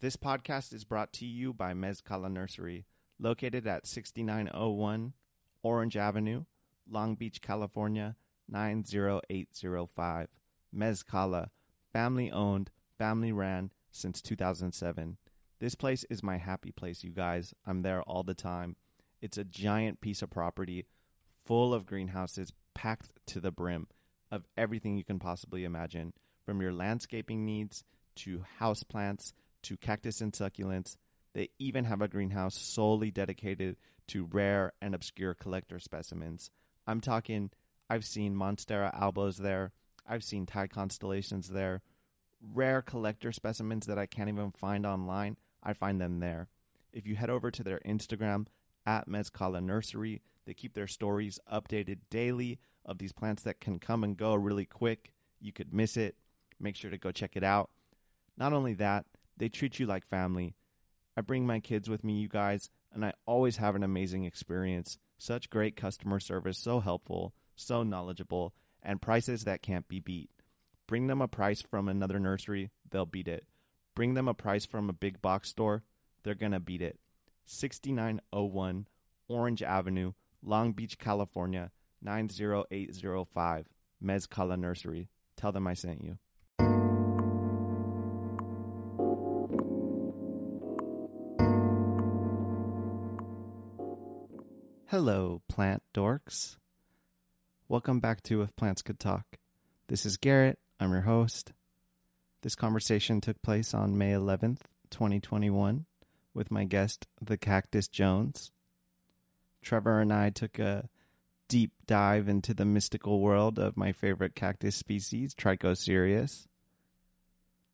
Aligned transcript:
This 0.00 0.16
podcast 0.16 0.72
is 0.72 0.84
brought 0.84 1.12
to 1.14 1.26
you 1.26 1.52
by 1.52 1.74
Mezcala 1.74 2.32
Nursery, 2.32 2.86
located 3.18 3.66
at 3.66 3.86
6901 3.86 5.12
Orange 5.62 5.94
Avenue, 5.94 6.44
Long 6.90 7.16
Beach, 7.16 7.42
California 7.42 8.16
90805. 8.48 10.28
Mezcala, 10.74 11.50
family 11.92 12.30
owned, 12.30 12.70
family 12.96 13.30
ran 13.30 13.72
since 13.90 14.22
2007. 14.22 15.18
This 15.58 15.74
place 15.74 16.06
is 16.08 16.22
my 16.22 16.38
happy 16.38 16.72
place, 16.72 17.04
you 17.04 17.10
guys. 17.10 17.52
I'm 17.66 17.82
there 17.82 18.00
all 18.00 18.22
the 18.22 18.32
time. 18.32 18.76
It's 19.20 19.36
a 19.36 19.44
giant 19.44 20.00
piece 20.00 20.22
of 20.22 20.30
property 20.30 20.86
full 21.44 21.74
of 21.74 21.84
greenhouses 21.84 22.54
packed 22.72 23.10
to 23.26 23.38
the 23.38 23.50
brim 23.50 23.86
of 24.30 24.46
everything 24.56 24.96
you 24.96 25.04
can 25.04 25.18
possibly 25.18 25.64
imagine, 25.64 26.14
from 26.46 26.62
your 26.62 26.72
landscaping 26.72 27.44
needs 27.44 27.84
to 28.14 28.46
house 28.60 28.82
plants 28.82 29.34
to 29.62 29.76
cactus 29.76 30.20
and 30.20 30.32
succulents. 30.32 30.96
They 31.32 31.50
even 31.58 31.84
have 31.84 32.02
a 32.02 32.08
greenhouse 32.08 32.56
solely 32.56 33.10
dedicated 33.10 33.76
to 34.08 34.24
rare 34.24 34.72
and 34.80 34.94
obscure 34.94 35.34
collector 35.34 35.78
specimens. 35.78 36.50
I'm 36.86 37.00
talking, 37.00 37.50
I've 37.88 38.04
seen 38.04 38.34
Monstera 38.34 38.92
albos 38.98 39.36
there, 39.36 39.72
I've 40.06 40.24
seen 40.24 40.46
Thai 40.46 40.66
constellations 40.66 41.48
there, 41.48 41.82
rare 42.40 42.82
collector 42.82 43.32
specimens 43.32 43.86
that 43.86 43.98
I 43.98 44.06
can't 44.06 44.28
even 44.28 44.50
find 44.50 44.86
online. 44.86 45.36
I 45.62 45.72
find 45.74 46.00
them 46.00 46.20
there. 46.20 46.48
If 46.92 47.06
you 47.06 47.14
head 47.14 47.30
over 47.30 47.50
to 47.50 47.62
their 47.62 47.80
Instagram 47.86 48.46
at 48.86 49.08
Mezcala 49.08 49.62
Nursery, 49.62 50.22
they 50.46 50.54
keep 50.54 50.74
their 50.74 50.86
stories 50.86 51.38
updated 51.52 51.98
daily 52.10 52.58
of 52.84 52.98
these 52.98 53.12
plants 53.12 53.42
that 53.44 53.60
can 53.60 53.78
come 53.78 54.02
and 54.02 54.16
go 54.16 54.34
really 54.34 54.64
quick. 54.64 55.12
You 55.38 55.52
could 55.52 55.72
miss 55.72 55.96
it. 55.96 56.16
Make 56.58 56.76
sure 56.76 56.90
to 56.90 56.98
go 56.98 57.12
check 57.12 57.36
it 57.36 57.44
out. 57.44 57.70
Not 58.36 58.52
only 58.52 58.74
that, 58.74 59.04
they 59.40 59.48
treat 59.48 59.80
you 59.80 59.86
like 59.86 60.06
family. 60.06 60.54
I 61.16 61.22
bring 61.22 61.46
my 61.46 61.58
kids 61.58 61.88
with 61.88 62.04
me, 62.04 62.20
you 62.20 62.28
guys, 62.28 62.70
and 62.92 63.04
I 63.04 63.14
always 63.26 63.56
have 63.56 63.74
an 63.74 63.82
amazing 63.82 64.24
experience. 64.24 64.98
Such 65.18 65.50
great 65.50 65.74
customer 65.76 66.20
service, 66.20 66.58
so 66.58 66.80
helpful, 66.80 67.34
so 67.56 67.82
knowledgeable, 67.82 68.54
and 68.82 69.02
prices 69.02 69.44
that 69.44 69.62
can't 69.62 69.88
be 69.88 69.98
beat. 69.98 70.30
Bring 70.86 71.06
them 71.06 71.22
a 71.22 71.26
price 71.26 71.62
from 71.62 71.88
another 71.88 72.20
nursery, 72.20 72.70
they'll 72.90 73.06
beat 73.06 73.28
it. 73.28 73.46
Bring 73.94 74.14
them 74.14 74.28
a 74.28 74.34
price 74.34 74.66
from 74.66 74.88
a 74.90 74.92
big 74.92 75.22
box 75.22 75.48
store, 75.48 75.84
they're 76.22 76.34
going 76.34 76.52
to 76.52 76.60
beat 76.60 76.82
it. 76.82 77.00
6901 77.46 78.86
Orange 79.26 79.62
Avenue, 79.62 80.12
Long 80.42 80.72
Beach, 80.72 80.98
California 80.98 81.70
90805. 82.02 83.66
Mezcala 84.02 84.58
Nursery. 84.58 85.08
Tell 85.36 85.52
them 85.52 85.66
I 85.66 85.74
sent 85.74 86.02
you. 86.02 86.18
Hello, 95.02 95.40
plant 95.48 95.82
dorks. 95.94 96.58
Welcome 97.68 98.00
back 98.00 98.22
to 98.24 98.42
If 98.42 98.54
Plants 98.54 98.82
Could 98.82 99.00
Talk. 99.00 99.38
This 99.88 100.04
is 100.04 100.18
Garrett. 100.18 100.58
I'm 100.78 100.92
your 100.92 101.00
host. 101.00 101.54
This 102.42 102.54
conversation 102.54 103.22
took 103.22 103.40
place 103.40 103.72
on 103.72 103.96
May 103.96 104.12
11th, 104.12 104.58
2021, 104.90 105.86
with 106.34 106.50
my 106.50 106.64
guest, 106.64 107.06
the 107.18 107.38
Cactus 107.38 107.88
Jones. 107.88 108.52
Trevor 109.62 110.02
and 110.02 110.12
I 110.12 110.28
took 110.28 110.58
a 110.58 110.90
deep 111.48 111.72
dive 111.86 112.28
into 112.28 112.52
the 112.52 112.66
mystical 112.66 113.20
world 113.20 113.58
of 113.58 113.78
my 113.78 113.92
favorite 113.92 114.34
cactus 114.34 114.76
species, 114.76 115.34
Trichocereus. 115.34 116.46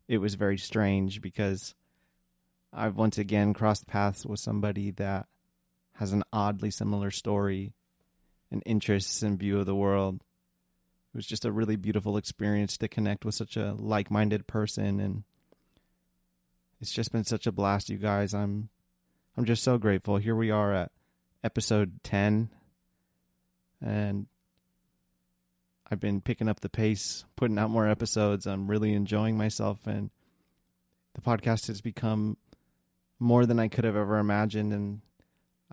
It 0.07 0.19
was 0.19 0.37
very 0.37 0.59
strange 0.59 1.21
because 1.21 1.75
I've 2.73 2.95
once 2.95 3.19
again 3.19 3.53
crossed 3.53 3.89
paths 3.89 4.25
with 4.25 4.39
somebody 4.39 4.93
that 4.93 5.27
has 5.99 6.13
an 6.13 6.23
oddly 6.33 6.71
similar 6.71 7.11
story 7.11 7.73
and 8.51 8.63
interests 8.67 9.23
and 9.23 9.39
view 9.39 9.59
of 9.59 9.67
the 9.67 9.75
world. 9.75 10.17
It 10.17 11.17
was 11.17 11.27
just 11.27 11.45
a 11.45 11.53
really 11.53 11.77
beautiful 11.77 12.17
experience 12.17 12.77
to 12.79 12.89
connect 12.89 13.25
with 13.25 13.35
such 13.35 13.57
a 13.57 13.75
like-minded 13.75 14.47
person 14.47 15.01
and 15.01 15.25
it's 16.81 16.93
just 16.93 17.13
been 17.13 17.25
such 17.25 17.47
a 17.47 17.53
blast 17.53 17.89
you 17.89 17.97
guys. 17.97 18.35
I'm 18.35 18.69
I'm 19.37 19.47
just 19.47 19.63
so 19.63 19.79
grateful. 19.79 20.19
Here 20.19 20.35
we 20.35 20.51
are 20.51 20.73
at 20.73 20.93
episode 21.43 22.03
10 22.05 22.51
and 23.83 24.27
I've 25.91 26.01
been 26.01 26.21
picking 26.21 26.49
up 26.49 26.61
the 26.61 26.69
pace, 26.69 27.25
putting 27.37 27.59
out 27.59 27.71
more 27.71 27.89
episodes. 27.89 28.47
I'm 28.47 28.69
really 28.69 28.93
enjoying 28.93 29.39
myself 29.39 29.87
and 29.87 30.11
the 31.15 31.23
podcast 31.23 31.69
has 31.69 31.81
become 31.81 32.37
more 33.19 33.47
than 33.47 33.59
I 33.59 33.69
could 33.69 33.85
have 33.85 33.97
ever 33.97 34.19
imagined 34.19 34.75
and 34.75 35.01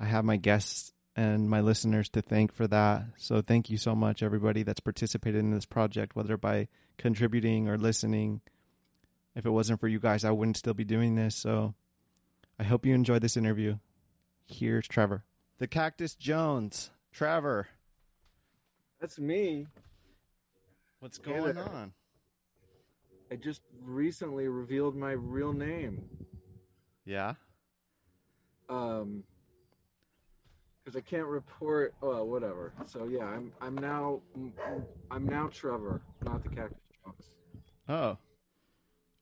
I 0.04 0.08
have 0.08 0.26
my 0.26 0.36
guests 0.36 0.92
and 1.16 1.50
my 1.50 1.62
listeners 1.62 2.10
to 2.10 2.22
thank 2.22 2.54
for 2.54 2.68
that. 2.68 3.06
So 3.16 3.42
thank 3.42 3.70
you 3.70 3.78
so 3.78 3.96
much, 3.96 4.22
everybody 4.22 4.64
that's 4.64 4.82
participated 4.82 5.40
in 5.40 5.52
this 5.52 5.66
project, 5.66 6.14
whether 6.14 6.36
by 6.36 6.68
contributing 6.98 7.70
or 7.70 7.78
listening. 7.78 8.42
If 9.34 9.46
it 9.46 9.52
wasn't 9.52 9.80
for 9.80 9.88
you 9.88 10.02
guys, 10.02 10.26
I 10.26 10.32
wouldn't 10.32 10.58
still 10.58 10.74
be 10.74 10.84
doing 10.84 11.16
this. 11.16 11.38
So 11.38 11.74
I 12.60 12.64
hope 12.64 12.86
you 12.86 12.94
enjoyed 12.94 13.22
this 13.22 13.38
interview. 13.38 13.78
Here's 14.46 14.90
Trevor. 14.90 15.24
The 15.60 15.68
Cactus 15.68 16.16
Jones. 16.16 16.92
Trevor. 17.14 17.70
That's 19.00 19.18
me. 19.18 19.68
What's 21.00 21.18
going 21.18 21.56
there. 21.56 21.64
on? 21.64 21.94
I 23.32 23.38
just 23.38 23.62
recently 23.82 24.50
revealed 24.50 24.98
my 24.98 25.12
real 25.12 25.54
name. 25.54 26.04
Yeah. 27.06 27.36
Um, 28.68 29.24
because 30.84 30.98
I 30.98 31.02
can't 31.02 31.28
report. 31.28 31.94
Oh, 32.02 32.24
whatever. 32.24 32.74
So 32.86 33.06
yeah, 33.06 33.26
I'm 33.26 33.52
I'm 33.62 33.76
now 33.76 34.22
I'm 35.12 35.26
now 35.26 35.48
Trevor, 35.52 36.02
not 36.24 36.44
the 36.44 36.50
Cactus 36.50 36.80
Jones. 37.04 37.30
Oh. 37.88 38.18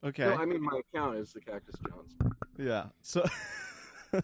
Okay. 0.04 0.24
No, 0.24 0.34
I 0.34 0.44
mean 0.44 0.62
my 0.62 0.80
account 0.80 1.16
is 1.16 1.32
the 1.32 1.40
Cactus 1.40 1.76
Jones. 1.88 2.34
Yeah. 2.58 2.86
So, 3.00 3.24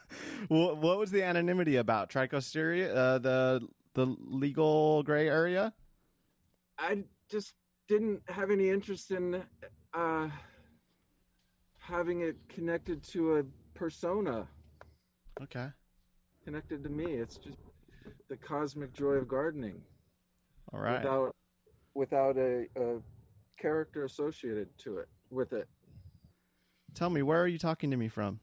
what 0.48 0.78
what 0.78 0.98
was 0.98 1.10
the 1.10 1.22
anonymity 1.22 1.76
about 1.76 2.10
Trichocereus? 2.10 2.94
Uh, 2.94 3.18
the 3.18 3.68
the 3.94 4.06
legal 4.18 5.02
gray 5.02 5.28
area. 5.28 5.72
I 6.78 7.04
just 7.30 7.54
didn't 7.88 8.22
have 8.28 8.50
any 8.50 8.68
interest 8.70 9.10
in 9.10 9.42
uh 9.94 10.28
having 11.78 12.20
it 12.20 12.36
connected 12.48 13.02
to 13.02 13.36
a 13.38 13.44
persona 13.74 14.46
Okay. 15.42 15.68
Connected 16.48 16.82
to 16.82 16.88
me. 16.88 17.04
It's 17.04 17.36
just 17.36 17.58
the 18.30 18.36
cosmic 18.38 18.94
joy 18.94 19.12
of 19.14 19.28
gardening. 19.28 19.82
All 20.72 20.80
right. 20.80 21.02
without 21.02 21.36
without 21.94 22.36
a, 22.38 22.66
a 22.76 22.96
character 23.60 24.04
associated 24.04 24.68
to 24.78 24.96
it 24.98 25.08
with 25.30 25.52
it. 25.52 25.68
Tell 26.94 27.10
me, 27.10 27.22
where 27.22 27.42
are 27.42 27.46
you 27.46 27.58
talking 27.58 27.90
to 27.90 27.96
me 27.98 28.08
from? 28.08 28.40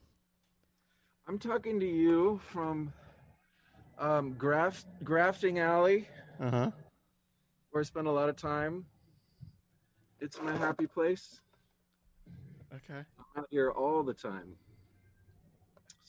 I'm 1.27 1.39
talking 1.39 1.79
to 1.79 1.85
you 1.87 2.39
from 2.51 2.93
um, 3.97 4.33
graft 4.33 4.85
grafting 5.03 5.57
alley, 5.57 6.07
Uh 6.39 6.51
huh. 6.51 6.71
where 7.71 7.81
I 7.81 7.83
spend 7.85 8.05
a 8.05 8.11
lot 8.11 8.29
of 8.29 8.35
time. 8.35 8.85
It's 10.19 10.39
my 10.41 10.55
happy 10.55 10.85
place. 10.85 11.41
Okay. 12.71 13.01
I'm 13.17 13.41
out 13.41 13.47
here 13.49 13.71
all 13.71 14.03
the 14.03 14.13
time. 14.13 14.55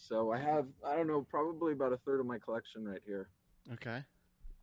So 0.06 0.31
I 0.33 0.39
have 0.39 0.67
I 0.87 0.94
don't 0.94 1.06
know 1.09 1.27
probably 1.28 1.72
about 1.72 1.93
a 1.93 1.97
third 1.99 2.21
of 2.21 2.27
my 2.27 2.39
collection 2.39 2.84
right 2.84 3.00
here, 3.05 3.28
Okay. 3.72 4.03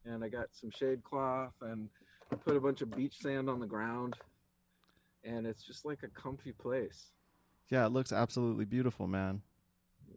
and 0.06 0.24
I 0.24 0.30
got 0.30 0.48
some 0.54 0.72
shade 0.72 1.04
cloth 1.04 1.54
and 1.62 1.90
I 2.32 2.36
put 2.36 2.56
a 2.56 2.62
bunch 2.62 2.82
of 2.82 2.92
beach 2.96 3.18
sand 3.22 3.50
on 3.50 3.60
the 3.60 3.68
ground, 3.68 4.16
and 5.24 5.46
it's 5.46 5.64
just 5.64 5.84
like 5.86 6.00
a 6.04 6.08
comfy 6.08 6.54
place. 6.54 7.12
Yeah, 7.70 7.86
it 7.86 7.90
looks 7.92 8.12
absolutely 8.14 8.66
beautiful, 8.66 9.06
man. 9.08 9.42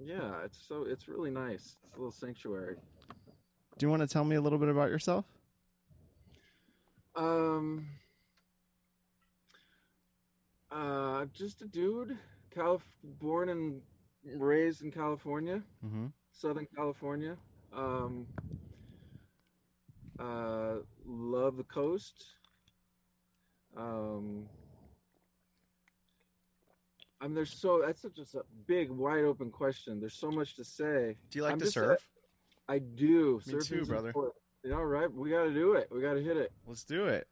Yeah, 0.00 0.42
it's 0.44 0.58
so 0.68 0.84
it's 0.84 1.08
really 1.08 1.30
nice. 1.30 1.76
It's 1.86 1.94
a 1.94 1.98
little 1.98 2.12
sanctuary. 2.12 2.76
Do 3.78 3.86
you 3.86 3.90
want 3.90 4.02
to 4.02 4.08
tell 4.08 4.24
me 4.24 4.36
a 4.36 4.40
little 4.40 4.58
bit 4.58 4.68
about 4.68 4.90
yourself? 4.90 5.24
Um, 7.16 7.86
uh, 10.70 11.24
just 11.32 11.62
a 11.62 11.66
dude, 11.66 12.16
Calif- 12.54 12.88
born 13.02 13.48
and 13.48 13.80
raised 14.34 14.82
in 14.82 14.90
California, 14.90 15.62
Mm-hmm. 15.84 16.06
Southern 16.32 16.66
California. 16.76 17.36
Um, 17.74 18.26
uh, 20.18 20.76
love 21.06 21.56
the 21.56 21.64
coast. 21.64 22.26
Um, 23.76 24.46
I 27.20 27.26
mean, 27.26 27.34
there's 27.34 27.58
so 27.58 27.82
that's 27.84 28.02
such 28.02 28.18
a 28.18 28.40
big, 28.66 28.90
wide 28.90 29.24
open 29.24 29.50
question. 29.50 30.00
There's 30.00 30.14
so 30.18 30.30
much 30.30 30.56
to 30.56 30.64
say. 30.64 31.16
Do 31.30 31.38
you 31.38 31.42
like 31.42 31.52
I'm 31.52 31.58
to 31.58 31.64
just 31.64 31.76
a- 31.76 31.80
surf? 31.80 32.08
I 32.68 32.78
do. 32.78 33.40
Me 33.46 33.54
too, 33.62 33.84
brother. 33.84 34.08
important. 34.08 34.34
You 34.64 34.70
know, 34.70 34.82
right? 34.82 35.12
We 35.12 35.30
got 35.30 35.44
to 35.44 35.54
do 35.54 35.72
it. 35.74 35.88
We 35.92 36.00
got 36.00 36.14
to 36.14 36.22
hit 36.22 36.36
it. 36.36 36.52
Let's 36.66 36.82
do 36.84 37.06
it. 37.06 37.26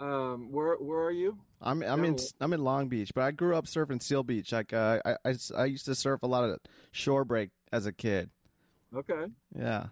Um, 0.00 0.50
where 0.50 0.76
where 0.76 1.00
are 1.00 1.10
you? 1.10 1.36
I'm 1.60 1.82
I'm 1.82 2.04
in 2.04 2.16
I'm 2.40 2.54
in 2.54 2.64
Long 2.64 2.88
Beach, 2.88 3.12
but 3.14 3.22
I 3.22 3.32
grew 3.32 3.54
up 3.54 3.66
surfing 3.66 4.02
Seal 4.02 4.22
Beach. 4.22 4.50
Like 4.50 4.72
uh, 4.72 5.00
I, 5.04 5.16
I 5.26 5.34
I 5.56 5.64
used 5.66 5.84
to 5.84 5.94
surf 5.94 6.22
a 6.22 6.26
lot 6.26 6.44
of 6.44 6.58
shore 6.90 7.24
break 7.24 7.50
as 7.70 7.84
a 7.84 7.92
kid. 7.92 8.30
Okay. 8.96 9.26
Yeah, 9.56 9.88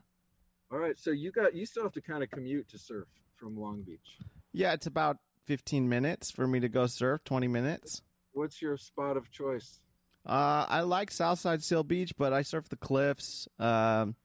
All 0.72 0.78
right. 0.78 0.98
So 0.98 1.10
you 1.10 1.30
got 1.30 1.54
you 1.54 1.66
still 1.66 1.82
have 1.82 1.92
to 1.92 2.00
kind 2.00 2.22
of 2.22 2.30
commute 2.30 2.70
to 2.70 2.78
surf 2.78 3.06
from 3.36 3.60
Long 3.60 3.82
Beach. 3.82 4.18
yeah. 4.52 4.72
It's 4.72 4.86
about 4.86 5.18
15 5.44 5.88
minutes 5.88 6.30
for 6.30 6.46
me 6.46 6.58
to 6.60 6.68
go 6.68 6.86
surf. 6.86 7.22
20 7.24 7.46
minutes. 7.46 8.02
What's 8.32 8.62
your 8.62 8.76
spot 8.78 9.16
of 9.16 9.30
choice? 9.30 9.78
Uh, 10.26 10.64
I 10.68 10.80
like 10.80 11.10
Southside 11.10 11.62
Seal 11.62 11.84
Beach, 11.84 12.12
but 12.16 12.32
I 12.32 12.42
surf 12.42 12.68
the 12.68 12.76
cliffs. 12.76 13.46
Um, 13.58 14.16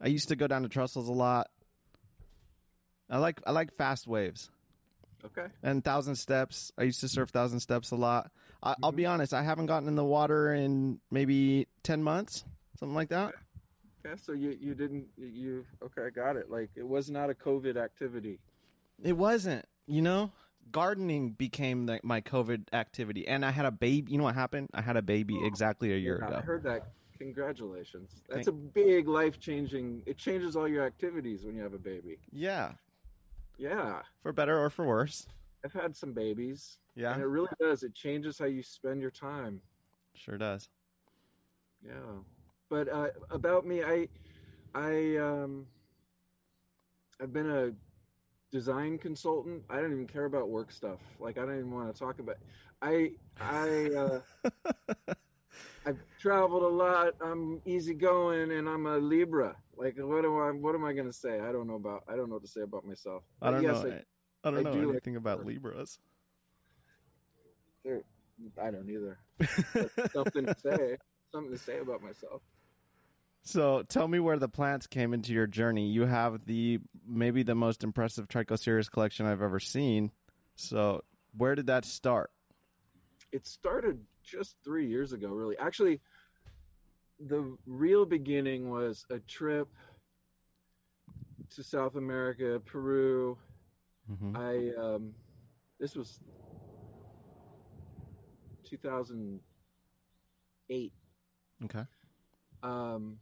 I 0.00 0.08
used 0.08 0.28
to 0.28 0.36
go 0.36 0.46
down 0.46 0.62
to 0.62 0.68
Trestles 0.68 1.08
a 1.08 1.12
lot. 1.12 1.48
I 3.08 3.18
like 3.18 3.40
I 3.44 3.50
like 3.50 3.76
fast 3.76 4.06
waves 4.06 4.50
Okay. 5.24 5.46
and 5.62 5.84
Thousand 5.84 6.16
Steps. 6.16 6.72
I 6.78 6.84
used 6.84 7.00
to 7.00 7.08
surf 7.08 7.30
Thousand 7.30 7.60
Steps 7.60 7.90
a 7.90 7.96
lot. 7.96 8.30
I, 8.62 8.74
I'll 8.82 8.92
be 8.92 9.04
mm-hmm. 9.04 9.12
honest, 9.12 9.34
I 9.34 9.42
haven't 9.42 9.66
gotten 9.66 9.88
in 9.88 9.96
the 9.96 10.04
water 10.04 10.52
in 10.52 11.00
maybe 11.10 11.66
10 11.82 12.02
months, 12.02 12.44
something 12.78 12.94
like 12.94 13.08
that. 13.08 13.34
Okay. 14.04 14.16
So 14.22 14.32
you 14.32 14.56
you 14.58 14.74
didn't 14.74 15.06
you 15.18 15.66
okay? 15.82 16.06
I 16.06 16.10
got 16.10 16.36
it. 16.36 16.50
Like 16.50 16.70
it 16.74 16.86
was 16.86 17.10
not 17.10 17.28
a 17.28 17.34
COVID 17.34 17.76
activity. 17.76 18.38
It 19.02 19.16
wasn't, 19.16 19.66
you 19.86 20.02
know. 20.02 20.32
Gardening 20.72 21.30
became 21.30 21.86
the, 21.86 21.98
my 22.04 22.20
COVID 22.20 22.72
activity, 22.72 23.26
and 23.26 23.44
I 23.44 23.50
had 23.50 23.64
a 23.66 23.72
baby. 23.72 24.12
You 24.12 24.18
know 24.18 24.24
what 24.24 24.36
happened? 24.36 24.68
I 24.72 24.82
had 24.82 24.96
a 24.96 25.02
baby 25.02 25.36
oh, 25.40 25.46
exactly 25.46 25.92
a 25.92 25.96
year 25.96 26.20
Yeah, 26.22 26.36
I 26.36 26.40
heard 26.42 26.62
that. 26.62 26.92
Congratulations. 27.18 28.22
That's 28.28 28.46
Thank- 28.46 28.48
a 28.48 28.52
big 28.52 29.08
life 29.08 29.40
changing. 29.40 30.02
It 30.06 30.16
changes 30.16 30.54
all 30.56 30.68
your 30.68 30.84
activities 30.84 31.44
when 31.44 31.56
you 31.56 31.62
have 31.62 31.74
a 31.74 31.78
baby. 31.78 32.18
Yeah, 32.30 32.72
Yeah. 33.60 34.00
for 34.22 34.32
better 34.32 34.58
or 34.58 34.70
for 34.70 34.86
worse. 34.86 35.26
I've 35.62 35.74
had 35.74 35.94
some 35.94 36.14
babies. 36.14 36.78
Yeah, 36.94 37.12
And 37.12 37.22
it 37.22 37.26
really 37.26 37.50
does. 37.60 37.82
It 37.82 37.94
changes 37.94 38.38
how 38.38 38.46
you 38.46 38.62
spend 38.62 39.02
your 39.02 39.10
time. 39.10 39.60
sure 40.14 40.38
does. 40.38 40.70
Yeah. 41.86 41.92
But 42.70 42.88
uh, 42.88 43.08
about 43.30 43.66
me, 43.66 43.82
I, 43.84 44.08
I, 44.74 45.16
um, 45.18 45.66
I've 47.20 47.32
been 47.34 47.50
a 47.50 47.72
design 48.50 48.96
consultant. 48.96 49.62
I 49.68 49.76
don't 49.76 49.92
even 49.92 50.06
care 50.06 50.24
about 50.24 50.48
work 50.48 50.72
stuff. 50.72 51.00
Like 51.18 51.36
I 51.36 51.42
don't 51.42 51.58
even 51.58 51.70
want 51.70 51.92
to 51.94 51.98
talk 51.98 52.18
about. 52.18 52.38
I, 52.80 53.12
I, 53.38 53.90
uh, 53.94 54.20
I've 55.86 55.98
traveled 56.18 56.62
a 56.62 56.68
lot. 56.68 57.14
I'm 57.20 57.60
easygoing, 57.64 58.52
and 58.52 58.68
I'm 58.68 58.86
a 58.86 58.98
Libra. 58.98 59.56
Like 59.76 59.96
what 59.98 60.24
am 60.24 60.38
I? 60.38 60.50
What 60.50 60.74
am 60.74 60.84
I 60.84 60.92
gonna 60.92 61.12
say? 61.12 61.40
I 61.40 61.52
don't 61.52 61.66
know 61.66 61.76
about. 61.76 62.04
I 62.08 62.16
don't 62.16 62.28
know 62.28 62.34
what 62.34 62.44
to 62.44 62.50
say 62.50 62.60
about 62.62 62.84
myself. 62.84 63.22
I 63.40 63.50
don't 63.50 63.62
yes, 63.62 63.82
know. 63.82 63.90
I, 63.90 64.48
I 64.48 64.50
don't 64.50 64.66
I 64.66 64.70
know 64.70 64.72
do 64.72 64.80
like 64.80 64.90
anything 64.90 65.16
about 65.16 65.38
work. 65.38 65.46
Libras. 65.46 65.98
I, 67.86 68.00
I 68.60 68.70
don't 68.70 68.90
either. 68.90 69.18
Something 70.12 70.46
to 70.46 70.56
say. 70.58 70.96
Something 71.32 71.52
to 71.52 71.58
say 71.58 71.78
about 71.78 72.02
myself. 72.02 72.42
so 73.42 73.84
tell 73.84 74.08
me 74.08 74.18
where 74.18 74.36
the 74.36 74.48
plants 74.48 74.88
came 74.88 75.14
into 75.14 75.32
your 75.32 75.46
journey. 75.46 75.86
You 75.86 76.06
have 76.06 76.44
the 76.44 76.80
maybe 77.06 77.44
the 77.44 77.54
most 77.54 77.84
impressive 77.84 78.26
Trichocereus 78.26 78.90
collection 78.90 79.26
I've 79.26 79.40
ever 79.40 79.60
seen. 79.60 80.10
So 80.56 81.04
where 81.36 81.54
did 81.54 81.68
that 81.68 81.84
start? 81.84 82.32
it 83.32 83.46
started 83.46 83.98
just 84.22 84.56
three 84.64 84.86
years 84.86 85.12
ago 85.12 85.28
really 85.28 85.56
actually 85.58 86.00
the 87.28 87.54
real 87.66 88.06
beginning 88.06 88.70
was 88.70 89.04
a 89.10 89.18
trip 89.20 89.68
to 91.54 91.62
south 91.62 91.96
america 91.96 92.60
peru 92.64 93.36
Mm-hmm. 94.10 94.36
i 94.36 94.72
um 94.76 95.12
this 95.78 95.94
was 95.94 96.18
2008 98.68 100.92
Okay. 101.64 101.84
um 102.62 103.18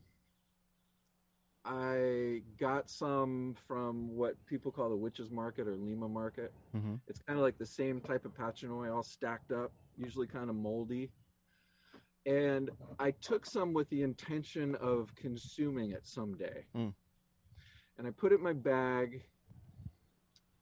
i 1.65 2.41
got 2.59 2.89
some 2.89 3.55
from 3.67 4.15
what 4.17 4.35
people 4.47 4.71
call 4.73 4.89
the 4.89 4.97
witches 4.97 5.31
market 5.31 5.67
or 5.67 5.77
lima 5.77 6.09
market 6.09 6.53
Mm-hmm. 6.77 6.95
it's 7.09 7.21
kind 7.27 7.39
of 7.39 7.43
like 7.43 7.57
the 7.59 7.67
same 7.67 7.99
type 8.01 8.25
of 8.27 8.33
Pachanoi, 8.35 8.95
all 8.95 9.03
stacked 9.03 9.53
up, 9.53 9.73
usually 9.99 10.27
kind 10.27 10.49
of 10.49 10.57
moldy. 10.57 11.11
And 12.27 12.71
I 12.99 13.11
took 13.11 13.47
some 13.47 13.73
with 13.73 13.89
the 13.91 14.03
intention 14.03 14.75
of 14.77 15.15
consuming 15.15 15.93
it 15.93 16.07
someday. 16.07 16.65
Mm. 16.77 16.93
And 17.97 18.07
I 18.07 18.11
put 18.11 18.33
it 18.33 18.37
in 18.37 18.43
my 18.43 18.53
bag. 18.53 19.23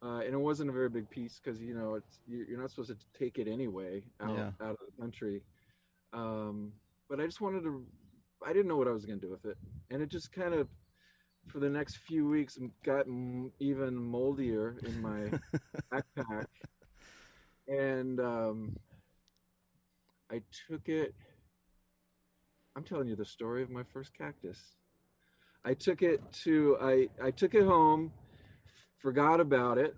Uh, 0.02 0.18
and 0.20 0.34
it 0.34 0.38
wasn't 0.38 0.70
a 0.70 0.72
very 0.72 0.88
big 0.88 1.08
piece 1.10 1.40
because 1.42 1.60
you 1.60 1.74
know 1.74 1.94
it's 1.94 2.20
you- 2.26 2.44
you're 2.48 2.60
not 2.60 2.70
supposed 2.70 2.90
to 2.90 2.96
take 3.18 3.38
it 3.38 3.48
anyway 3.48 4.04
out 4.20 4.36
Yeah. 4.36 4.52
out 4.60 4.72
of 4.72 4.86
the 4.94 5.02
country. 5.02 5.42
Um, 6.12 6.72
but 7.08 7.18
I 7.18 7.24
just 7.24 7.40
wanted 7.40 7.62
to. 7.62 7.84
I 8.44 8.52
didn't 8.52 8.68
know 8.68 8.76
what 8.76 8.86
I 8.88 8.90
was 8.92 9.06
going 9.06 9.18
to 9.18 9.26
do 9.26 9.32
with 9.32 9.46
it, 9.46 9.56
and 9.90 10.02
it 10.02 10.10
just 10.10 10.30
kind 10.32 10.52
of 10.54 10.68
for 11.48 11.58
the 11.60 11.68
next 11.70 11.96
few 11.96 12.28
weeks 12.28 12.58
got 12.84 13.06
m- 13.06 13.50
even 13.58 13.96
moldier 13.96 14.76
in 14.84 15.00
my 15.00 15.30
backpack 15.92 16.46
and 17.68 18.20
um, 18.20 18.76
I 20.30 20.42
took 20.68 20.88
it. 20.88 21.14
I'm 22.76 22.84
telling 22.84 23.08
you 23.08 23.16
the 23.16 23.24
story 23.24 23.62
of 23.62 23.70
my 23.70 23.82
first 23.92 24.16
cactus. 24.16 24.58
I 25.64 25.74
took 25.74 26.02
it 26.02 26.20
to 26.44 26.76
I 26.80 27.08
I 27.22 27.30
took 27.30 27.54
it 27.54 27.64
home, 27.64 28.12
forgot 28.98 29.40
about 29.40 29.78
it, 29.78 29.96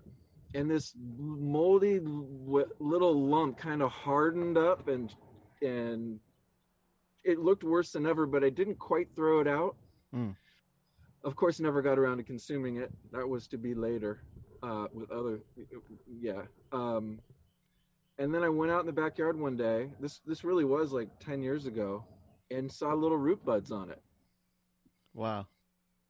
and 0.53 0.69
this 0.69 0.93
moldy 1.17 1.99
little 1.99 3.27
lump 3.27 3.57
kind 3.57 3.81
of 3.81 3.91
hardened 3.91 4.57
up 4.57 4.87
and 4.87 5.13
and 5.61 6.19
it 7.23 7.39
looked 7.39 7.63
worse 7.63 7.91
than 7.91 8.05
ever. 8.05 8.25
But 8.25 8.43
I 8.43 8.49
didn't 8.49 8.79
quite 8.79 9.09
throw 9.15 9.41
it 9.41 9.47
out. 9.47 9.75
Mm. 10.15 10.35
Of 11.23 11.35
course, 11.35 11.59
never 11.59 11.81
got 11.81 11.99
around 11.99 12.17
to 12.17 12.23
consuming 12.23 12.77
it. 12.77 12.91
That 13.11 13.27
was 13.27 13.45
to 13.47 13.57
be 13.57 13.73
later 13.73 14.21
uh, 14.63 14.85
with 14.93 15.11
other 15.11 15.39
yeah. 16.19 16.43
Um, 16.71 17.19
and 18.19 18.33
then 18.33 18.43
I 18.43 18.49
went 18.49 18.71
out 18.71 18.81
in 18.81 18.85
the 18.85 18.91
backyard 18.93 19.39
one 19.39 19.57
day. 19.57 19.89
This 19.99 20.19
this 20.25 20.43
really 20.43 20.65
was 20.65 20.91
like 20.91 21.09
ten 21.19 21.41
years 21.41 21.65
ago, 21.65 22.03
and 22.51 22.71
saw 22.71 22.93
little 22.93 23.17
root 23.17 23.43
buds 23.43 23.71
on 23.71 23.89
it. 23.89 24.01
Wow. 25.13 25.47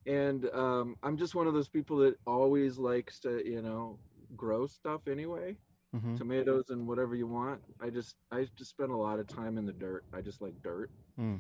And 0.06 0.50
um, 0.54 0.96
I'm 1.04 1.18
just 1.18 1.36
one 1.36 1.48
of 1.48 1.54
those 1.54 1.70
people 1.70 1.98
that 2.00 2.16
always 2.26 2.78
likes 2.78 3.20
to 3.22 3.42
you 3.46 3.62
know 3.62 4.00
grow 4.36 4.68
stuff 4.68 5.08
anyway, 5.08 5.56
Mm-hmm. 5.96 6.18
tomatoes 6.18 6.66
and 6.70 6.88
whatever 6.88 7.16
you 7.16 7.28
want. 7.28 7.62
I 7.82 7.90
just 7.90 8.16
I 8.32 8.48
just 8.58 8.72
spend 8.72 8.92
a 8.92 8.98
lot 8.98 9.20
of 9.20 9.28
time 9.28 9.58
in 9.58 9.66
the 9.66 9.74
dirt. 9.74 10.04
I 10.14 10.22
just 10.22 10.42
like 10.42 10.54
dirt. 10.64 10.92
Mm. 11.20 11.40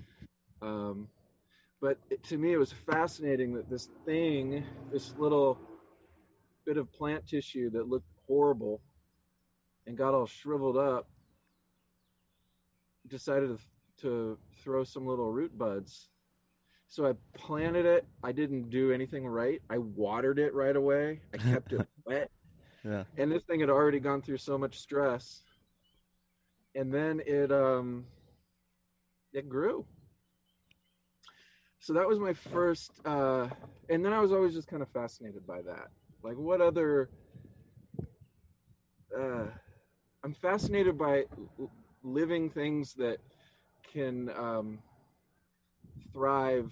Um, 0.61 1.07
but 1.81 1.97
it, 2.09 2.23
to 2.25 2.37
me, 2.37 2.53
it 2.53 2.57
was 2.57 2.73
fascinating 2.73 3.53
that 3.53 3.69
this 3.69 3.89
thing, 4.05 4.63
this 4.91 5.13
little 5.17 5.57
bit 6.65 6.77
of 6.77 6.91
plant 6.91 7.25
tissue 7.27 7.69
that 7.71 7.87
looked 7.87 8.07
horrible 8.27 8.81
and 9.89 9.97
got 9.97 10.13
all 10.13 10.27
shriveled 10.27 10.77
up, 10.77 11.07
decided 13.07 13.49
to, 13.49 14.03
to 14.03 14.37
throw 14.63 14.83
some 14.83 15.07
little 15.07 15.31
root 15.31 15.57
buds. 15.57 16.09
So 16.87 17.07
I 17.07 17.13
planted 17.35 17.87
it. 17.87 18.05
I 18.23 18.31
didn't 18.31 18.69
do 18.69 18.91
anything 18.91 19.25
right. 19.25 19.59
I 19.67 19.79
watered 19.79 20.37
it 20.37 20.53
right 20.53 20.75
away. 20.75 21.21
I 21.33 21.37
kept 21.51 21.73
it 21.73 21.87
wet. 22.05 22.29
Yeah. 22.85 23.03
And 23.17 23.31
this 23.31 23.43
thing 23.43 23.61
had 23.61 23.71
already 23.71 23.99
gone 23.99 24.21
through 24.21 24.37
so 24.37 24.59
much 24.59 24.77
stress. 24.77 25.41
And 26.75 26.93
then 26.93 27.19
it 27.25 27.51
um 27.51 28.05
it 29.33 29.49
grew 29.49 29.85
so 31.79 31.93
that 31.93 32.07
was 32.07 32.19
my 32.19 32.33
first 32.33 32.91
uh 33.05 33.47
and 33.89 34.03
then 34.03 34.11
i 34.11 34.19
was 34.19 34.31
always 34.31 34.55
just 34.55 34.67
kind 34.67 34.81
of 34.81 34.89
fascinated 34.89 35.45
by 35.45 35.61
that 35.61 35.87
like 36.23 36.35
what 36.35 36.61
other 36.61 37.09
uh 39.15 39.45
i'm 40.23 40.33
fascinated 40.33 40.97
by 40.97 41.25
living 42.03 42.49
things 42.49 42.93
that 42.93 43.17
can 43.91 44.29
um 44.37 44.79
thrive 46.13 46.71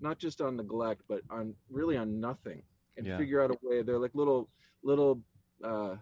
not 0.00 0.18
just 0.18 0.40
on 0.40 0.56
neglect 0.56 1.02
but 1.08 1.20
on 1.30 1.54
really 1.70 1.96
on 1.96 2.20
nothing 2.20 2.62
and 2.96 3.06
Yeah. 3.06 3.16
figure 3.16 3.42
out 3.42 3.50
a 3.50 3.56
way 3.62 3.82
they're 3.82 3.98
like 3.98 4.14
little 4.14 4.48
little 4.82 5.20
uh 5.64 5.96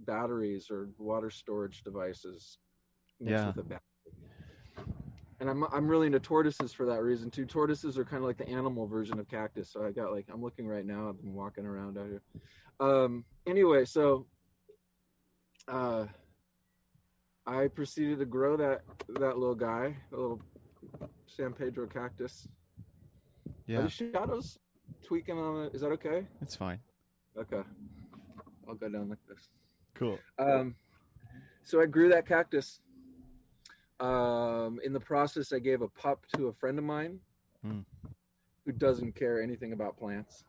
batteries 0.00 0.70
or 0.70 0.88
water 0.98 1.30
storage 1.30 1.82
devices 1.82 2.58
Yeah. 3.20 3.48
with 3.48 3.58
a 3.58 3.62
battery 3.62 3.80
and 5.40 5.50
I'm 5.50 5.64
I'm 5.72 5.86
really 5.86 6.06
into 6.06 6.20
tortoises 6.20 6.72
for 6.72 6.86
that 6.86 7.02
reason 7.02 7.30
too. 7.30 7.44
Tortoises 7.44 7.98
are 7.98 8.04
kind 8.04 8.22
of 8.22 8.24
like 8.26 8.38
the 8.38 8.48
animal 8.48 8.86
version 8.86 9.18
of 9.18 9.28
cactus. 9.28 9.70
So 9.70 9.84
I 9.84 9.90
got 9.92 10.10
like 10.12 10.26
I'm 10.32 10.42
looking 10.42 10.66
right 10.66 10.86
now. 10.86 11.08
I've 11.10 11.20
been 11.20 11.34
walking 11.34 11.66
around 11.66 11.98
out 11.98 12.06
here. 12.06 12.22
Um, 12.80 13.24
anyway, 13.46 13.84
so 13.84 14.26
uh, 15.68 16.06
I 17.46 17.68
proceeded 17.68 18.18
to 18.18 18.24
grow 18.24 18.56
that 18.56 18.82
that 19.08 19.38
little 19.38 19.54
guy, 19.54 19.96
a 20.12 20.16
little 20.16 20.40
San 21.26 21.52
Pedro 21.52 21.86
cactus. 21.86 22.48
Are 23.46 23.52
Yeah. 23.66 23.82
the 23.82 23.88
shadows 23.88 24.58
tweaking 25.02 25.38
on 25.38 25.64
it? 25.66 25.74
Is 25.74 25.80
that 25.82 25.90
okay? 25.92 26.26
It's 26.40 26.56
fine. 26.56 26.80
Okay. 27.36 27.62
I'll 28.68 28.74
go 28.74 28.88
down 28.88 29.08
like 29.08 29.24
this. 29.28 29.50
Cool. 29.94 30.18
Um, 30.38 30.74
so 31.62 31.80
I 31.80 31.86
grew 31.86 32.08
that 32.08 32.26
cactus. 32.26 32.80
Um, 33.98 34.78
in 34.84 34.92
the 34.92 35.00
process, 35.00 35.52
I 35.52 35.58
gave 35.58 35.82
a 35.82 35.88
pup 35.88 36.26
to 36.36 36.48
a 36.48 36.52
friend 36.52 36.78
of 36.78 36.84
mine 36.84 37.20
Hmm. 37.62 37.80
who 38.64 38.72
doesn't 38.72 39.12
care 39.14 39.40
anything 39.40 39.72
about 39.72 39.96
plants. 39.96 40.44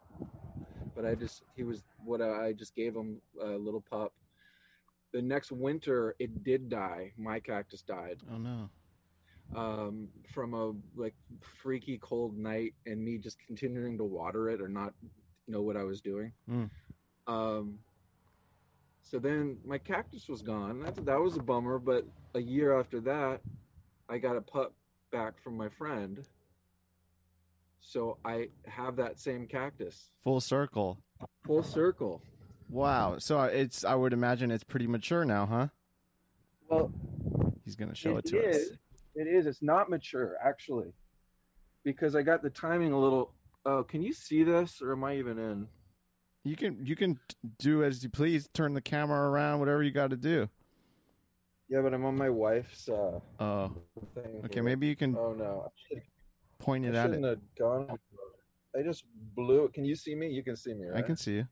But 0.96 1.06
I 1.06 1.16
just, 1.16 1.44
he 1.56 1.64
was 1.64 1.84
what 2.04 2.22
I, 2.22 2.48
I 2.48 2.54
just 2.54 2.76
gave 2.76 2.96
him 2.96 3.22
a 3.42 3.50
little 3.50 3.82
pup. 3.82 4.14
The 5.14 5.22
next 5.22 5.52
winter, 5.52 6.16
it 6.20 6.44
did 6.44 6.70
die. 6.70 7.14
My 7.18 7.40
cactus 7.40 7.82
died 7.82 8.18
Oh 8.34 8.38
no. 8.38 8.70
um, 9.56 10.10
from 10.34 10.54
a 10.54 10.74
like 11.00 11.16
freaky 11.62 11.98
cold 12.02 12.38
night 12.38 12.74
and 12.86 13.04
me 13.04 13.18
just 13.18 13.38
continuing 13.46 13.98
to 13.98 14.04
water 14.04 14.50
it 14.50 14.62
or 14.62 14.68
not 14.68 14.94
know 15.48 15.62
what 15.62 15.78
I 15.78 15.84
was 15.84 16.02
doing. 16.02 16.34
Mm. 16.50 16.70
Um, 17.26 17.80
so 19.02 19.18
then 19.20 19.58
my 19.66 19.78
cactus 19.78 20.28
was 20.28 20.42
gone. 20.42 20.82
That, 20.82 21.06
that 21.06 21.20
was 21.22 21.38
a 21.38 21.42
bummer. 21.42 21.80
But 21.80 22.06
a 22.36 22.42
year 22.42 22.78
after 22.78 23.00
that, 23.02 23.40
I 24.10 24.18
got 24.18 24.36
a 24.36 24.42
pup 24.42 24.74
back 25.12 25.42
from 25.42 25.56
my 25.56 25.70
friend. 25.70 26.26
So 27.80 28.18
I 28.26 28.50
have 28.68 28.98
that 28.98 29.18
same 29.20 29.48
cactus. 29.48 30.10
Full 30.26 30.42
circle. 30.42 31.00
Full 31.46 31.64
circle. 31.64 32.22
Wow. 32.70 33.18
So 33.20 33.42
it's 33.44 33.84
I 33.84 33.96
would 33.96 34.14
imagine 34.14 34.52
it's 34.52 34.64
pretty 34.64 34.88
mature 34.88 35.26
now, 35.26 35.46
huh? 35.46 35.68
Well, 36.70 36.92
He's 37.64 37.76
gonna 37.76 37.96
show 37.96 38.18
it, 38.18 38.26
to 38.26 38.40
is. 38.42 38.72
us. 38.72 38.78
It 39.16 39.28
is. 39.28 39.46
It's 39.46 39.62
not 39.62 39.90
mature, 39.90 40.36
actually, 40.44 40.94
because 41.84 42.16
I 42.16 42.22
got 42.22 42.42
the 42.44 42.50
timing 42.50 42.92
a 42.94 43.00
little. 43.00 43.34
Oh, 43.66 43.84
can 43.84 44.02
you 44.02 44.14
see 44.14 44.44
this, 44.44 44.82
or 44.82 44.94
am 44.94 45.04
I 45.04 45.16
even 45.18 45.38
in? 45.38 45.68
You 46.44 46.56
can 46.56 46.86
you 46.86 46.96
can 46.96 47.20
do 47.60 47.84
as 47.84 48.04
you 48.04 48.10
please. 48.10 48.48
Turn 48.54 48.74
the 48.74 48.82
camera 48.82 49.30
around, 49.30 49.60
whatever 49.60 49.84
you 49.84 49.92
got 49.92 50.12
to 50.12 50.16
do. 50.18 50.48
Yeah, 51.70 51.82
but 51.82 51.94
I'm 51.94 52.06
on 52.06 52.16
my 52.16 52.30
wife's 52.30 52.88
uh, 52.88 53.20
Oh, 53.42 53.72
thing. 54.16 54.42
okay. 54.46 54.54
here. 54.54 54.64
Maybe 54.64 54.88
you 54.88 54.96
can 54.96 55.18
Oh 55.18 55.34
no, 55.34 55.70
should, 55.90 56.02
point 56.60 56.86
I 56.86 56.90
at 56.98 57.10
it. 57.12 57.40
I 58.78 58.82
just 58.84 59.04
blew 59.36 59.66
it. 59.66 59.74
Can 59.74 59.84
you 59.84 59.96
see 59.96 60.16
me? 60.16 60.30
You 60.30 60.44
can 60.44 60.56
see 60.56 60.74
me, 60.74 60.86
right? 60.86 61.00
I 61.00 61.02
can 61.02 61.18
see 61.18 61.34
you. 61.36 61.48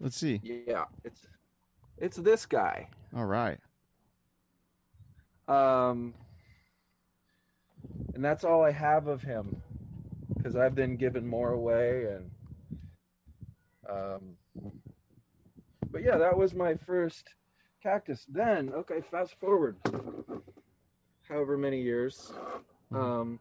Let's 0.00 0.16
see. 0.16 0.40
Yeah, 0.42 0.84
it's 1.04 1.22
it's 1.98 2.16
this 2.16 2.46
guy. 2.46 2.88
All 3.16 3.24
right. 3.24 3.58
Um, 5.48 6.14
and 8.14 8.24
that's 8.24 8.44
all 8.44 8.62
I 8.62 8.70
have 8.70 9.06
of 9.06 9.22
him, 9.22 9.62
because 10.36 10.56
I've 10.56 10.74
been 10.74 10.96
giving 10.96 11.26
more 11.26 11.52
away, 11.52 12.06
and 12.06 12.30
um, 13.88 14.36
but 15.90 16.02
yeah, 16.02 16.18
that 16.18 16.36
was 16.36 16.54
my 16.54 16.74
first 16.74 17.34
cactus. 17.82 18.26
Then, 18.28 18.70
okay, 18.74 19.00
fast 19.10 19.34
forward, 19.40 19.76
however 21.28 21.56
many 21.56 21.80
years, 21.80 22.32
um, 22.94 23.40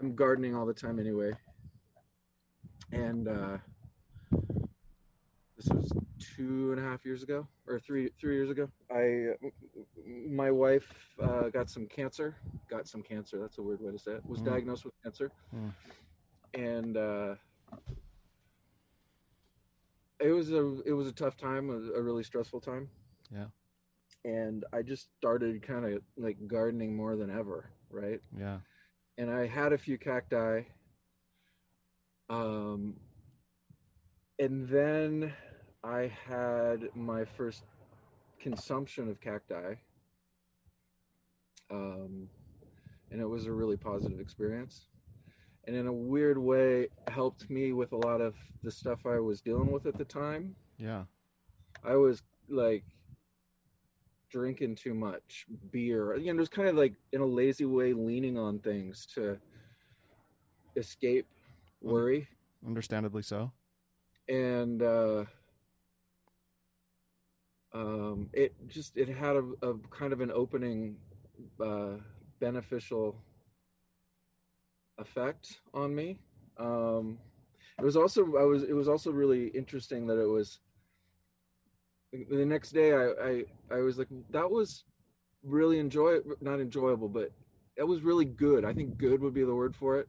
I'm 0.00 0.14
gardening 0.14 0.54
all 0.54 0.66
the 0.66 0.74
time 0.74 0.98
anyway, 0.98 1.32
and 2.92 3.28
uh, 3.28 3.58
this 5.56 5.66
was 5.68 5.92
two 6.18 6.72
and 6.72 6.80
a 6.80 6.82
half 6.82 7.04
years 7.04 7.22
ago 7.22 7.46
or 7.66 7.78
three 7.80 8.10
three 8.20 8.34
years 8.36 8.50
ago 8.50 8.68
i 8.90 9.26
my 10.06 10.50
wife 10.50 10.86
uh, 11.22 11.48
got 11.48 11.68
some 11.68 11.86
cancer 11.86 12.36
got 12.70 12.86
some 12.88 13.02
cancer 13.02 13.38
that's 13.40 13.58
a 13.58 13.62
weird 13.62 13.80
way 13.80 13.92
to 13.92 13.98
say 13.98 14.12
it 14.12 14.22
was 14.26 14.40
Mm. 14.40 14.44
diagnosed 14.46 14.84
with 14.84 14.94
cancer 15.02 15.30
Mm. 15.54 15.72
and 16.54 16.96
uh, 16.96 17.34
it 20.20 20.30
was 20.32 20.50
a 20.52 20.80
it 20.86 20.92
was 20.92 21.06
a 21.08 21.12
tough 21.12 21.36
time 21.36 21.70
a, 21.70 21.98
a 21.98 22.02
really 22.02 22.22
stressful 22.24 22.60
time 22.60 22.88
Yeah. 23.30 23.46
and 24.24 24.64
i 24.72 24.82
just 24.82 25.08
started 25.18 25.62
kind 25.62 25.84
of 25.84 26.02
like 26.16 26.36
gardening 26.46 26.96
more 26.96 27.16
than 27.16 27.30
ever 27.30 27.70
right 27.90 28.20
Yeah. 28.36 28.58
and 29.18 29.30
I 29.30 29.46
had 29.46 29.72
a 29.72 29.78
few 29.78 29.98
cacti. 29.98 30.62
Um, 32.30 32.94
and 34.38 34.68
then 34.68 35.32
I 35.82 36.10
had 36.26 36.88
my 36.94 37.24
first 37.24 37.62
consumption 38.40 39.08
of 39.08 39.20
cacti. 39.20 39.74
Um, 41.70 42.28
and 43.10 43.20
it 43.20 43.26
was 43.26 43.46
a 43.46 43.52
really 43.52 43.76
positive 43.76 44.20
experience. 44.20 44.86
And 45.66 45.76
in 45.76 45.86
a 45.86 45.92
weird 45.92 46.38
way, 46.38 46.88
helped 47.08 47.50
me 47.50 47.72
with 47.72 47.92
a 47.92 47.96
lot 47.96 48.20
of 48.20 48.34
the 48.62 48.70
stuff 48.70 49.06
I 49.06 49.18
was 49.18 49.40
dealing 49.40 49.70
with 49.70 49.86
at 49.86 49.98
the 49.98 50.04
time. 50.04 50.54
Yeah. 50.78 51.04
I 51.84 51.96
was 51.96 52.22
like 52.48 52.84
drinking 54.30 54.76
too 54.76 54.94
much 54.94 55.46
beer. 55.70 56.16
You 56.16 56.32
know, 56.32 56.40
just 56.40 56.52
kind 56.52 56.68
of 56.68 56.76
like 56.76 56.94
in 57.12 57.20
a 57.20 57.26
lazy 57.26 57.64
way 57.64 57.92
leaning 57.92 58.38
on 58.38 58.58
things 58.60 59.06
to 59.14 59.38
escape. 60.76 61.26
Worry. 61.80 62.28
Understandably 62.66 63.22
so. 63.22 63.52
And 64.28 64.82
uh 64.82 65.24
um 67.72 68.28
it 68.32 68.54
just 68.66 68.96
it 68.96 69.08
had 69.08 69.36
a, 69.36 69.44
a 69.62 69.74
kind 69.90 70.12
of 70.12 70.20
an 70.20 70.30
opening 70.32 70.96
uh 71.62 71.96
beneficial 72.40 73.16
effect 74.98 75.60
on 75.74 75.94
me. 75.94 76.18
Um 76.58 77.18
it 77.78 77.84
was 77.84 77.96
also 77.96 78.36
I 78.36 78.44
was 78.44 78.64
it 78.64 78.74
was 78.74 78.88
also 78.88 79.10
really 79.12 79.48
interesting 79.48 80.06
that 80.08 80.20
it 80.20 80.26
was 80.26 80.58
the 82.12 82.44
next 82.44 82.70
day 82.70 82.92
I, 82.92 83.04
I 83.22 83.44
I 83.70 83.80
was 83.80 83.98
like 83.98 84.08
that 84.30 84.50
was 84.50 84.84
really 85.44 85.78
enjoy 85.78 86.18
not 86.40 86.58
enjoyable 86.60 87.08
but 87.08 87.30
that 87.76 87.86
was 87.86 88.02
really 88.02 88.24
good 88.24 88.64
I 88.64 88.72
think 88.72 88.96
good 88.98 89.20
would 89.20 89.34
be 89.34 89.44
the 89.44 89.54
word 89.54 89.76
for 89.76 89.98
it 89.98 90.08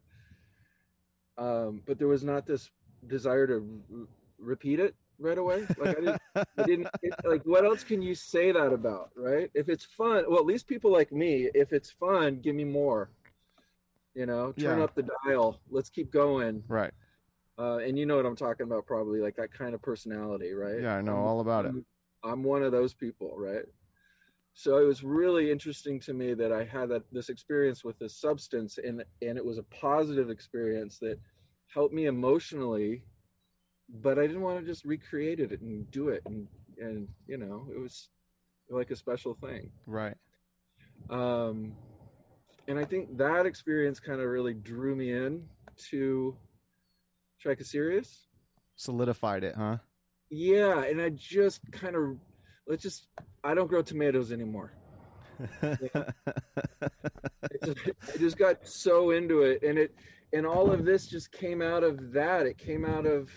um 1.40 1.82
but 1.88 1.98
there 1.98 2.08
was 2.08 2.24
not 2.24 2.46
this 2.46 2.70
desire 3.08 3.48
to 3.48 3.56
r- 3.94 4.06
repeat 4.38 4.80
it 4.80 4.94
right 5.20 5.38
away 5.38 5.66
like 5.78 5.98
I 5.98 6.02
didn't, 6.02 6.22
I 6.36 6.64
didn't 6.64 6.88
it, 7.02 7.14
like 7.26 7.44
what 7.46 7.66
else 7.66 7.84
can 7.84 8.02
you 8.02 8.14
say 8.16 8.52
that 8.52 8.72
about 8.74 9.10
right 9.16 9.50
if 9.54 9.68
it's 9.70 9.86
fun 9.86 10.26
well 10.30 10.40
at 10.40 10.46
least 10.46 10.68
people 10.68 10.92
like 10.92 11.12
me 11.12 11.50
if 11.54 11.74
it's 11.74 11.90
fun 11.90 12.40
give 12.42 12.56
me 12.56 12.64
more 12.66 13.10
you 14.16 14.26
know 14.26 14.52
turn 14.54 14.78
Yeah. 14.80 14.84
up 14.84 14.96
the 14.96 15.06
dial 15.26 15.60
let's 15.72 15.90
keep 15.90 16.12
going 16.12 16.64
right. 16.68 16.92
uh, 17.58 17.78
and 17.78 17.98
you 17.98 18.06
know 18.06 18.16
what 18.18 18.26
I'm 18.26 18.36
talking 18.38 18.66
about, 18.66 18.86
probably 18.86 19.20
like 19.20 19.36
that 19.36 19.52
kind 19.52 19.74
of 19.76 19.82
personality, 19.82 20.54
right? 20.54 20.82
Yeah, 20.82 20.96
I 20.96 21.02
know 21.02 21.16
I'm- 21.16 21.24
all 21.26 21.40
about 21.42 21.66
it. 21.66 21.70
I'm, 21.70 21.86
I'm 22.24 22.44
one 22.44 22.64
of 22.64 22.72
those 22.72 22.94
people, 22.94 23.34
right? 23.38 23.66
So 24.60 24.76
it 24.76 24.84
was 24.84 25.06
really 25.06 25.50
interesting 25.50 26.02
to 26.02 26.14
me 26.14 26.34
that 26.34 26.52
I 26.52 26.66
had 26.66 26.90
that 26.90 27.04
this 27.14 27.30
experience 27.30 27.86
with 27.86 27.98
this 27.98 28.14
substance, 28.14 28.78
and 28.78 29.06
and 29.22 29.38
it 29.38 29.46
was 29.46 29.58
a 29.58 29.64
positive 29.64 30.30
experience 30.30 30.98
that 31.00 31.18
helped 31.74 31.94
me 31.94 32.08
emotionally, 32.08 33.02
but 34.02 34.20
I 34.20 34.28
didn't 34.28 34.42
want 34.42 34.60
to 34.60 34.66
just 34.66 34.84
recreate 34.84 35.40
it 35.40 35.62
and 35.62 35.90
do 35.92 36.10
it, 36.10 36.24
and 36.26 36.46
and 36.78 37.08
you 37.26 37.38
know 37.38 37.68
it 37.74 37.80
was 37.80 38.10
like 38.70 38.92
a 38.92 38.98
special 38.98 39.34
thing. 39.34 39.72
Right. 39.88 40.18
Um, 41.10 41.72
and 42.68 42.78
I 42.78 42.84
think 42.84 43.18
that 43.18 43.46
experience 43.46 44.02
kind 44.02 44.20
of 44.20 44.28
really 44.28 44.56
drew 44.56 44.94
me 44.94 45.14
in 45.14 45.48
to 45.92 46.36
Trichocereus. 47.42 48.26
Solidified 48.76 49.46
it, 49.46 49.56
huh? 49.56 49.78
Yeah, 50.30 50.84
and 50.84 51.02
I 51.02 51.12
just 51.12 51.62
kind 51.72 51.96
of 51.96 52.18
let's 52.70 52.84
just 52.84 53.08
I 53.44 53.54
don't 53.54 53.68
grow 53.68 53.82
tomatoes 53.82 54.32
anymore. 54.32 54.72
I 55.62 55.78
just, 57.66 57.80
I 58.14 58.18
just 58.18 58.38
got 58.38 58.66
so 58.66 59.12
into 59.12 59.42
it, 59.42 59.64
and 59.64 59.78
it 59.78 59.94
and 60.32 60.46
all 60.46 60.72
of 60.72 60.86
this 60.86 61.08
just 61.08 61.32
came 61.32 61.62
out 61.62 61.84
of 61.84 62.14
that. 62.14 62.46
It 62.46 62.58
came 62.58 62.86
out 62.86 63.06
of 63.06 63.30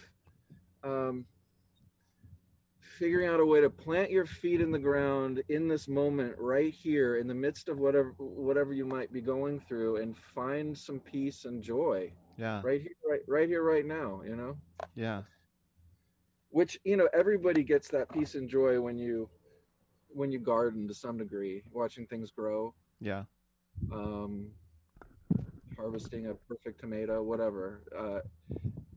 um, 0.85 1.25
figuring 2.81 3.29
out 3.29 3.41
a 3.41 3.47
way 3.47 3.61
to 3.61 3.71
plant 3.71 4.11
your 4.11 4.27
feet 4.27 4.61
in 4.61 4.71
the 4.71 4.79
ground 4.79 5.43
in 5.49 5.69
this 5.69 5.89
moment, 5.89 6.35
right 6.39 6.73
here, 6.73 7.17
in 7.17 7.27
the 7.27 7.35
midst 7.35 7.69
of 7.69 7.79
whatever 7.79 8.15
whatever 8.19 8.75
you 8.75 8.85
might 8.85 9.13
be 9.13 9.21
going 9.21 9.61
through, 9.61 9.97
and 9.97 10.17
find 10.17 10.77
some 10.77 11.01
peace 11.01 11.47
and 11.47 11.63
joy 11.63 12.13
yeah. 12.37 12.61
right 12.63 12.83
here, 12.83 12.93
right 13.09 13.21
right 13.27 13.49
here, 13.49 13.63
right 13.63 13.87
now. 13.87 14.23
You 14.27 14.37
know. 14.37 14.57
Yeah. 14.95 15.23
Which 16.53 16.79
you 16.85 16.97
know 16.97 17.09
everybody 17.15 17.63
gets 17.65 17.89
that 17.89 18.09
peace 18.11 18.35
and 18.35 18.49
joy 18.49 18.81
when 18.81 18.97
you 18.99 19.29
when 20.09 20.31
you 20.31 20.39
garden 20.39 20.87
to 20.87 20.95
some 20.95 21.17
degree 21.19 21.63
watching 21.73 22.07
things 22.07 22.31
grow 22.31 22.75
Yeah. 23.01 23.25
um 23.91 24.51
harvesting 25.77 26.27
a 26.27 26.35
perfect 26.49 26.79
tomato 26.81 27.23
whatever 27.23 27.83
uh 27.99 28.21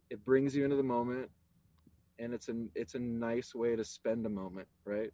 it 0.09 0.23
brings 0.25 0.55
you 0.55 0.63
into 0.65 0.75
the 0.75 0.83
moment 0.83 1.31
and 2.19 2.33
it's 2.33 2.49
a 2.49 2.55
it's 2.75 2.95
a 2.95 2.99
nice 2.99 3.55
way 3.55 3.75
to 3.75 3.83
spend 3.83 4.25
a 4.25 4.29
moment 4.29 4.67
right 4.83 5.11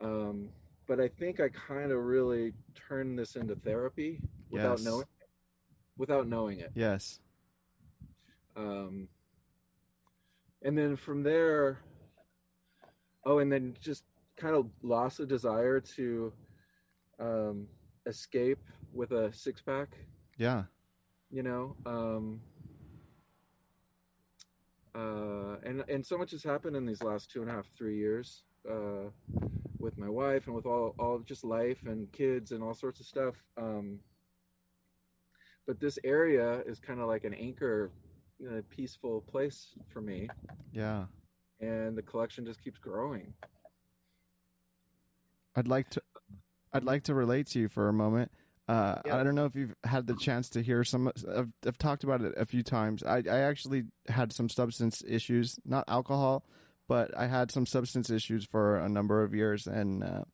um 0.00 0.48
but 0.86 1.00
i 1.00 1.08
think 1.08 1.40
i 1.40 1.48
kind 1.48 1.90
of 1.90 1.98
really 2.04 2.52
turned 2.74 3.18
this 3.18 3.34
into 3.36 3.56
therapy 3.56 4.20
without 4.50 4.78
Yes. 4.78 4.84
knowing 4.84 5.06
without 5.98 6.28
knowing 6.28 6.60
it 6.60 6.70
Yes. 6.74 7.18
Um, 8.56 9.08
and 10.64 10.76
then 10.76 10.96
from 10.96 11.22
there, 11.22 11.78
oh, 13.24 13.38
and 13.38 13.52
then 13.52 13.76
just 13.80 14.04
kind 14.36 14.56
of 14.56 14.66
lost 14.82 15.20
a 15.20 15.26
desire 15.26 15.80
to 15.80 16.32
um, 17.20 17.68
escape 18.06 18.58
with 18.92 19.12
a 19.12 19.32
six 19.32 19.62
pack. 19.62 19.88
Yeah. 20.38 20.64
You 21.30 21.42
know, 21.42 21.76
um, 21.86 22.40
uh, 24.94 25.56
and 25.64 25.84
and 25.88 26.04
so 26.04 26.16
much 26.16 26.30
has 26.30 26.42
happened 26.42 26.76
in 26.76 26.86
these 26.86 27.02
last 27.02 27.30
two 27.30 27.42
and 27.42 27.50
a 27.50 27.54
half, 27.54 27.66
three 27.76 27.96
years 27.96 28.44
uh, 28.70 29.10
with 29.78 29.98
my 29.98 30.08
wife 30.08 30.46
and 30.46 30.54
with 30.54 30.66
all 30.66 30.94
all 30.98 31.18
just 31.18 31.44
life 31.44 31.78
and 31.86 32.10
kids 32.12 32.52
and 32.52 32.62
all 32.62 32.74
sorts 32.74 33.00
of 33.00 33.06
stuff. 33.06 33.34
Um, 33.56 33.98
but 35.66 35.80
this 35.80 35.98
area 36.04 36.62
is 36.66 36.78
kind 36.78 37.00
of 37.00 37.08
like 37.08 37.24
an 37.24 37.34
anchor, 37.34 37.90
a 38.42 38.62
peaceful 38.62 39.20
place 39.22 39.68
for 39.92 40.00
me, 40.00 40.28
Yeah. 40.72 41.06
and 41.60 41.96
the 41.96 42.02
collection 42.02 42.44
just 42.44 42.62
keeps 42.62 42.78
growing. 42.78 43.32
I'd 45.56 45.68
like 45.68 45.90
to 45.90 46.02
I'd 46.72 46.84
like 46.84 47.04
to 47.04 47.14
relate 47.14 47.46
to 47.48 47.60
you 47.60 47.68
for 47.68 47.88
a 47.88 47.92
moment. 47.92 48.32
Uh, 48.66 48.96
Yeah. 49.06 49.16
I 49.18 49.22
don't 49.22 49.34
know 49.36 49.44
if 49.44 49.54
you've 49.54 49.74
had 49.84 50.06
the 50.08 50.16
chance 50.16 50.48
to 50.50 50.62
hear 50.62 50.82
some. 50.82 51.12
I've, 51.32 51.52
I've 51.64 51.78
talked 51.78 52.02
about 52.02 52.22
it 52.22 52.34
a 52.36 52.44
few 52.46 52.62
times. 52.64 53.02
I, 53.04 53.18
I 53.30 53.38
actually 53.40 53.84
had 54.08 54.32
some 54.32 54.48
substance 54.48 55.02
issues, 55.06 55.58
not 55.64 55.84
alcohol, 55.86 56.44
but 56.88 57.16
I 57.16 57.26
had 57.28 57.52
some 57.52 57.66
substance 57.66 58.10
issues 58.10 58.44
for 58.44 58.76
a 58.76 58.88
number 58.88 59.22
of 59.22 59.34
years, 59.34 59.66
and 59.68 60.02
uh, 60.02 60.24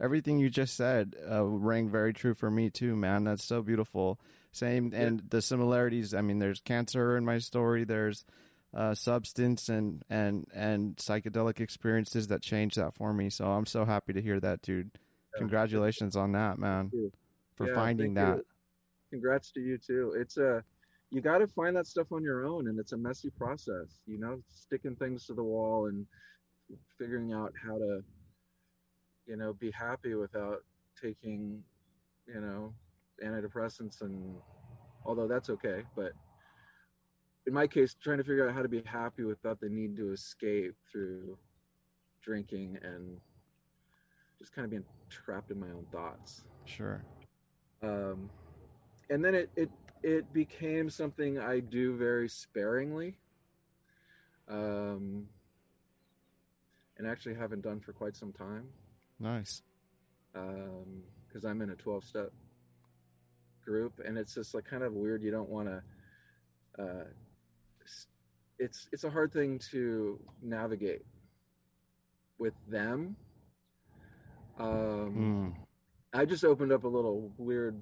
everything 0.00 0.38
you 0.38 0.50
just 0.50 0.74
said 0.76 1.14
uh, 1.30 1.44
rang 1.44 1.88
very 1.88 2.12
true 2.12 2.34
for 2.34 2.50
me 2.50 2.70
too, 2.70 2.96
man. 2.96 3.22
That's 3.24 3.44
so 3.44 3.62
beautiful. 3.62 4.18
Same, 4.54 4.92
Yeah. 4.92 5.02
and 5.02 5.22
the 5.30 5.42
similarities. 5.42 6.14
I 6.14 6.20
mean, 6.20 6.38
there's 6.38 6.60
cancer 6.60 7.16
in 7.16 7.24
my 7.24 7.38
story. 7.38 7.84
There's 7.84 8.24
uh, 8.72 8.94
substance 8.94 9.68
and 9.68 10.04
and 10.08 10.46
and 10.54 10.96
psychedelic 10.96 11.60
experiences 11.60 12.28
that 12.28 12.40
changed 12.42 12.76
that 12.76 12.94
for 12.94 13.12
me. 13.12 13.30
So 13.30 13.46
I'm 13.46 13.66
so 13.66 13.84
happy 13.84 14.12
to 14.12 14.22
hear 14.22 14.38
that, 14.40 14.62
dude. 14.62 14.92
Congratulations 15.36 16.14
on 16.16 16.32
that, 16.32 16.58
man, 16.58 16.92
for 17.56 17.66
Yeah, 17.66 17.74
finding 17.74 18.14
that. 18.14 18.36
you. 18.38 18.44
Congrats 19.10 19.50
to 19.52 19.60
you 19.60 19.76
too. 19.78 20.14
It's 20.16 20.36
a 20.36 20.62
you 21.10 21.20
got 21.20 21.38
to 21.38 21.48
find 21.48 21.76
that 21.76 21.86
stuff 21.86 22.12
on 22.12 22.22
your 22.22 22.46
own, 22.46 22.68
and 22.68 22.78
it's 22.78 22.92
a 22.92 22.96
messy 22.96 23.30
process. 23.30 24.00
You 24.06 24.18
know, 24.18 24.40
sticking 24.50 24.94
things 24.96 25.26
to 25.26 25.34
the 25.34 25.42
wall 25.42 25.86
and 25.86 26.06
figuring 26.98 27.32
out 27.32 27.52
how 27.64 27.78
to, 27.78 28.02
you 29.26 29.36
know, 29.36 29.52
be 29.52 29.70
happy 29.72 30.14
without 30.14 30.64
taking, 31.00 31.62
you 32.26 32.40
know, 32.40 32.72
antidepressants 33.22 34.00
and 34.00 34.36
although 35.04 35.28
that's 35.28 35.50
okay, 35.50 35.82
but 35.94 36.12
in 37.46 37.52
my 37.52 37.66
case, 37.66 37.94
trying 38.02 38.16
to 38.18 38.24
figure 38.24 38.48
out 38.48 38.54
how 38.54 38.62
to 38.62 38.68
be 38.68 38.82
happy 38.86 39.22
without 39.22 39.60
the 39.60 39.68
need 39.68 39.96
to 39.96 40.12
escape 40.12 40.74
through 40.90 41.36
drinking 42.22 42.78
and 42.82 43.20
just 44.38 44.52
kind 44.54 44.64
of 44.64 44.70
being 44.70 44.84
trapped 45.10 45.50
in 45.50 45.60
my 45.60 45.66
own 45.68 45.86
thoughts 45.92 46.44
Sure. 46.64 47.02
um, 47.82 48.30
and 49.10 49.22
then 49.24 49.34
it, 49.34 49.50
it 49.56 49.70
it 50.02 50.32
became 50.32 50.88
something 50.90 51.38
I 51.38 51.60
do 51.60 51.96
very 51.96 52.28
sparingly, 52.28 53.16
um, 54.48 55.28
and 56.98 57.06
actually 57.06 57.34
haven't 57.34 57.62
done 57.62 57.80
for 57.80 57.92
quite 57.92 58.16
some 58.16 58.32
time 58.32 58.68
Nice. 59.18 59.62
Um, 60.34 61.02
because 61.28 61.44
I'm 61.44 61.62
in 61.62 61.70
a 61.70 61.74
12 61.76 62.04
step 62.04 62.32
group, 63.64 64.00
and 64.04 64.16
it's 64.18 64.34
just 64.34 64.54
like 64.54 64.64
kind 64.64 64.82
of 64.82 64.92
weird. 64.92 65.22
You 65.22 65.30
don't 65.30 65.48
want 65.48 65.68
to. 65.68 65.82
Uh, 66.82 67.04
it's 68.58 68.88
it's 68.92 69.04
a 69.04 69.10
hard 69.10 69.32
thing 69.32 69.58
to 69.70 70.18
navigate 70.42 71.02
with 72.38 72.54
them. 72.68 73.16
Um, 74.58 75.54
Mm. 75.54 75.54
I 76.12 76.24
just 76.24 76.44
opened 76.44 76.70
up 76.70 76.84
a 76.84 76.88
little 76.88 77.32
weird 77.38 77.80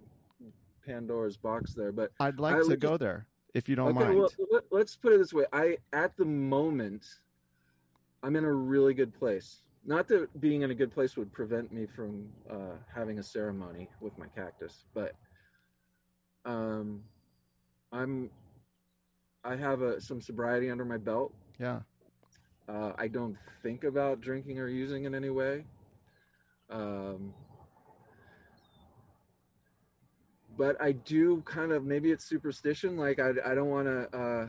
Pandora's 0.86 1.36
box 1.36 1.74
there, 1.74 1.92
but 1.92 2.12
I'd 2.18 2.40
like 2.40 2.56
I 2.56 2.62
to 2.62 2.76
go 2.76 2.96
there 2.96 3.26
if 3.54 3.68
you 3.68 3.76
don't 3.76 3.88
okay, 3.90 4.06
mind. 4.06 4.18
well, 4.18 4.30
let, 4.50 4.64
let's 4.70 4.96
put 4.96 5.12
it 5.12 5.18
this 5.18 5.32
way. 5.34 5.44
I 5.52 5.76
at 5.92 6.16
the 6.16 6.24
moment, 6.24 7.04
I'm 8.22 8.36
in 8.36 8.44
a 8.44 8.52
really 8.52 8.94
good 8.94 9.12
place. 9.12 9.62
Not 9.84 10.08
that 10.08 10.40
being 10.40 10.62
in 10.62 10.70
a 10.70 10.74
good 10.74 10.92
place 10.92 11.16
would 11.16 11.32
prevent 11.32 11.72
me 11.72 11.86
from 11.86 12.28
uh, 12.48 12.76
having 12.94 13.18
a 13.18 13.22
ceremony 13.22 13.88
with 14.00 14.16
my 14.16 14.26
cactus, 14.28 14.84
but 14.94 15.12
um, 16.44 17.02
I'm 17.92 18.30
I 19.44 19.56
have 19.56 19.82
a, 19.82 20.00
some 20.00 20.20
sobriety 20.20 20.70
under 20.70 20.84
my 20.84 20.98
belt. 20.98 21.34
yeah. 21.58 21.80
Uh, 22.68 22.92
I 22.96 23.08
don't 23.08 23.36
think 23.62 23.82
about 23.82 24.20
drinking 24.20 24.60
or 24.60 24.68
using 24.68 25.04
in 25.04 25.14
any 25.16 25.30
way. 25.30 25.64
Um, 26.70 27.34
but 30.56 30.80
I 30.80 30.92
do 30.92 31.42
kind 31.44 31.72
of 31.72 31.84
maybe 31.84 32.12
it's 32.12 32.24
superstition. 32.24 32.96
Like 32.96 33.18
I, 33.18 33.30
I 33.44 33.54
don't 33.54 33.68
want 33.68 33.86
to 33.86 34.16
uh, 34.16 34.48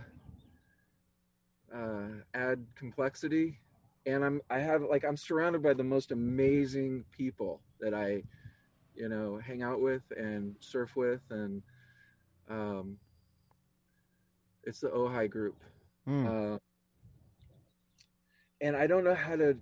uh, 1.76 2.08
add 2.34 2.66
complexity, 2.76 3.60
and 4.06 4.24
I'm 4.24 4.42
I 4.50 4.60
have 4.60 4.84
like 4.84 5.04
I'm 5.04 5.18
surrounded 5.18 5.64
by 5.64 5.74
the 5.74 5.84
most 5.84 6.12
amazing 6.12 7.04
people 7.18 7.62
that 7.80 7.94
I, 7.94 8.24
you 8.96 9.10
know, 9.10 9.40
hang 9.44 9.64
out 9.64 9.82
with 9.82 10.04
and 10.16 10.56
surf 10.60 10.96
with, 10.96 11.22
and 11.32 11.62
um, 12.50 12.98
it's 14.64 14.80
the 14.80 14.90
Ojai 14.90 15.30
group. 15.30 15.56
Mm. 16.08 16.56
Uh, 16.56 16.60
and 18.62 18.76
I 18.76 18.88
don't 18.88 19.04
know 19.04 19.16
how 19.16 19.36
to 19.36 19.58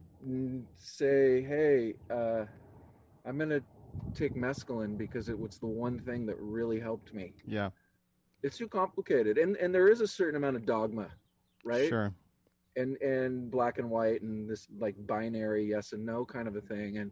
say, 0.77 1.41
hey, 1.41 1.95
uh, 2.11 2.45
I'm 3.25 3.37
going 3.37 3.49
to 3.49 3.63
take 4.13 4.35
mescaline 4.35 4.97
because 4.97 5.29
it 5.29 5.37
was 5.37 5.57
the 5.57 5.67
one 5.67 5.99
thing 5.99 6.25
that 6.27 6.37
really 6.39 6.79
helped 6.79 7.13
me. 7.13 7.33
yeah. 7.47 7.69
It's 8.43 8.57
too 8.57 8.67
complicated. 8.67 9.37
And, 9.37 9.55
and 9.57 9.73
there 9.73 9.87
is 9.87 10.01
a 10.01 10.07
certain 10.07 10.35
amount 10.35 10.55
of 10.55 10.65
dogma, 10.65 11.09
right? 11.63 11.87
Sure. 11.87 12.11
And, 12.75 12.97
and 12.97 13.51
black 13.51 13.77
and 13.77 13.87
white 13.87 14.23
and 14.23 14.49
this 14.49 14.67
like 14.79 14.95
binary 15.05 15.63
yes 15.63 15.93
and 15.93 16.03
no 16.03 16.25
kind 16.25 16.47
of 16.47 16.55
a 16.55 16.61
thing. 16.61 16.97
And, 16.97 17.11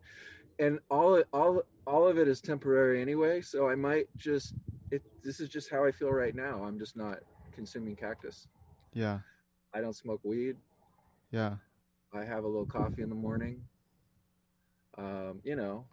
and 0.59 0.79
all, 0.91 1.23
all, 1.33 1.63
all 1.87 2.07
of 2.07 2.17
it 2.17 2.27
is 2.27 2.41
temporary 2.41 3.01
anyway. 3.01 3.41
So 3.41 3.69
I 3.69 3.75
might 3.75 4.07
just, 4.17 4.53
it, 4.91 5.01
this 5.23 5.39
is 5.39 5.49
just 5.49 5.71
how 5.71 5.85
I 5.85 5.91
feel 5.91 6.11
right 6.11 6.35
now. 6.35 6.63
I'm 6.63 6.77
just 6.77 6.95
not 6.95 7.19
consuming 7.53 7.95
cactus. 7.95 8.47
Yeah. 8.93 9.19
I 9.73 9.81
don't 9.81 9.95
smoke 9.95 10.21
weed. 10.23 10.57
Yeah. 11.31 11.55
I 12.13 12.25
have 12.25 12.43
a 12.43 12.47
little 12.47 12.65
coffee 12.65 13.01
in 13.01 13.09
the 13.09 13.15
morning. 13.15 13.61
Um, 14.97 15.39
you 15.43 15.55
know, 15.55 15.85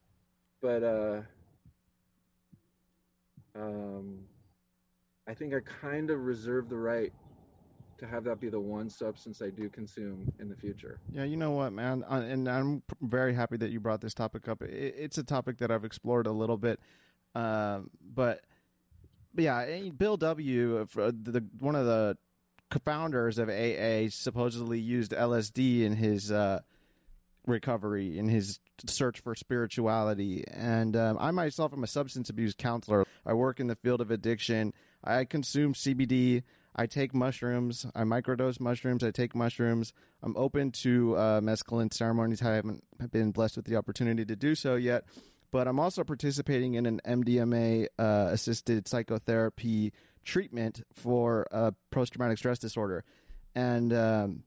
but 0.61 0.83
uh 0.83 1.21
um 3.55 4.21
I 5.29 5.35
think 5.35 5.55
I 5.55 5.61
kind 5.61 6.11
of 6.11 6.21
reserve 6.21 6.69
the 6.69 6.77
right 6.77 7.13
to 7.99 8.07
have 8.07 8.25
that 8.25 8.41
be 8.41 8.49
the 8.49 8.61
one 8.61 8.91
substance 8.91 9.41
I 9.43 9.51
do 9.51 9.69
consume 9.69 10.33
in 10.39 10.49
the 10.49 10.57
future. 10.57 11.01
Yeah, 11.11 11.25
you 11.25 11.37
know 11.37 11.53
what, 11.53 11.73
man, 11.73 12.05
uh, 12.09 12.21
and 12.21 12.49
I'm 12.49 12.83
very 13.01 13.35
happy 13.35 13.57
that 13.59 13.71
you 13.71 13.81
brought 13.81 14.01
this 14.01 14.15
topic 14.15 14.49
up. 14.49 14.63
It, 14.63 14.95
it's 14.99 15.19
a 15.19 15.23
topic 15.25 15.59
that 15.59 15.71
I've 15.71 15.85
explored 15.85 16.27
a 16.27 16.33
little 16.33 16.57
bit, 16.57 16.81
um, 17.35 17.91
but, 18.03 18.43
but 19.35 19.45
yeah, 19.45 19.81
Bill 19.97 20.17
W, 20.17 20.79
uh, 20.79 20.83
f- 20.83 21.15
the 21.23 21.45
one 21.59 21.75
of 21.75 21.87
the 21.87 22.17
co-founders 22.71 23.39
of 23.39 23.49
AA, 23.49 24.09
supposedly 24.11 24.81
used 24.81 25.13
LSD 25.13 25.83
in 25.83 25.97
his 25.97 26.33
uh, 26.33 26.61
recovery, 27.47 28.19
in 28.19 28.29
his 28.29 28.61
search 28.87 29.21
for 29.21 29.35
spirituality. 29.35 30.45
And 30.51 30.97
um, 30.97 31.17
I 31.21 31.31
myself 31.31 31.73
am 31.73 31.85
a 31.85 31.87
substance 31.87 32.29
abuse 32.29 32.55
counselor. 32.55 33.05
I 33.25 33.33
work 33.35 33.61
in 33.61 33.69
the 33.69 33.77
field 33.77 34.01
of 34.01 34.11
addiction. 34.11 34.73
I 35.03 35.25
consume 35.25 35.75
CBD. 35.75 36.43
I 36.77 36.87
take 36.87 37.15
mushrooms. 37.15 37.87
I 37.95 38.03
microdose 38.03 38.61
mushrooms. 38.61 39.03
I 39.03 39.11
take 39.11 39.35
mushrooms. 39.35 39.95
I'm 40.23 40.37
open 40.37 40.71
to 40.73 41.17
uh, 41.17 41.41
mescaline 41.41 41.93
ceremonies. 41.93 42.43
I 42.43 42.55
haven't 42.55 42.85
been 43.11 43.33
blessed 43.33 43.57
with 43.57 43.65
the 43.65 43.77
opportunity 43.77 44.27
to 44.27 44.37
do 44.37 44.55
so 44.55 44.75
yet, 44.75 45.05
but 45.51 45.67
I'm 45.67 45.81
also 45.81 46.05
participating 46.05 46.75
in 46.75 46.85
an 46.85 47.01
MDMA 47.07 47.87
uh, 47.99 48.29
assisted 48.31 48.87
psychotherapy 48.87 49.95
treatment 50.23 50.83
for 50.93 51.47
uh, 51.51 51.71
post 51.91 52.13
traumatic 52.13 52.37
stress 52.37 52.59
disorder. 52.59 53.05
And 53.55 53.95
um, 53.95 54.43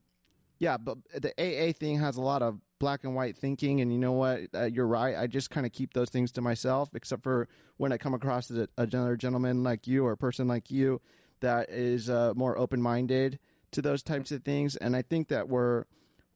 yeah, 0.60 0.78
but 0.78 1.00
the 1.20 1.34
AA 1.40 1.74
thing 1.74 2.00
has 2.00 2.18
a 2.18 2.22
lot 2.22 2.44
of 2.44 2.60
black 2.78 3.06
and 3.06 3.16
white 3.16 3.38
thinking, 3.38 3.82
and 3.82 3.92
you 3.92 3.98
know 3.98 4.12
what? 4.12 4.42
Uh, 4.54 4.66
you're 4.66 4.88
right. 4.88 5.18
I 5.18 5.26
just 5.26 5.50
kind 5.50 5.66
of 5.66 5.72
keep 5.72 5.94
those 5.94 6.10
things 6.12 6.32
to 6.34 6.42
myself, 6.42 6.90
except 6.94 7.24
for 7.24 7.48
when 7.78 7.92
I 7.92 7.98
come 7.98 8.14
across 8.14 8.52
a, 8.52 8.68
another 8.78 9.16
gentleman 9.16 9.64
like 9.64 9.88
you 9.88 10.06
or 10.06 10.12
a 10.12 10.18
person 10.18 10.48
like 10.48 10.70
you 10.70 11.02
that 11.42 11.70
is 11.70 12.10
uh, 12.10 12.34
more 12.36 12.58
open 12.58 12.82
minded 12.82 13.40
to 13.72 13.82
those 13.82 14.02
types 14.04 14.32
of 14.32 14.44
things. 14.44 14.76
And 14.76 14.96
I 14.96 15.02
think 15.02 15.28
that 15.30 15.50
we're 15.50 15.86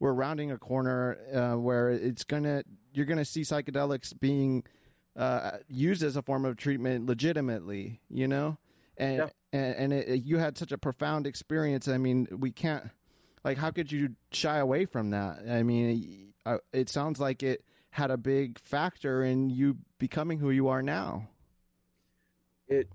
we're 0.00 0.12
rounding 0.12 0.50
a 0.50 0.58
corner 0.58 1.18
uh, 1.32 1.58
where 1.58 1.90
it's 1.90 2.24
gonna 2.24 2.64
you're 2.92 3.06
gonna 3.06 3.24
see 3.24 3.42
psychedelics 3.42 4.18
being 4.18 4.64
uh, 5.16 5.58
used 5.68 6.02
as 6.02 6.16
a 6.16 6.22
form 6.22 6.44
of 6.44 6.56
treatment 6.56 7.06
legitimately. 7.06 8.00
You 8.08 8.28
know, 8.28 8.58
and 8.96 9.18
Yeah. 9.18 9.28
and, 9.52 9.76
and 9.76 9.92
it, 9.92 10.22
you 10.24 10.38
had 10.38 10.56
such 10.58 10.72
a 10.72 10.78
profound 10.78 11.26
experience. 11.26 11.88
I 11.88 11.98
mean, 11.98 12.28
we 12.30 12.50
can't 12.50 12.90
like 13.44 13.58
how 13.58 13.70
could 13.70 13.90
you 13.92 14.16
shy 14.32 14.58
away 14.58 14.84
from 14.84 15.10
that? 15.10 15.40
I 15.48 15.62
mean, 15.62 16.32
uh, 16.46 16.58
it 16.72 16.88
sounds 16.88 17.20
like 17.20 17.42
it 17.42 17.64
had 17.90 18.10
a 18.10 18.16
big 18.16 18.58
factor 18.58 19.22
in 19.22 19.50
you 19.50 19.76
becoming 19.98 20.38
who 20.40 20.50
you 20.50 20.66
are 20.66 20.82
now. 20.82 21.28
It 22.66 22.88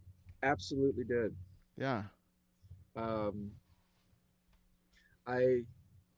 absolutely 0.43 1.03
did. 1.05 1.35
Yeah. 1.79 2.03
Um, 2.95 3.51
I 5.25 5.61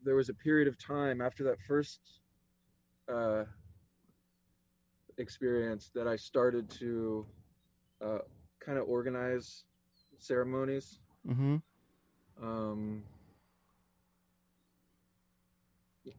there 0.03 0.15
was 0.15 0.29
a 0.29 0.33
period 0.33 0.67
of 0.67 0.77
time 0.83 1.21
after 1.21 1.43
that 1.43 1.57
first 1.67 1.99
uh, 3.07 3.43
experience 5.19 5.91
that 5.93 6.07
I 6.07 6.15
started 6.15 6.69
to 6.79 7.25
uh, 8.03 8.19
kind 8.59 8.79
of 8.79 8.87
organize 8.87 9.63
ceremonies. 10.17 10.99
Mm-hmm. 11.27 11.57
Um, 12.41 13.03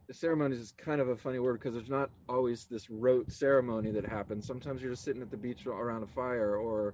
the 0.07 0.13
ceremonies 0.13 0.59
is 0.59 0.71
kind 0.71 1.01
of 1.01 1.09
a 1.09 1.15
funny 1.17 1.39
word 1.39 1.59
because 1.59 1.73
there's 1.73 1.89
not 1.89 2.09
always 2.29 2.65
this 2.65 2.89
rote 2.89 3.29
ceremony 3.29 3.91
that 3.91 4.05
happens. 4.05 4.47
Sometimes 4.47 4.81
you're 4.81 4.91
just 4.91 5.03
sitting 5.03 5.21
at 5.21 5.29
the 5.29 5.35
beach 5.35 5.65
around 5.67 6.03
a 6.03 6.07
fire, 6.07 6.55
or 6.55 6.93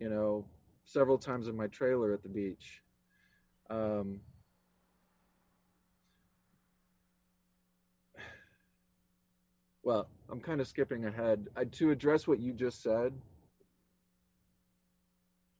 you 0.00 0.08
know, 0.08 0.46
several 0.92 1.18
times 1.18 1.48
in 1.48 1.56
my 1.56 1.66
trailer 1.68 2.12
at 2.12 2.22
the 2.22 2.28
beach. 2.28 2.82
Um, 3.70 4.20
well, 9.82 10.08
I'm 10.30 10.40
kind 10.40 10.60
of 10.60 10.68
skipping 10.68 11.06
ahead. 11.06 11.48
I, 11.56 11.64
to 11.64 11.90
address 11.90 12.28
what 12.28 12.38
you 12.40 12.52
just 12.52 12.82
said, 12.82 13.14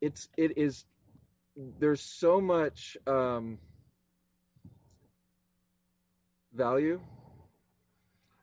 it's 0.01 0.29
it 0.37 0.59
is 0.59 0.85
there's 1.79 2.01
so 2.03 2.40
much 2.40 2.97
um, 3.07 3.59
value. 6.53 7.01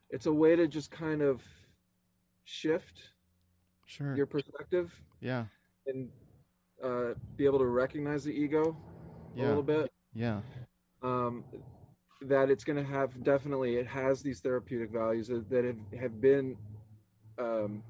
It's 0.10 0.25
a 0.25 0.34
way 0.34 0.56
to 0.56 0.67
just 0.67 0.89
kind 0.89 1.21
of 1.21 1.43
shift 2.45 3.12
Sure. 3.86 4.15
your 4.15 4.25
perspective 4.28 4.91
yeah. 5.19 5.45
and 5.88 6.10
uh, 6.83 7.13
be 7.37 7.45
able 7.45 7.59
to 7.59 7.65
recognize 7.65 8.23
the 8.23 8.31
ego 8.31 8.75
a 9.37 9.41
little 9.47 9.63
bit. 9.63 9.91
Yeah. 10.13 10.41
Um, 11.01 11.43
that 12.21 12.49
it's 12.49 12.63
going 12.63 12.77
to 12.77 12.83
have 12.83 13.23
definitely 13.23 13.77
it 13.77 13.87
has 13.87 14.21
these 14.21 14.41
therapeutic 14.41 14.91
values 14.91 15.27
that, 15.27 15.49
that 15.49 15.63
have, 15.63 16.01
have 16.01 16.21
been 16.21 16.57
um, 17.37 17.81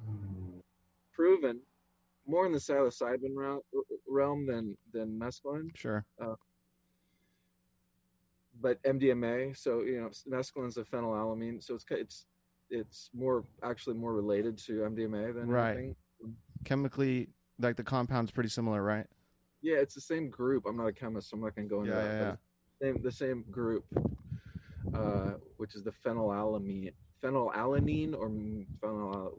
proven 1.12 1.60
more 2.28 2.46
in 2.46 2.52
the 2.52 2.60
psilocybin 2.60 3.36
realm, 4.08 4.46
than 4.46 4.78
than 4.94 5.20
mescaline, 5.20 5.76
Sure. 5.76 6.06
but 8.62 8.82
MDMA. 8.84 9.58
So 9.58 9.82
you 9.82 10.02
know, 10.02 10.10
mescaline's 10.30 10.78
a 10.78 10.84
phenylalanine, 10.84 11.64
so 11.64 11.74
it's 11.74 11.86
it's 11.90 12.26
it's 12.70 13.10
more 13.16 13.44
actually 13.64 13.96
more 13.96 14.14
related 14.14 14.58
to 14.60 14.82
MDMA 14.82 15.34
than 15.34 15.48
Right. 15.48 15.72
anything. 15.72 15.96
Chemically, 16.66 17.30
like 17.60 17.76
the 17.76 17.84
compound's 17.84 18.32
pretty 18.32 18.50
similar, 18.50 18.82
right? 18.82 19.06
Yeah, 19.62 19.78
it's 19.78 19.94
the 19.94 20.02
same 20.02 20.30
group. 20.30 20.64
I'm 20.68 20.78
not 20.78 20.88
a 20.88 20.94
chemist, 20.94 21.30
so 21.30 21.36
I'm 21.36 21.42
not 21.44 21.56
going 21.56 21.68
to 21.68 21.74
go 21.76 21.82
into 21.82 21.94
Yeah, 21.94 22.02
that. 22.02 22.20
yeah, 22.20 22.32
it's 22.32 22.42
Same, 22.82 23.04
the 23.04 23.12
same 23.12 23.44
group, 23.52 23.86
uh, 24.94 25.34
which 25.58 25.76
is 25.76 25.84
the 25.84 25.92
phenylalanine, 25.92 26.94
phenylalanine 27.22 28.16
or 28.18 28.30
phenyl, 28.82 29.34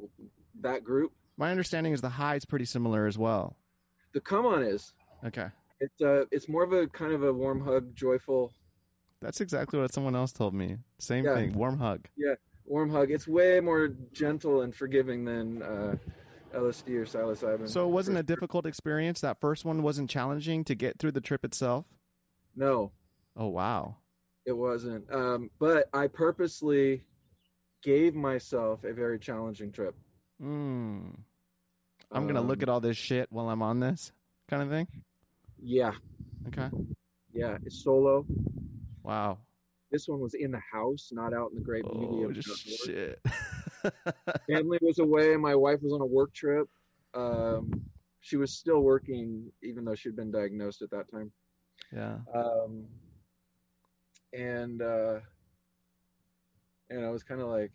that 0.60 0.84
group. 0.84 1.12
My 1.38 1.50
understanding 1.50 1.94
is 1.94 2.02
the 2.02 2.10
high's 2.10 2.44
pretty 2.44 2.66
similar 2.66 3.06
as 3.06 3.16
well. 3.16 3.56
The 4.12 4.20
come 4.20 4.44
on 4.44 4.62
is 4.62 4.92
Okay. 5.24 5.46
it's 5.80 6.02
uh 6.02 6.24
it's 6.30 6.48
more 6.48 6.64
of 6.64 6.72
a 6.72 6.86
kind 6.88 7.12
of 7.12 7.22
a 7.22 7.32
warm 7.32 7.60
hug, 7.64 7.94
joyful 7.94 8.52
That's 9.22 9.40
exactly 9.40 9.78
what 9.80 9.94
someone 9.94 10.14
else 10.16 10.32
told 10.32 10.52
me. 10.52 10.78
Same 10.98 11.24
Yeah. 11.24 11.34
thing. 11.34 11.52
Warm 11.52 11.78
hug. 11.78 12.08
Yeah, 12.16 12.34
warm 12.66 12.90
hug. 12.90 13.10
It's 13.10 13.26
way 13.28 13.60
more 13.60 13.88
gentle 14.12 14.62
and 14.62 14.74
forgiving 14.74 15.24
than 15.24 15.62
uh, 15.62 15.96
LSD 16.52 16.88
or 16.96 17.04
psilocybin. 17.06 17.68
So 17.68 17.86
it 17.86 17.90
wasn't 17.92 18.18
a 18.18 18.22
difficult 18.22 18.66
experience. 18.66 19.20
That 19.20 19.40
first 19.40 19.64
one 19.64 19.82
wasn't 19.82 20.10
challenging 20.10 20.64
to 20.64 20.74
get 20.74 20.98
through 20.98 21.12
the 21.12 21.20
trip 21.20 21.44
itself. 21.44 21.86
No, 22.56 22.92
Oh 23.36 23.48
wow. 23.48 23.96
it 24.44 24.52
wasn't. 24.52 25.10
Um, 25.12 25.50
but 25.58 25.88
I 25.92 26.06
purposely 26.08 27.04
gave 27.82 28.14
myself 28.14 28.84
a 28.84 28.92
very 28.92 29.18
challenging 29.18 29.70
trip. 29.72 29.94
Mm. 30.42 31.14
I'm 32.12 32.26
gonna 32.26 32.40
look 32.40 32.58
Um, 32.58 32.62
at 32.62 32.68
all 32.68 32.80
this 32.80 32.96
shit 32.96 33.30
while 33.30 33.48
I'm 33.48 33.62
on 33.62 33.80
this 33.80 34.12
kind 34.48 34.62
of 34.62 34.68
thing. 34.68 34.88
Yeah, 35.62 35.92
Okay. 36.48 36.68
yeah. 37.32 37.58
It's 37.64 37.84
solo. 37.84 38.26
Wow. 39.02 39.38
This 39.92 40.08
one 40.08 40.20
was 40.20 40.34
in 40.34 40.50
the 40.50 40.60
house, 40.72 41.10
not 41.12 41.32
out 41.32 41.50
in 41.50 41.56
the 41.56 41.64
great 41.64 41.84
beauty 41.84 41.98
Oh 42.00 42.24
of 42.24 42.34
the 42.34 42.40
outdoors. 42.40 42.80
shit. 42.84 43.20
Family 44.48 44.78
was 44.80 44.98
away. 44.98 45.36
My 45.36 45.54
wife 45.54 45.80
was 45.82 45.92
on 45.92 46.00
a 46.00 46.06
work 46.06 46.32
trip. 46.34 46.68
Um, 47.14 47.70
she 48.20 48.36
was 48.36 48.52
still 48.52 48.80
working, 48.80 49.50
even 49.62 49.84
though 49.84 49.94
she'd 49.94 50.16
been 50.16 50.30
diagnosed 50.30 50.82
at 50.82 50.90
that 50.90 51.10
time. 51.10 51.32
yeah. 51.92 52.18
Um, 52.34 52.86
and 54.32 54.80
uh, 54.80 55.20
and 56.88 57.04
I 57.04 57.10
was 57.10 57.22
kind 57.22 57.40
of 57.40 57.48
like, 57.48 57.72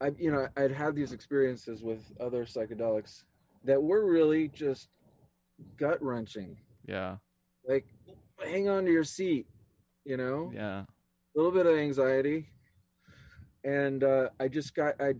I 0.00 0.10
you 0.18 0.30
know 0.30 0.46
I'd 0.56 0.72
had 0.72 0.94
these 0.94 1.12
experiences 1.12 1.82
with 1.82 2.00
other 2.20 2.44
psychedelics 2.44 3.22
that 3.64 3.82
were 3.82 4.04
really 4.04 4.48
just 4.48 4.88
gut 5.78 6.02
wrenching. 6.02 6.56
Yeah. 6.86 7.16
Like, 7.66 7.86
hang 8.44 8.68
on 8.68 8.84
to 8.84 8.92
your 8.92 9.04
seat, 9.04 9.46
you 10.04 10.16
know. 10.16 10.52
Yeah. 10.54 10.80
a 10.80 10.86
little 11.34 11.52
bit 11.52 11.66
of 11.66 11.76
anxiety 11.76 12.48
and 13.66 14.04
uh, 14.04 14.28
i 14.40 14.48
just 14.48 14.74
got 14.74 14.94
i 15.00 15.12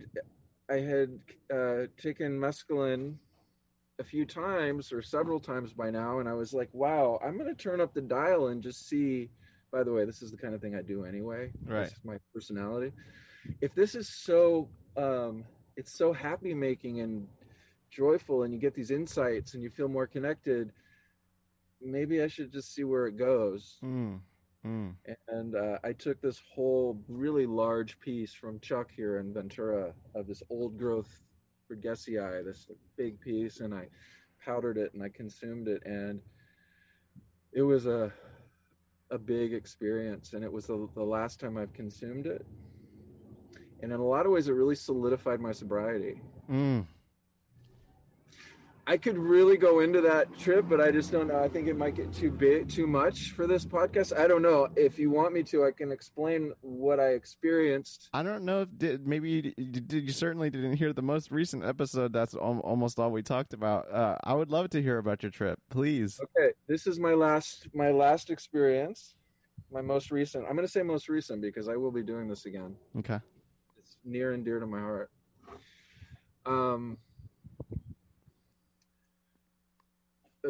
i 0.71 0.77
had 0.79 1.19
uh, 1.53 1.85
taken 2.01 2.39
mescaline 2.39 3.15
a 3.99 4.03
few 4.03 4.25
times 4.25 4.91
or 4.91 5.01
several 5.01 5.39
times 5.39 5.73
by 5.73 5.89
now 5.91 6.19
and 6.19 6.27
i 6.29 6.33
was 6.33 6.53
like 6.53 6.69
wow 6.71 7.19
i'm 7.23 7.37
going 7.37 7.53
to 7.53 7.61
turn 7.63 7.81
up 7.81 7.93
the 7.93 8.01
dial 8.01 8.47
and 8.47 8.63
just 8.63 8.87
see 8.87 9.29
by 9.71 9.83
the 9.83 9.91
way 9.91 10.05
this 10.05 10.21
is 10.21 10.31
the 10.31 10.37
kind 10.37 10.55
of 10.55 10.61
thing 10.61 10.75
i 10.75 10.81
do 10.81 11.03
anyway 11.05 11.51
Right. 11.65 11.83
this 11.83 11.91
is 11.93 11.99
my 12.05 12.17
personality 12.33 12.91
if 13.61 13.73
this 13.75 13.93
is 13.95 14.07
so 14.07 14.69
um 14.95 15.43
it's 15.75 15.91
so 15.91 16.13
happy 16.13 16.53
making 16.53 17.01
and 17.01 17.27
joyful 17.91 18.43
and 18.43 18.53
you 18.53 18.59
get 18.59 18.73
these 18.75 18.91
insights 18.91 19.53
and 19.55 19.63
you 19.63 19.69
feel 19.69 19.87
more 19.87 20.07
connected 20.07 20.71
maybe 21.81 22.21
i 22.21 22.27
should 22.27 22.51
just 22.51 22.73
see 22.73 22.83
where 22.83 23.07
it 23.07 23.17
goes 23.17 23.77
Mm. 23.83 24.19
Mm. 24.67 24.95
and 25.29 25.55
uh, 25.55 25.77
I 25.83 25.93
took 25.93 26.19
this 26.21 26.41
whole 26.53 27.01
really 27.07 27.45
large 27.45 27.99
piece 27.99 28.33
from 28.33 28.59
Chuck 28.59 28.91
here 28.93 29.19
in 29.19 29.33
Ventura 29.33 29.93
of 30.13 30.27
this 30.27 30.43
old 30.49 30.77
growth 30.77 31.23
Bridgesii, 31.71 32.43
this 32.43 32.67
big 32.97 33.19
piece, 33.19 33.61
and 33.61 33.73
I 33.73 33.87
powdered 34.43 34.77
it 34.77 34.93
and 34.93 35.01
I 35.01 35.09
consumed 35.09 35.67
it, 35.67 35.83
and 35.85 36.19
it 37.53 37.61
was 37.61 37.85
a 37.85 38.11
a 39.09 39.17
big 39.17 39.53
experience, 39.53 40.33
and 40.33 40.43
it 40.43 40.51
was 40.51 40.67
the, 40.67 40.89
the 40.93 41.03
last 41.03 41.39
time 41.39 41.57
I've 41.57 41.71
consumed 41.71 42.25
it, 42.25 42.45
and 43.81 43.93
in 43.93 43.99
a 43.99 44.05
lot 44.05 44.25
of 44.25 44.33
ways, 44.33 44.49
it 44.49 44.53
really 44.53 44.75
solidified 44.75 45.39
my 45.39 45.53
sobriety. 45.53 46.21
Mm. 46.51 46.85
I 48.89 48.95
could 48.95 49.17
really 49.17 49.57
go 49.57 49.81
into 49.81 49.99
that 50.01 50.39
trip, 50.39 50.65
but 50.69 50.79
I 50.79 50.91
just 50.91 51.11
don't 51.11 51.27
know. 51.27 51.37
I 51.43 51.49
think 51.49 51.67
it 51.67 51.77
might 51.77 51.95
get 51.95 52.13
too 52.13 52.31
big, 52.31 52.69
too 52.69 52.87
much 52.87 53.31
for 53.31 53.45
this 53.45 53.65
podcast. 53.65 54.17
I 54.17 54.27
don't 54.27 54.41
know. 54.41 54.69
If 54.77 54.97
you 54.97 55.09
want 55.09 55.33
me 55.33 55.43
to, 55.43 55.65
I 55.65 55.71
can 55.71 55.91
explain 55.91 56.53
what 56.61 56.97
I 56.97 57.09
experienced. 57.09 58.07
I 58.13 58.23
don't 58.23 58.45
know 58.45 58.61
if 58.61 58.69
did 58.77 59.05
maybe 59.05 59.29
you, 59.29 59.41
did. 59.41 59.91
You 59.91 60.13
certainly 60.13 60.49
didn't 60.49 60.77
hear 60.77 60.93
the 60.93 61.01
most 61.01 61.31
recent 61.31 61.65
episode. 61.65 62.13
That's 62.13 62.33
al- 62.33 62.61
almost 62.63 62.97
all 62.97 63.11
we 63.11 63.21
talked 63.21 63.53
about. 63.53 63.91
Uh, 63.91 64.15
I 64.23 64.33
would 64.33 64.51
love 64.51 64.69
to 64.69 64.81
hear 64.81 64.99
about 64.99 65.21
your 65.21 65.31
trip, 65.31 65.59
please. 65.69 66.21
Okay, 66.23 66.53
this 66.69 66.87
is 66.87 66.97
my 66.97 67.13
last 67.13 67.67
my 67.73 67.91
last 67.91 68.29
experience, 68.29 69.15
my 69.69 69.81
most 69.81 70.11
recent. 70.11 70.45
I'm 70.45 70.55
going 70.55 70.65
to 70.65 70.71
say 70.71 70.81
most 70.81 71.09
recent 71.09 71.41
because 71.41 71.67
I 71.67 71.75
will 71.75 71.91
be 71.91 72.03
doing 72.03 72.29
this 72.29 72.45
again. 72.45 72.73
Okay. 72.99 73.19
It's 73.77 73.97
near 74.05 74.31
and 74.31 74.45
dear 74.45 74.61
to 74.61 74.65
my 74.65 74.79
heart. 74.79 75.11
Um, 76.45 76.97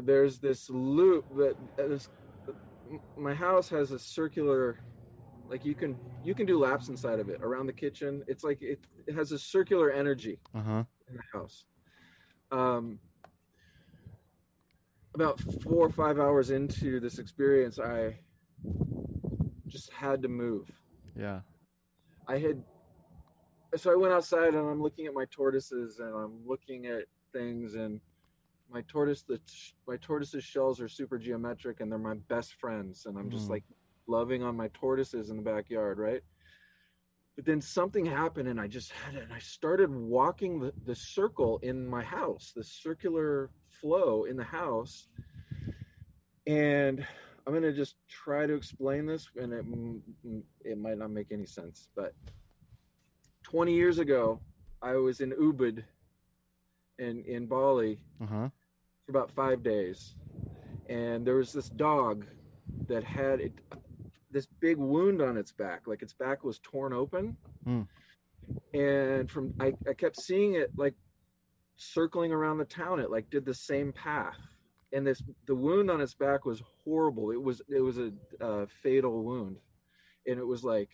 there's 0.05 0.39
this 0.39 0.69
loop 0.69 1.25
that 1.37 1.55
uh, 1.79 1.87
this, 1.87 2.09
my 3.17 3.33
house 3.33 3.69
has 3.69 3.91
a 3.91 3.99
circular 3.99 4.77
like 5.49 5.63
you 5.65 5.75
can 5.75 5.97
you 6.23 6.33
can 6.35 6.45
do 6.45 6.57
laps 6.59 6.89
inside 6.89 7.19
of 7.19 7.29
it 7.29 7.39
around 7.41 7.65
the 7.67 7.73
kitchen 7.73 8.23
it's 8.27 8.43
like 8.43 8.61
it, 8.61 8.79
it 9.07 9.13
has 9.15 9.31
a 9.31 9.39
circular 9.39 9.91
energy 9.91 10.39
Uh 10.55 10.61
huh. 10.61 10.83
in 11.09 11.15
the 11.15 11.23
house 11.37 11.65
um 12.51 12.99
about 15.15 15.39
four 15.63 15.85
or 15.85 15.89
five 15.89 16.19
hours 16.19 16.51
into 16.51 16.99
this 16.99 17.17
experience 17.19 17.79
i 17.79 18.15
just 19.67 19.91
had 19.91 20.21
to 20.21 20.27
move 20.27 20.69
Yeah. 21.15 21.41
I 22.27 22.37
had 22.37 22.61
so 23.75 23.91
I 23.91 23.95
went 23.95 24.13
outside 24.13 24.53
and 24.53 24.67
I'm 24.69 24.81
looking 24.81 25.07
at 25.07 25.13
my 25.13 25.25
tortoises 25.25 25.99
and 25.99 26.13
I'm 26.15 26.45
looking 26.47 26.85
at 26.87 27.03
things 27.33 27.75
and 27.75 27.99
my 28.71 28.81
tortoise 28.87 29.23
the 29.23 29.39
my 29.87 29.97
tortoise's 29.97 30.43
shells 30.43 30.79
are 30.81 30.87
super 30.89 31.17
geometric 31.17 31.79
and 31.79 31.91
they're 31.91 31.99
my 31.99 32.15
best 32.27 32.53
friends 32.55 33.05
and 33.05 33.17
i'm 33.17 33.29
just 33.29 33.47
Mm. 33.47 33.51
like 33.51 33.63
loving 34.07 34.43
on 34.43 34.55
my 34.55 34.69
tortoises 34.69 35.29
in 35.29 35.37
the 35.37 35.43
backyard 35.43 35.97
right 35.99 36.21
but 37.35 37.45
then 37.45 37.61
something 37.61 38.05
happened 38.05 38.47
and 38.47 38.59
i 38.59 38.67
just 38.67 38.91
had 38.91 39.15
it 39.15 39.23
and 39.23 39.33
i 39.33 39.39
started 39.39 39.89
walking 39.93 40.59
the, 40.59 40.73
the 40.85 40.95
circle 40.95 41.59
in 41.61 41.85
my 41.87 42.03
house 42.03 42.51
the 42.55 42.63
circular 42.63 43.49
flow 43.69 44.23
in 44.25 44.35
the 44.37 44.43
house 44.43 45.07
and 46.47 47.05
i'm 47.45 47.53
going 47.53 47.63
to 47.63 47.73
just 47.73 47.95
try 48.09 48.45
to 48.45 48.53
explain 48.55 49.05
this 49.05 49.27
and 49.35 49.53
it, 49.53 49.65
mm, 49.69 49.99
it 50.63 50.77
might 50.77 50.97
not 50.97 51.11
make 51.11 51.27
any 51.31 51.45
sense 51.45 51.89
but 51.95 52.13
20 53.43 53.73
years 53.73 53.99
ago 53.99 54.39
i 54.81 54.95
was 54.95 55.19
in 55.21 55.31
ubud 55.33 55.83
in 56.99 57.23
in 57.25 57.45
bali 57.45 57.99
Uh 58.21 58.25
huh. 58.25 58.49
for 59.05 59.11
about 59.11 59.31
five 59.31 59.63
days, 59.63 60.15
and 60.89 61.25
there 61.25 61.35
was 61.35 61.51
this 61.51 61.69
dog 61.69 62.25
that 62.87 63.03
had 63.03 63.39
it, 63.41 63.53
this 64.31 64.47
big 64.59 64.77
wound 64.77 65.21
on 65.21 65.37
its 65.37 65.51
back, 65.51 65.87
like 65.87 66.01
its 66.01 66.13
back 66.13 66.43
was 66.43 66.59
torn 66.59 66.93
open, 66.93 67.35
Hmm. 67.65 67.83
and 68.73 69.29
from 69.29 69.53
I, 69.59 69.73
I 69.87 69.93
kept 69.93 70.19
seeing 70.19 70.55
it 70.55 70.71
like 70.77 70.95
circling 71.75 72.31
around 72.31 72.57
the 72.57 72.65
town. 72.65 72.99
It 72.99 73.11
like 73.11 73.29
did 73.29 73.45
the 73.45 73.53
same 73.53 73.93
path, 73.93 74.37
and 74.93 75.05
this 75.05 75.21
the 75.45 75.55
wound 75.55 75.89
on 75.91 76.01
its 76.01 76.13
back 76.13 76.45
was 76.45 76.61
horrible. 76.83 77.31
It 77.31 77.41
was 77.41 77.61
it 77.69 77.81
was 77.81 77.97
a 77.97 78.11
uh, 78.41 78.65
fatal 78.81 79.23
wound, 79.23 79.57
and 80.25 80.39
it 80.39 80.45
was 80.45 80.63
like 80.63 80.89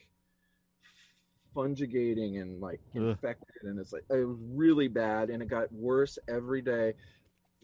fungigating 1.55 2.41
and 2.41 2.59
like 2.61 2.79
Ugh. 2.95 3.01
infected 3.03 3.63
and 3.63 3.79
it's 3.79 3.93
like 3.93 4.03
it 4.09 4.25
was 4.25 4.37
really 4.53 4.87
bad 4.87 5.29
and 5.29 5.41
it 5.43 5.47
got 5.47 5.71
worse 5.71 6.17
every 6.27 6.61
day. 6.61 6.93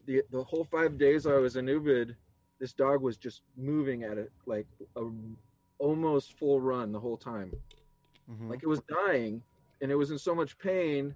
The 0.06 0.22
the 0.30 0.42
whole 0.44 0.64
five 0.64 0.96
days 0.98 1.26
i 1.26 1.34
was 1.36 1.56
in 1.56 1.66
ubud 1.66 2.14
this 2.58 2.72
dog 2.72 3.02
was 3.02 3.16
just 3.16 3.42
moving 3.56 4.02
at 4.04 4.18
it 4.18 4.30
like 4.46 4.66
a 4.96 5.04
almost 5.78 6.38
full 6.38 6.60
run 6.60 6.92
the 6.92 7.00
whole 7.00 7.16
time. 7.16 7.52
Mhm. 8.30 8.48
like 8.50 8.62
it 8.62 8.66
was 8.68 8.80
dying 8.88 9.42
and 9.80 9.90
it 9.90 9.94
was 9.96 10.10
in 10.10 10.18
so 10.18 10.34
much 10.34 10.56
pain 10.58 11.14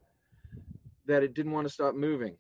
that 1.06 1.22
it 1.22 1.34
didn't 1.34 1.52
want 1.52 1.66
to 1.66 1.72
stop 1.72 1.94
moving. 1.94 2.37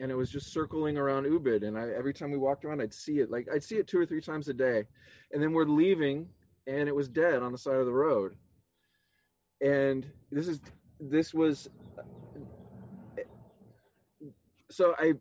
And 0.00 0.10
it 0.10 0.14
was 0.16 0.30
just 0.30 0.52
circling 0.52 0.98
around 0.98 1.24
ubud 1.26 1.62
and 1.66 1.78
i 1.78 1.88
every 1.90 2.12
time 2.12 2.30
we 2.30 2.38
walked 2.38 2.64
around 2.64 2.80
i'd 2.82 2.92
see 2.94 3.20
it 3.20 3.30
like 3.30 3.46
i'd 3.54 3.62
see 3.64 3.76
it 3.76 3.86
two 3.86 3.98
or 3.98 4.06
three 4.06 4.20
times 4.20 4.48
a 4.48 4.54
day. 4.54 4.86
And 5.32 5.42
then 5.42 5.52
we're 5.52 5.64
leaving 5.66 6.28
and 6.66 6.88
it 6.88 6.94
was 6.94 7.08
dead 7.08 7.42
on 7.42 7.52
the 7.52 7.58
side 7.58 7.76
of 7.76 7.86
the 7.86 7.92
road 7.92 8.34
and 9.64 10.06
this 10.30 10.46
is 10.46 10.60
this 11.00 11.32
was 11.34 11.68
so 14.70 14.94
i 14.98 15.14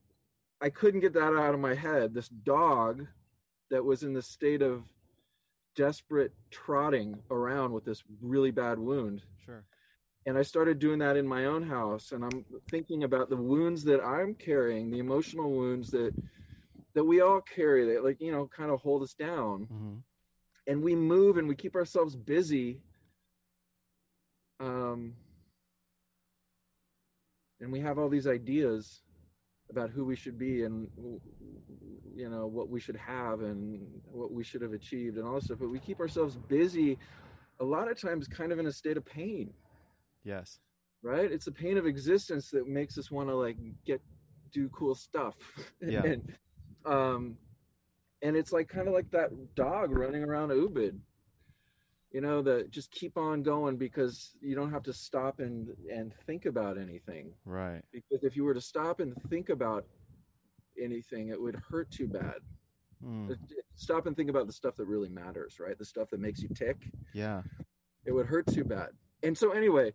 i 0.62 0.70
couldn't 0.70 1.00
get 1.00 1.14
that 1.14 1.34
out 1.36 1.54
of 1.54 1.60
my 1.60 1.74
head. 1.74 2.14
This 2.14 2.28
dog 2.30 3.08
that 3.72 3.84
was 3.84 4.04
in 4.04 4.14
the 4.14 4.22
state 4.22 4.62
of 4.62 4.84
desperate 5.76 6.32
trotting 6.52 7.18
around 7.32 7.72
with 7.72 7.86
this 7.86 8.04
really 8.22 8.52
bad 8.52 8.78
wound. 8.78 9.24
Sure. 9.46 9.64
and 10.26 10.38
i 10.38 10.42
started 10.42 10.80
doing 10.80 11.00
that 11.00 11.18
in 11.18 11.28
my 11.28 11.46
own 11.46 11.64
house 11.64 12.12
and 12.12 12.24
i'm 12.24 12.46
thinking 12.70 13.04
about 13.04 13.30
the 13.30 13.36
wounds 13.36 13.84
that 13.84 14.02
i'm 14.02 14.34
carrying 14.36 14.90
the 14.92 15.00
emotional 15.00 15.52
wounds 15.52 15.90
that 15.92 16.14
that 16.94 17.04
we 17.04 17.22
all 17.22 17.42
carry 17.42 17.94
that 17.94 18.04
like 18.04 18.22
you 18.22 18.32
know 18.32 18.48
kind 18.56 18.72
of 18.72 18.82
hold 18.82 19.02
us 19.04 19.14
down. 19.14 19.64
Hmm 19.64 19.96
and 20.66 20.82
we 20.82 20.96
move 20.96 21.38
and 21.38 21.48
we 21.48 21.56
keep 21.56 21.76
ourselves 21.76 22.16
busy 22.16 22.80
um 24.60 25.14
and 27.60 27.72
we 27.72 27.80
have 27.80 27.98
all 27.98 28.10
these 28.10 28.28
ideas 28.28 29.02
about 29.70 29.90
who 29.90 30.06
we 30.06 30.16
should 30.16 30.38
be 30.38 30.64
and 30.64 30.88
you 32.16 32.30
know 32.30 32.46
what 32.48 32.70
we 32.70 32.80
should 32.80 32.98
have 32.98 33.42
and 33.42 33.80
what 34.12 34.32
we 34.32 34.44
should 34.44 34.62
have 34.62 34.74
achieved 34.74 35.18
and 35.18 35.26
all 35.28 35.36
this 35.36 35.46
stuff 35.46 35.58
but 35.60 35.70
we 35.70 35.80
keep 35.80 36.00
ourselves 36.00 36.38
busy 36.48 36.98
a 37.60 37.64
lot 37.64 37.90
of 37.90 38.00
times 38.00 38.28
kind 38.28 38.52
of 38.52 38.60
in 38.60 38.68
a 38.68 38.72
state 38.72 38.98
of 38.98 39.06
pain 39.06 39.54
Yes. 40.24 40.60
right 41.02 41.32
it's 41.32 41.46
the 41.46 41.52
pain 41.52 41.78
of 41.78 41.86
existence 41.86 42.50
that 42.52 42.68
makes 42.68 42.98
us 42.98 43.10
want 43.10 43.30
to 43.30 43.36
like 43.36 43.58
get 43.86 44.02
do 44.52 44.70
cool 44.70 44.96
stuff 44.96 45.36
Yeah. 45.82 46.04
and 46.04 46.24
um 46.86 47.38
and 48.22 48.36
it's 48.36 48.52
like 48.52 48.68
kind 48.68 48.88
of 48.88 48.94
like 48.94 49.10
that 49.12 49.30
dog 49.56 49.92
running 49.92 50.24
around 50.24 50.50
ubud 50.50 50.98
you 52.14 52.22
know 52.22 52.42
the 52.42 52.66
just 52.70 52.92
keep 52.92 53.18
on 53.18 53.44
going 53.44 53.76
because 53.76 54.32
you 54.40 54.56
don't 54.56 54.72
have 54.72 54.84
to 54.84 54.94
stop 54.94 55.40
and 55.40 55.70
and 55.92 56.14
think 56.26 56.46
about 56.46 56.78
anything 56.78 57.34
Right. 57.44 57.82
because 57.92 58.24
if 58.24 58.36
you 58.38 58.44
were 58.46 58.54
to 58.54 58.62
stop 58.62 59.00
and 59.00 59.14
think 59.30 59.50
about 59.50 59.86
anything 60.82 61.30
it 61.30 61.42
would 61.42 61.56
hurt 61.70 61.92
too 61.92 62.08
bad 62.08 62.36
Mm. 63.04 63.38
stop 63.76 64.06
and 64.08 64.16
think 64.16 64.30
about 64.30 64.48
the 64.48 64.54
stuff 64.54 64.78
that 64.78 64.86
really 64.86 65.10
matters 65.10 65.60
right 65.60 65.78
the 65.78 65.84
stuff 65.84 66.10
that 66.12 66.22
makes 66.22 66.42
you 66.42 66.48
tick 66.56 66.78
Yeah. 67.14 67.42
it 68.06 68.14
would 68.14 68.28
hurt 68.28 68.48
too 68.48 68.64
bad 68.64 68.92
and 69.24 69.38
so 69.38 69.52
anyway 69.52 69.94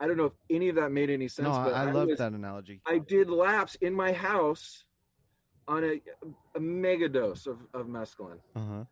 i 0.00 0.08
don't 0.08 0.16
know 0.16 0.24
if 0.24 0.32
any 0.50 0.68
of 0.68 0.74
that 0.74 0.90
made 0.90 1.10
any 1.10 1.28
sense 1.28 1.46
No, 1.46 1.52
I, 1.54 1.64
but 1.64 1.74
I 1.74 1.92
love 1.92 2.08
that 2.18 2.32
analogy. 2.32 2.80
I 2.86 2.98
did 2.98 3.30
laps 3.30 3.76
in 3.76 3.94
my 3.94 4.12
house 4.12 4.84
on 5.68 5.84
a, 5.84 6.00
a 6.56 6.60
mega 6.60 7.08
dose 7.08 7.46
of, 7.46 7.58
of 7.72 7.86
mescaline. 7.86 8.40
Uh 8.56 8.60
huh. 8.70 8.84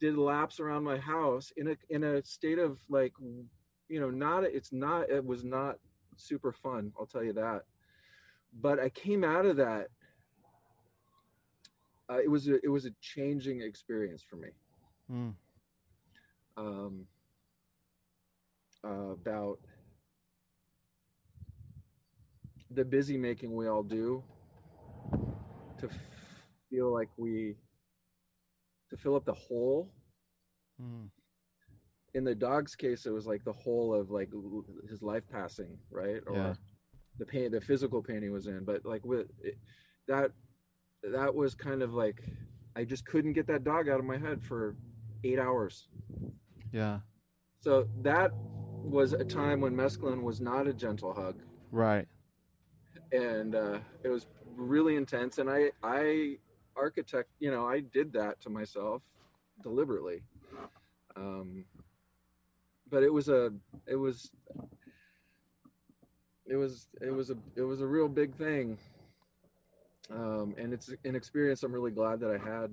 Did 0.00 0.16
laps 0.16 0.60
around 0.60 0.84
my 0.84 0.96
house 0.98 1.52
in 1.56 1.68
a 1.68 1.76
in 1.90 2.04
a 2.04 2.22
state 2.24 2.58
of 2.58 2.78
like, 2.88 3.12
you 3.88 4.00
know, 4.00 4.10
not 4.10 4.44
it's 4.44 4.72
not 4.72 5.10
it 5.10 5.24
was 5.24 5.44
not 5.44 5.76
super 6.16 6.52
fun. 6.52 6.92
I'll 6.98 7.06
tell 7.06 7.24
you 7.24 7.32
that. 7.34 7.62
But 8.60 8.78
I 8.78 8.88
came 8.90 9.24
out 9.24 9.44
of 9.44 9.56
that. 9.56 9.88
Uh, 12.10 12.18
it 12.18 12.30
was 12.30 12.48
a, 12.48 12.54
it 12.64 12.68
was 12.68 12.86
a 12.86 12.90
changing 13.00 13.60
experience 13.60 14.22
for 14.22 14.36
me. 14.36 14.48
Mm. 15.12 15.34
Um, 16.56 17.06
uh, 18.84 19.10
about 19.12 19.58
the 22.70 22.84
busy 22.84 23.16
making 23.18 23.54
we 23.54 23.68
all 23.68 23.82
do 23.82 24.22
to 25.78 25.86
f- 25.86 25.92
feel 26.70 26.92
like 26.92 27.08
we 27.16 27.54
to 28.90 28.96
fill 28.96 29.14
up 29.16 29.24
the 29.24 29.34
hole 29.34 29.90
Mm. 30.80 31.10
in 32.14 32.22
the 32.22 32.34
dog's 32.36 32.76
case 32.76 33.04
it 33.04 33.10
was 33.10 33.26
like 33.26 33.42
the 33.44 33.52
whole 33.52 33.92
of 33.92 34.10
like 34.10 34.30
his 34.88 35.02
life 35.02 35.24
passing 35.28 35.76
right 35.90 36.22
or 36.26 36.34
Yeah. 36.36 36.54
the 37.18 37.26
pain 37.26 37.50
the 37.50 37.60
physical 37.60 38.00
pain 38.00 38.22
he 38.22 38.28
was 38.30 38.46
in 38.46 38.64
but 38.64 38.84
like 38.84 39.04
with 39.04 39.26
it, 39.42 39.58
that 40.06 40.30
that 41.02 41.34
was 41.34 41.56
kind 41.56 41.82
of 41.82 41.94
like 41.94 42.22
i 42.76 42.84
just 42.84 43.04
couldn't 43.06 43.32
get 43.32 43.46
that 43.48 43.64
dog 43.64 43.88
out 43.88 43.98
of 43.98 44.04
my 44.06 44.16
head 44.16 44.40
for 44.42 44.76
eight 45.24 45.40
hours 45.40 45.88
Yeah. 46.72 47.00
so 47.60 47.88
that 48.02 48.30
was 48.84 49.12
a 49.14 49.24
time 49.24 49.60
when 49.60 49.74
mescaline 49.74 50.22
was 50.22 50.40
not 50.40 50.68
a 50.68 50.72
gentle 50.72 51.12
hug 51.12 51.42
Right. 51.72 52.06
and 53.10 53.56
uh, 53.56 53.80
it 54.04 54.08
was 54.10 54.26
really 54.56 54.94
intense 54.94 55.38
and 55.38 55.50
i 55.50 55.72
i 55.82 56.38
architect 56.78 57.30
you 57.40 57.50
know 57.50 57.66
i 57.66 57.80
did 57.80 58.12
that 58.12 58.40
to 58.40 58.50
myself 58.50 59.02
deliberately. 59.62 60.22
Um 61.16 61.64
but 62.90 63.02
it 63.02 63.12
was 63.12 63.28
a 63.28 63.52
it 63.86 63.96
was 63.96 64.30
it 66.46 66.56
was 66.56 66.88
it 67.00 67.10
was 67.10 67.30
a 67.30 67.36
it 67.56 67.62
was 67.62 67.80
a 67.80 67.86
real 67.86 68.08
big 68.08 68.34
thing. 68.34 68.78
Um 70.10 70.54
and 70.58 70.72
it's 70.72 70.90
an 71.04 71.14
experience 71.16 71.62
i'm 71.62 71.72
really 71.72 71.90
glad 71.90 72.20
that 72.20 72.30
i 72.30 72.38
had. 72.38 72.70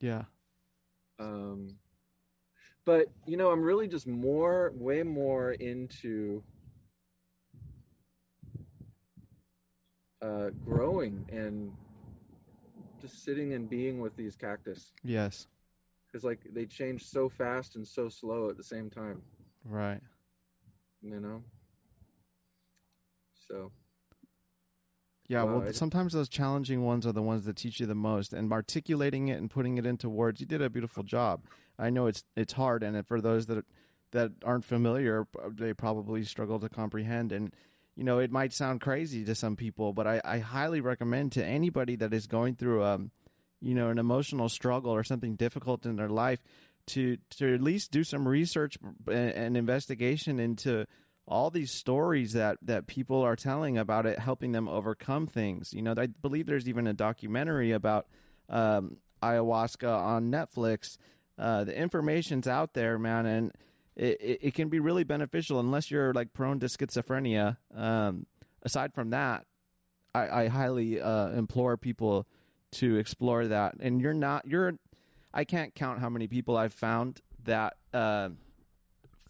Yeah. 0.00 0.24
um 1.18 1.78
but 2.84 3.06
you 3.26 3.36
know 3.36 3.50
i'm 3.50 3.62
really 3.62 3.88
just 3.88 4.06
more 4.06 4.72
way 4.74 5.02
more 5.02 5.52
into 5.52 6.42
uh 10.22 10.50
growing 10.64 11.24
and 11.32 11.72
just 13.02 13.24
sitting 13.24 13.52
and 13.52 13.68
being 13.68 14.00
with 14.00 14.16
these 14.16 14.36
cactus 14.36 14.92
Yes. 15.02 15.46
because 16.06 16.24
like 16.24 16.40
they 16.54 16.64
change 16.64 17.04
so 17.04 17.28
fast 17.28 17.76
and 17.76 17.86
so 17.86 18.08
slow 18.08 18.48
at 18.48 18.56
the 18.56 18.64
same 18.64 18.88
time 18.88 19.20
Right. 19.64 20.00
you 21.02 21.20
know 21.20 21.42
so 23.48 23.70
Yeah, 25.28 25.42
Wow, 25.44 25.60
well, 25.60 25.72
sometimes 25.72 26.12
those 26.12 26.28
challenging 26.28 26.84
ones 26.84 27.06
are 27.06 27.12
the 27.12 27.22
ones 27.22 27.44
that 27.46 27.56
teach 27.56 27.80
you 27.80 27.86
the 27.86 27.94
most, 27.94 28.32
and 28.32 28.52
articulating 28.52 29.28
it 29.28 29.38
and 29.38 29.50
putting 29.50 29.78
it 29.78 29.86
into 29.86 30.08
words. 30.08 30.40
You 30.40 30.46
did 30.46 30.60
a 30.62 30.70
beautiful 30.70 31.02
job. 31.02 31.44
I 31.78 31.90
know 31.90 32.06
it's 32.06 32.24
it's 32.36 32.52
hard, 32.54 32.82
and 32.82 33.06
for 33.06 33.20
those 33.20 33.46
that 33.46 33.64
that 34.12 34.32
aren't 34.44 34.64
familiar, 34.64 35.26
they 35.50 35.72
probably 35.72 36.22
struggle 36.24 36.60
to 36.60 36.68
comprehend. 36.68 37.32
And 37.32 37.54
you 37.96 38.04
know, 38.04 38.18
it 38.18 38.30
might 38.30 38.52
sound 38.52 38.80
crazy 38.80 39.24
to 39.24 39.34
some 39.34 39.56
people, 39.56 39.92
but 39.92 40.06
I, 40.06 40.20
I 40.24 40.38
highly 40.38 40.80
recommend 40.80 41.32
to 41.32 41.44
anybody 41.44 41.96
that 41.96 42.14
is 42.14 42.26
going 42.26 42.56
through 42.56 42.84
um, 42.84 43.10
you 43.62 43.74
know, 43.74 43.88
an 43.88 43.98
emotional 43.98 44.48
struggle 44.48 44.90
or 44.90 45.04
something 45.04 45.36
difficult 45.36 45.86
in 45.86 45.96
their 45.96 46.08
life 46.08 46.42
to 46.84 47.16
to 47.38 47.54
at 47.54 47.62
least 47.62 47.92
do 47.92 48.02
some 48.02 48.26
research 48.26 48.76
and, 49.06 49.30
and 49.30 49.56
investigation 49.56 50.40
into 50.40 50.84
all 51.28 51.48
these 51.50 51.70
stories 51.70 52.32
that 52.32 52.58
that 52.62 52.88
people 52.88 53.22
are 53.22 53.36
telling 53.36 53.78
about 53.78 54.04
it 54.04 54.18
helping 54.18 54.50
them 54.52 54.68
overcome 54.68 55.28
things. 55.28 55.72
You 55.72 55.82
know, 55.82 55.94
I 55.96 56.06
believe 56.08 56.46
there's 56.46 56.68
even 56.68 56.88
a 56.88 56.92
documentary 56.92 57.70
about 57.70 58.06
um, 58.48 58.96
ayahuasca 59.22 59.96
on 59.96 60.30
Netflix. 60.30 60.98
Uh, 61.38 61.64
the 61.64 61.76
information's 61.76 62.48
out 62.48 62.74
there, 62.74 62.98
man, 62.98 63.26
and 63.26 63.52
it, 63.96 64.20
it, 64.20 64.38
it, 64.42 64.54
can 64.54 64.68
be 64.68 64.80
really 64.80 65.04
beneficial 65.04 65.60
unless 65.60 65.90
you're 65.90 66.12
like 66.12 66.32
prone 66.32 66.60
to 66.60 66.66
schizophrenia. 66.66 67.56
Um, 67.74 68.26
aside 68.62 68.94
from 68.94 69.10
that, 69.10 69.44
I, 70.14 70.42
I 70.42 70.48
highly 70.48 71.00
uh, 71.00 71.28
implore 71.30 71.76
people 71.76 72.26
to 72.72 72.96
explore 72.96 73.46
that. 73.48 73.74
And 73.80 74.00
you're 74.00 74.14
not 74.14 74.46
you're 74.46 74.74
I 75.34 75.44
can't 75.44 75.74
count 75.74 76.00
how 76.00 76.08
many 76.08 76.26
people 76.26 76.56
I've 76.56 76.74
found 76.74 77.20
that 77.44 77.76
uh, 77.92 78.30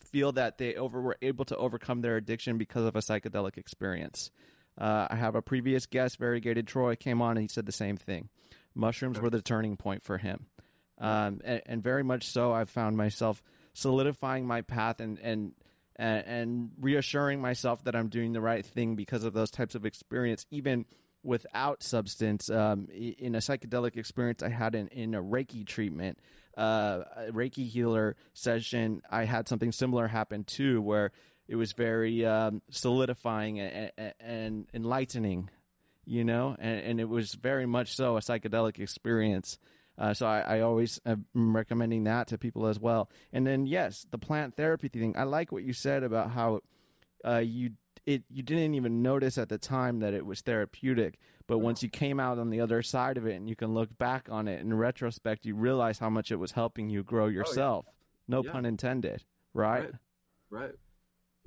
feel 0.05 0.33
that 0.33 0.59
they 0.59 0.75
over 0.75 1.01
were 1.01 1.17
able 1.23 1.45
to 1.47 1.57
overcome 1.57 2.03
their 2.03 2.17
addiction 2.17 2.59
because 2.59 2.85
of 2.85 2.97
a 2.97 3.01
psychedelic 3.01 3.57
experience. 3.57 4.31
Uh, 4.79 5.07
I 5.11 5.17
have 5.17 5.35
a 5.35 5.43
previous 5.43 5.87
guest, 5.87 6.19
Variegated 6.19 6.67
Troy, 6.67 6.97
came 6.97 7.21
on 7.21 7.33
and 7.33 7.43
he 7.43 7.49
said 7.49 7.67
the 7.67 7.73
same 7.73 7.97
thing. 7.97 8.29
Mushrooms 8.75 9.21
were 9.21 9.29
the 9.29 9.43
turning 9.43 9.77
point 9.77 10.03
for 10.03 10.17
him, 10.17 10.47
um, 10.99 11.41
and, 11.45 11.61
and, 11.67 11.83
very 11.83 12.03
much 12.03 12.27
so. 12.27 12.53
I've 12.53 12.71
found 12.71 12.97
myself 12.97 13.43
solidifying 13.73 14.47
my 14.47 14.63
path 14.63 15.01
and 15.01 15.19
and 15.21 15.53
and 15.97 16.71
reassuring 16.81 17.41
myself 17.41 17.85
that 17.85 17.95
I'm 17.95 18.09
doing 18.09 18.33
the 18.33 18.41
right 18.41 18.65
thing 18.65 18.97
because 18.97 19.25
of 19.25 19.35
those 19.35 19.51
types 19.51 19.75
of 19.75 19.85
experience, 19.85 20.47
even 20.51 20.87
without 21.23 21.83
substance. 21.83 22.51
Um, 22.51 22.89
in 22.91 23.35
a 23.35 23.39
psychedelic 23.39 23.97
experience 23.97 24.43
I 24.43 24.49
had 24.49 24.75
in, 24.75 24.89
in 24.89 25.15
a 25.15 25.23
Reiki 25.23 25.67
treatment, 25.67 26.19
uh, 26.57 27.03
a 27.17 27.33
Reiki 27.33 27.69
healer 27.69 28.17
session, 28.35 29.03
I 29.11 29.25
had 29.25 29.49
something 29.49 29.73
similar 29.73 30.09
happen 30.09 30.45
too, 30.45 30.81
where 30.81 31.13
it 31.49 31.57
was 31.57 31.73
very 31.73 32.25
um, 32.25 32.63
solidifying 32.71 33.61
and, 33.61 33.91
and, 34.21 34.67
enlightening, 34.73 35.51
you 36.05 36.25
know, 36.25 36.57
and, 36.59 36.81
and, 36.81 37.01
it 37.01 37.09
was 37.09 37.35
very 37.35 37.67
much 37.67 37.95
so 37.95 38.17
a 38.17 38.21
psychedelic 38.21 38.79
experience. 38.79 39.59
Uh, 39.99 40.15
so 40.15 40.27
I, 40.27 40.41
I 40.41 40.61
always 40.61 41.01
am 41.05 41.27
recommending 41.35 42.05
that 42.05 42.29
to 42.29 42.39
people 42.39 42.67
as 42.67 42.79
well. 42.79 43.11
And 43.33 43.47
then 43.47 43.67
yes, 43.67 44.07
the 44.11 44.19
plant 44.19 44.57
therapy 44.57 44.89
thing. 44.89 45.15
I 45.17 45.25
like 45.25 45.53
what 45.53 45.65
you 45.65 45.73
said 45.73 46.03
about 46.03 46.31
how 46.31 46.61
uh, 47.25 47.39
you 47.39 47.73
it 48.07 48.25
you 48.29 48.43
didn't 48.43 48.75
even 48.75 49.03
notice 49.03 49.39
at 49.39 49.49
the 49.49 49.59
time 49.59 50.01
that 50.01 50.15
it 50.15 50.27
was 50.27 50.41
therapeutic 50.41 51.19
but 51.47 51.59
once 51.59 51.83
you 51.83 51.89
came 51.89 52.19
out 52.19 52.39
on 52.39 52.51
the 52.51 52.61
other 52.61 52.83
side 52.83 53.17
of 53.17 53.27
it 53.27 53.35
and 53.35 53.49
you 53.49 53.57
can 53.57 53.75
look 53.75 53.97
back 53.99 54.29
on 54.31 54.49
it 54.49 54.61
in 54.61 54.75
retrospect 54.75 55.47
you 55.47 55.55
realize 55.55 55.99
how 55.99 56.11
much 56.11 56.31
it 56.33 56.37
was 56.37 56.53
helping 56.53 56.89
you 56.89 57.03
grow 57.03 57.27
yourself 57.27 57.85
oh, 57.89 57.93
yeah. 57.93 58.37
no 58.37 58.43
yeah. 58.45 58.53
pun 58.53 58.65
intended 58.65 59.25
right? 59.55 59.85
right 59.85 59.93
right 60.51 60.75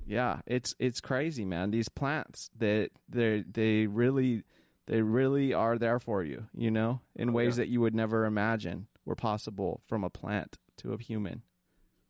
yeah 0.06 0.40
it's 0.46 0.74
it's 0.78 1.00
crazy 1.00 1.44
man 1.44 1.70
these 1.70 1.88
plants 1.88 2.50
that 2.56 2.90
they 3.08 3.44
they 3.50 3.86
really 3.86 4.42
they 4.86 5.02
really 5.02 5.52
are 5.52 5.78
there 5.78 5.98
for 5.98 6.22
you 6.22 6.46
you 6.54 6.70
know 6.70 7.00
in 7.14 7.30
oh, 7.30 7.32
ways 7.32 7.56
yeah. 7.56 7.64
that 7.64 7.68
you 7.68 7.80
would 7.80 7.94
never 7.94 8.24
imagine 8.24 8.86
were 9.04 9.16
possible 9.16 9.80
from 9.86 10.04
a 10.04 10.10
plant 10.10 10.58
to 10.76 10.92
a 10.92 10.98
human 10.98 11.42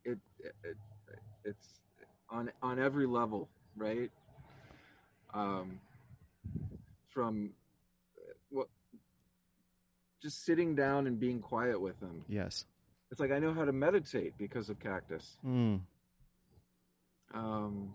it, 0.05 0.19
it 0.41 0.77
it's 1.45 1.81
on 2.31 2.51
on 2.63 2.79
every 2.79 3.07
level 3.07 3.49
right 3.77 4.11
um, 5.37 5.81
from 7.09 7.51
what 8.51 8.69
just 10.23 10.45
sitting 10.45 10.75
down 10.75 11.07
and 11.07 11.21
being 11.21 11.41
quiet 11.41 11.81
with 11.81 11.99
them. 12.01 12.25
Yes. 12.29 12.65
It's 13.11 13.21
like 13.21 13.31
I 13.31 13.39
know 13.39 13.53
how 13.53 13.65
to 13.65 13.73
meditate 13.73 14.35
because 14.39 14.71
of 14.71 14.81
cactus. 14.81 15.37
Mm. 15.47 15.81
Um, 17.35 17.93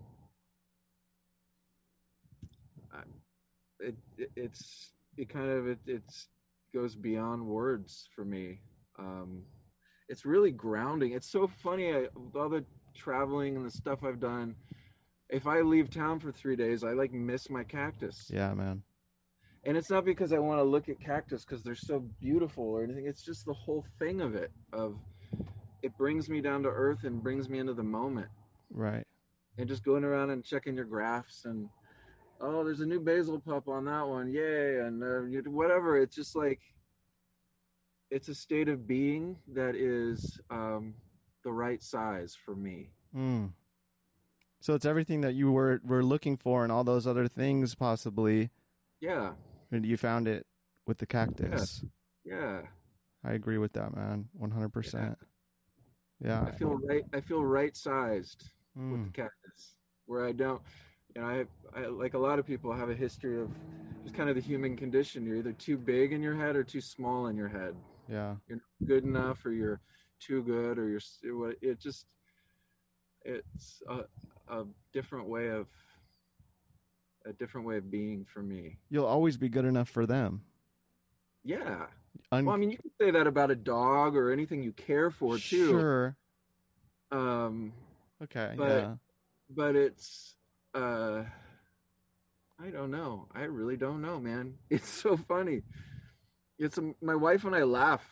it, 3.82 3.96
it, 4.18 4.30
it's 4.36 4.92
it 5.16 5.28
kind 5.28 5.50
of 5.50 5.66
it 5.66 5.78
it's 5.86 6.28
goes 6.74 6.94
beyond 6.94 7.44
words 7.44 8.08
for 8.14 8.24
me. 8.24 8.60
Um, 8.98 9.42
it's 10.08 10.24
really 10.24 10.50
grounding. 10.50 11.12
It's 11.12 11.30
so 11.30 11.46
funny. 11.62 11.92
I, 11.92 12.06
all 12.34 12.48
the 12.48 12.64
traveling 12.94 13.56
and 13.56 13.64
the 13.64 13.70
stuff 13.70 14.00
I've 14.04 14.20
done, 14.20 14.54
if 15.28 15.46
I 15.46 15.60
leave 15.60 15.90
town 15.90 16.20
for 16.20 16.32
three 16.32 16.56
days, 16.56 16.84
I 16.84 16.92
like 16.92 17.12
miss 17.12 17.50
my 17.50 17.64
cactus. 17.64 18.30
Yeah, 18.32 18.52
man. 18.54 18.82
And 19.64 19.76
it's 19.76 19.90
not 19.90 20.04
because 20.04 20.32
I 20.32 20.38
want 20.38 20.58
to 20.58 20.64
look 20.64 20.88
at 20.88 21.00
cactus 21.00 21.44
because 21.44 21.62
they're 21.62 21.74
so 21.74 22.00
beautiful 22.20 22.64
or 22.64 22.82
anything. 22.82 23.06
It's 23.06 23.22
just 23.22 23.46
the 23.46 23.54
whole 23.54 23.84
thing 23.98 24.20
of 24.20 24.34
it. 24.34 24.50
Of 24.72 24.96
it 25.82 25.96
brings 25.96 26.28
me 26.28 26.40
down 26.40 26.62
to 26.64 26.68
earth 26.68 27.04
and 27.04 27.22
brings 27.22 27.48
me 27.48 27.58
into 27.58 27.74
the 27.74 27.82
moment. 27.82 28.28
Right. 28.70 29.06
And 29.58 29.68
just 29.68 29.84
going 29.84 30.04
around 30.04 30.30
and 30.30 30.44
checking 30.44 30.74
your 30.74 30.84
grafts 30.84 31.44
and 31.44 31.68
oh, 32.42 32.64
there's 32.64 32.80
a 32.80 32.86
new 32.86 33.00
basal 33.00 33.38
pup 33.38 33.68
on 33.68 33.84
that 33.86 34.06
one, 34.06 34.30
yay, 34.30 34.80
and 34.80 35.02
uh, 35.02 35.50
whatever. 35.50 36.00
It's 36.00 36.14
just 36.14 36.36
like 36.36 36.60
it's 38.10 38.28
a 38.28 38.34
state 38.34 38.68
of 38.68 38.86
being 38.86 39.36
that 39.54 39.74
is 39.74 40.38
um, 40.50 40.94
the 41.44 41.52
right 41.52 41.82
size 41.82 42.36
for 42.44 42.54
me. 42.54 42.90
Mm. 43.16 43.52
So 44.60 44.74
it's 44.74 44.84
everything 44.84 45.22
that 45.22 45.34
you 45.34 45.50
were 45.50 45.80
were 45.84 46.04
looking 46.04 46.36
for 46.36 46.62
and 46.62 46.70
all 46.70 46.84
those 46.84 47.06
other 47.06 47.28
things 47.28 47.74
possibly. 47.74 48.50
Yeah. 49.00 49.32
And 49.70 49.86
you 49.86 49.96
found 49.96 50.28
it 50.28 50.46
with 50.86 50.98
the 50.98 51.06
cactus. 51.06 51.84
Yeah. 52.24 52.34
yeah. 52.34 52.60
I 53.24 53.32
agree 53.32 53.58
with 53.58 53.72
that, 53.72 53.94
man. 53.96 54.28
100%. 54.40 55.16
Yeah. 56.24 56.44
I 56.46 56.50
feel 56.52 56.78
right 56.88 57.02
I 57.12 57.20
feel 57.20 57.42
right 57.44 57.76
sized 57.76 58.50
mm. 58.78 58.92
with 58.92 59.00
the 59.00 59.06
hmm. 59.06 59.22
cactus 59.22 59.76
where 60.06 60.24
I 60.24 60.32
don't 60.32 60.62
you 61.14 61.22
know, 61.22 61.28
I, 61.28 61.80
I 61.80 61.86
like 61.86 62.14
a 62.14 62.18
lot 62.18 62.38
of 62.38 62.46
people 62.46 62.72
have 62.72 62.90
a 62.90 62.94
history 62.94 63.40
of 63.40 63.50
just 64.02 64.14
kind 64.14 64.28
of 64.28 64.34
the 64.34 64.40
human 64.40 64.76
condition. 64.76 65.24
You're 65.24 65.36
either 65.36 65.52
too 65.52 65.76
big 65.76 66.12
in 66.12 66.22
your 66.22 66.34
head 66.34 66.56
or 66.56 66.64
too 66.64 66.80
small 66.80 67.26
in 67.26 67.36
your 67.36 67.48
head. 67.48 67.74
Yeah. 68.08 68.36
You're 68.48 68.60
good 68.84 69.04
enough 69.04 69.44
or 69.44 69.52
you're 69.52 69.80
too 70.20 70.42
good 70.42 70.78
or 70.78 70.88
you're 70.88 71.54
it 71.60 71.80
just 71.80 72.06
it's 73.24 73.82
a, 73.88 74.04
a 74.52 74.64
different 74.92 75.28
way 75.28 75.48
of 75.48 75.66
a 77.24 77.32
different 77.32 77.66
way 77.66 77.76
of 77.76 77.90
being 77.90 78.24
for 78.24 78.42
me. 78.42 78.78
You'll 78.90 79.06
always 79.06 79.36
be 79.36 79.48
good 79.48 79.64
enough 79.64 79.88
for 79.88 80.06
them. 80.06 80.42
Yeah. 81.44 81.86
Un- 82.30 82.46
well, 82.46 82.54
I 82.54 82.58
mean, 82.58 82.70
you 82.70 82.78
can 82.78 82.90
say 83.00 83.10
that 83.12 83.26
about 83.26 83.50
a 83.50 83.54
dog 83.54 84.16
or 84.16 84.32
anything 84.32 84.62
you 84.62 84.72
care 84.72 85.10
for 85.10 85.38
too. 85.38 85.68
Sure. 85.68 86.16
Um. 87.10 87.72
Okay. 88.22 88.54
But, 88.56 88.82
yeah. 88.82 88.94
But 89.50 89.76
it's. 89.76 90.34
Uh. 90.74 91.24
I 92.64 92.70
don't 92.70 92.92
know. 92.92 93.26
I 93.34 93.42
really 93.42 93.76
don't 93.76 94.00
know, 94.02 94.20
man. 94.20 94.54
It's 94.70 94.88
so 94.88 95.16
funny. 95.16 95.62
It's 96.58 96.78
a, 96.78 96.94
my 97.00 97.16
wife 97.16 97.44
and 97.44 97.56
I 97.56 97.64
laugh 97.64 98.02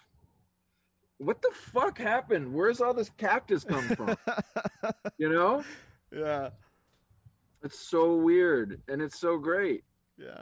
what 1.21 1.43
the 1.43 1.51
fuck 1.53 1.99
happened? 1.99 2.53
Where's 2.53 2.81
all 2.81 2.95
this 2.95 3.11
cactus 3.19 3.63
come 3.63 3.87
from? 3.89 4.17
you 5.19 5.29
know? 5.29 5.63
Yeah. 6.11 6.49
It's 7.63 7.79
so 7.79 8.17
weird 8.17 8.81
and 8.89 9.03
it's 9.03 9.21
so 9.21 9.37
great. 9.37 9.85
Yeah. 10.17 10.41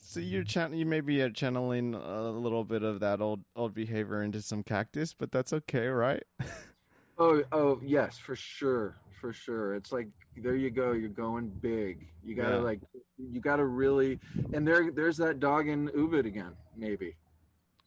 So 0.00 0.20
you're 0.20 0.44
ch- 0.44 0.72
you 0.72 0.86
may 0.86 1.00
be 1.00 1.28
channeling 1.32 1.94
a 1.94 2.30
little 2.30 2.64
bit 2.64 2.82
of 2.82 3.00
that 3.00 3.20
old 3.20 3.40
old 3.56 3.74
behavior 3.74 4.22
into 4.22 4.40
some 4.40 4.62
cactus, 4.62 5.12
but 5.12 5.32
that's 5.32 5.52
okay, 5.52 5.88
right? 5.88 6.22
oh, 7.18 7.42
oh 7.52 7.80
yes, 7.82 8.18
for 8.18 8.36
sure, 8.36 8.96
for 9.20 9.32
sure. 9.32 9.74
It's 9.74 9.92
like 9.92 10.08
there 10.36 10.56
you 10.56 10.70
go, 10.70 10.92
you're 10.92 11.08
going 11.08 11.48
big. 11.60 12.06
You 12.24 12.34
gotta 12.34 12.56
yeah. 12.56 12.62
like, 12.62 12.80
you 13.16 13.40
gotta 13.40 13.64
really, 13.64 14.18
and 14.52 14.66
there 14.66 14.90
there's 14.92 15.16
that 15.18 15.40
dog 15.40 15.68
in 15.68 15.88
Ubud 15.88 16.26
again, 16.26 16.52
maybe. 16.76 17.16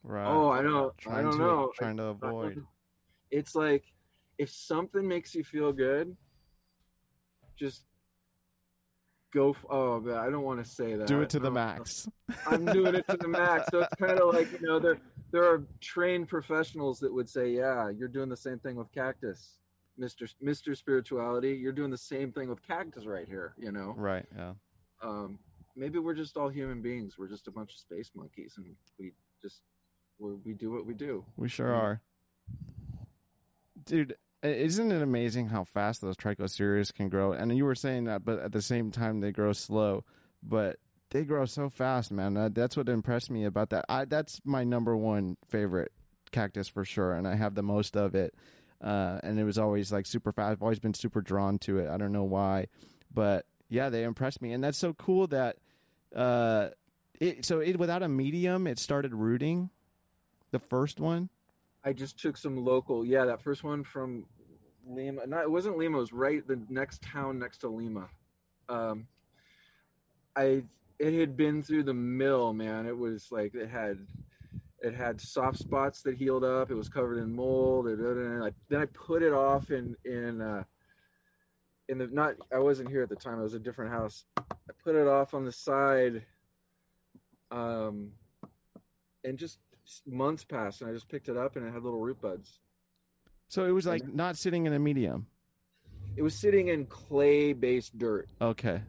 Right. 0.03 0.27
Oh, 0.27 0.49
I 0.49 0.61
don't. 0.61 0.97
Trying 0.97 1.17
I 1.17 1.21
don't 1.21 1.31
to, 1.33 1.37
know. 1.37 1.71
Trying 1.77 1.97
to 1.97 2.05
avoid. 2.05 2.63
It's 3.29 3.55
like 3.55 3.83
if 4.37 4.49
something 4.49 5.07
makes 5.07 5.35
you 5.35 5.43
feel 5.43 5.71
good, 5.71 6.15
just 7.57 7.83
go. 9.33 9.55
Oh, 9.69 9.99
man, 9.99 10.15
I 10.15 10.29
don't 10.29 10.43
want 10.43 10.63
to 10.63 10.69
say 10.69 10.95
that. 10.95 11.07
Do 11.07 11.21
it 11.21 11.29
to 11.31 11.39
the 11.39 11.51
max. 11.51 12.07
I'm 12.47 12.65
doing 12.65 12.95
it 12.95 13.07
to 13.09 13.17
the 13.17 13.27
max. 13.27 13.67
So 13.71 13.79
it's 13.81 13.95
kind 13.95 14.19
of 14.19 14.33
like 14.33 14.51
you 14.59 14.67
know 14.67 14.79
there 14.79 14.99
there 15.31 15.43
are 15.43 15.63
trained 15.79 16.27
professionals 16.27 16.99
that 16.99 17.13
would 17.13 17.29
say, 17.29 17.49
yeah, 17.49 17.89
you're 17.89 18.07
doing 18.07 18.29
the 18.29 18.37
same 18.37 18.59
thing 18.59 18.75
with 18.75 18.91
cactus. 18.91 19.57
Mr. 19.99 20.33
Mr. 20.43 20.75
Spirituality, 20.75 21.51
you're 21.51 21.71
doing 21.71 21.91
the 21.91 21.97
same 21.97 22.31
thing 22.31 22.49
with 22.49 22.65
cactus 22.65 23.05
right 23.05 23.27
here, 23.27 23.53
you 23.57 23.71
know? 23.71 23.93
Right, 23.97 24.25
yeah. 24.35 24.53
Um, 25.03 25.37
maybe 25.75 25.99
we're 25.99 26.13
just 26.13 26.37
all 26.37 26.49
human 26.49 26.81
beings. 26.81 27.15
We're 27.17 27.27
just 27.27 27.47
a 27.47 27.51
bunch 27.51 27.73
of 27.73 27.79
space 27.79 28.11
monkeys 28.15 28.53
and 28.57 28.65
we 28.97 29.11
just 29.41 29.61
we 30.19 30.35
we 30.45 30.53
do 30.53 30.71
what 30.71 30.85
we 30.85 30.93
do. 30.93 31.25
We 31.37 31.49
sure 31.49 31.73
are, 31.73 32.01
dude. 33.85 34.15
Isn't 34.43 34.91
it 34.91 35.01
amazing 35.01 35.47
how 35.49 35.63
fast 35.63 36.01
those 36.01 36.17
trichocereus 36.17 36.93
can 36.93 37.09
grow? 37.09 37.31
And 37.31 37.55
you 37.55 37.65
were 37.65 37.75
saying 37.75 38.05
that, 38.05 38.25
but 38.25 38.39
at 38.39 38.51
the 38.51 38.61
same 38.61 38.89
time 38.91 39.19
they 39.19 39.31
grow 39.31 39.53
slow. 39.53 40.03
But 40.41 40.77
they 41.11 41.23
grow 41.23 41.45
so 41.45 41.69
fast, 41.69 42.11
man. 42.11 42.33
That, 42.33 42.55
that's 42.55 42.75
what 42.75 42.89
impressed 42.89 43.29
me 43.29 43.45
about 43.45 43.69
that. 43.69 43.85
I, 43.87 44.05
that's 44.05 44.41
my 44.43 44.63
number 44.63 44.97
one 44.97 45.37
favorite 45.47 45.91
cactus 46.31 46.67
for 46.67 46.83
sure, 46.85 47.13
and 47.13 47.27
I 47.27 47.35
have 47.35 47.53
the 47.55 47.61
most 47.61 47.95
of 47.95 48.15
it. 48.15 48.33
uh, 48.81 49.19
and 49.23 49.39
it 49.39 49.43
was 49.43 49.57
always 49.57 49.91
like 49.91 50.05
super 50.05 50.31
fast. 50.31 50.51
I've 50.51 50.63
always 50.63 50.79
been 50.79 50.93
super 50.93 51.21
drawn 51.21 51.59
to 51.59 51.77
it. 51.77 51.89
I 51.89 51.97
don't 51.97 52.11
know 52.11 52.23
why, 52.23 52.67
but 53.13 53.45
yeah, 53.69 53.89
they 53.89 54.03
impressed 54.03 54.41
me, 54.41 54.53
and 54.53 54.63
that's 54.63 54.77
so 54.77 54.93
cool 54.93 55.27
that 55.27 55.57
uh, 56.15 56.69
it. 57.19 57.45
So 57.45 57.59
it 57.59 57.77
without 57.77 58.01
a 58.03 58.07
medium, 58.07 58.67
it 58.67 58.79
started 58.79 59.13
rooting. 59.13 59.69
The 60.51 60.59
first 60.59 60.99
one. 60.99 61.29
I 61.83 61.93
just 61.93 62.19
took 62.19 62.37
some 62.37 62.63
local. 62.63 63.05
Yeah, 63.05 63.25
that 63.25 63.41
first 63.41 63.63
one 63.63 63.83
from 63.83 64.25
Lima. 64.87 65.25
Not 65.25 65.43
it 65.43 65.51
wasn't 65.51 65.77
Lima. 65.77 65.97
It 65.97 66.01
was 66.01 66.13
right 66.13 66.47
the 66.47 66.61
next 66.69 67.01
town 67.01 67.39
next 67.39 67.59
to 67.59 67.69
Lima. 67.69 68.07
Um, 68.69 69.07
I 70.35 70.63
it 70.99 71.19
had 71.19 71.35
been 71.35 71.63
through 71.63 71.83
the 71.83 71.93
mill, 71.93 72.53
man. 72.53 72.85
It 72.85 72.97
was 72.97 73.31
like 73.31 73.55
it 73.55 73.69
had 73.69 74.05
it 74.81 74.93
had 74.93 75.19
soft 75.19 75.57
spots 75.57 76.01
that 76.03 76.15
healed 76.15 76.43
up. 76.43 76.71
It 76.71 76.75
was 76.75 76.89
covered 76.89 77.17
in 77.17 77.35
mold. 77.35 77.87
And 77.87 78.53
then 78.69 78.81
I 78.81 78.85
put 78.85 79.23
it 79.23 79.33
off 79.33 79.71
in 79.71 79.95
in 80.05 80.41
uh, 80.41 80.63
in 81.89 81.97
the 81.97 82.07
not. 82.07 82.35
I 82.53 82.59
wasn't 82.59 82.89
here 82.89 83.03
at 83.03 83.09
the 83.09 83.15
time. 83.15 83.39
I 83.39 83.43
was 83.43 83.53
a 83.53 83.59
different 83.59 83.91
house. 83.91 84.25
I 84.37 84.73
put 84.83 84.95
it 84.95 85.07
off 85.07 85.33
on 85.33 85.45
the 85.45 85.51
side. 85.51 86.23
Um, 87.51 88.11
and 89.23 89.37
just 89.37 89.59
months 90.07 90.43
passed, 90.43 90.81
and 90.81 90.89
I 90.89 90.93
just 90.93 91.09
picked 91.09 91.29
it 91.29 91.37
up, 91.37 91.55
and 91.55 91.67
it 91.67 91.73
had 91.73 91.83
little 91.83 91.99
root 91.99 92.21
buds. 92.21 92.59
So 93.47 93.65
it 93.65 93.71
was 93.71 93.85
like 93.85 94.07
not 94.07 94.37
sitting 94.37 94.65
in 94.65 94.73
a 94.73 94.79
medium. 94.79 95.27
It 96.15 96.21
was 96.21 96.35
sitting 96.35 96.69
in 96.69 96.85
clay-based 96.85 97.97
dirt. 97.97 98.29
Okay. 98.41 98.81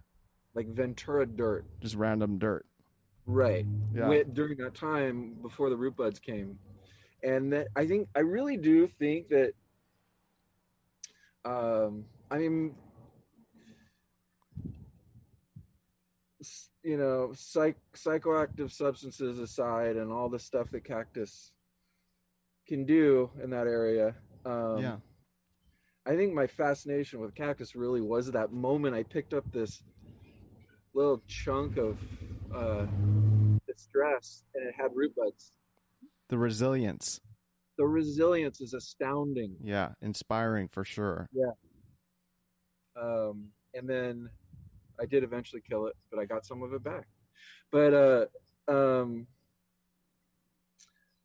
Like 0.55 0.69
Ventura 0.69 1.27
dirt. 1.27 1.65
Just 1.81 1.95
random 1.95 2.39
dirt. 2.39 2.67
Right. 3.27 3.67
Yeah. 3.95 4.23
During 4.33 4.59
that 4.59 4.75
time 4.75 5.37
before 5.43 5.71
the 5.71 5.77
root 5.77 5.97
buds 5.97 6.19
came, 6.19 6.59
and 7.23 7.53
that 7.53 7.69
I 7.77 7.87
think 7.87 8.09
I 8.17 8.21
really 8.21 8.57
do 8.57 8.87
think 8.87 9.29
that. 9.29 9.53
Um, 11.45 12.05
I 12.31 12.39
mean, 12.39 12.75
you 16.83 16.97
know, 16.97 17.33
psych, 17.35 17.77
psychoactive 17.95 18.71
substances 18.71 19.39
aside, 19.39 19.97
and 19.97 20.11
all 20.11 20.29
the 20.29 20.39
stuff 20.39 20.71
that 20.73 20.85
cactus 20.85 21.53
can 22.67 22.85
do 22.85 23.31
in 23.43 23.51
that 23.51 23.67
area. 23.67 24.15
Um, 24.45 24.79
yeah. 24.79 24.97
I 26.05 26.17
think 26.17 26.35
my 26.35 26.47
fascination 26.47 27.21
with 27.21 27.35
cactus 27.35 27.77
really 27.77 28.01
was 28.01 28.31
that 28.33 28.53
moment 28.53 28.95
I 28.95 29.05
picked 29.05 29.35
up 29.35 29.45
this 29.53 29.83
little 30.95 31.23
chunk 31.29 31.77
of 31.77 31.99
uh, 32.55 32.87
distress 33.69 34.43
and 34.55 34.69
it 34.69 34.75
had 34.77 34.91
root 34.95 35.15
buds. 35.17 35.53
The 36.29 36.39
resilience. 36.39 37.21
The 37.79 37.87
resilience 37.87 38.61
is 38.61 38.75
astounding. 38.75 39.57
Yeah, 39.63 39.91
inspiring 40.01 40.69
for 40.69 40.85
sure. 40.85 41.29
Yeah. 41.33 41.53
Um, 43.01 43.49
and 43.75 43.89
then 43.89 44.29
I 45.03 45.07
did 45.07 45.25
eventually 45.25 45.61
kill 45.69 45.87
it, 45.87 45.97
but 46.11 46.21
I 46.21 46.25
got 46.25 46.47
some 46.47 46.63
of 46.63 46.73
it 46.73 46.83
back. 46.85 47.09
But 47.73 47.93
uh, 47.93 48.27
um, 48.73 49.27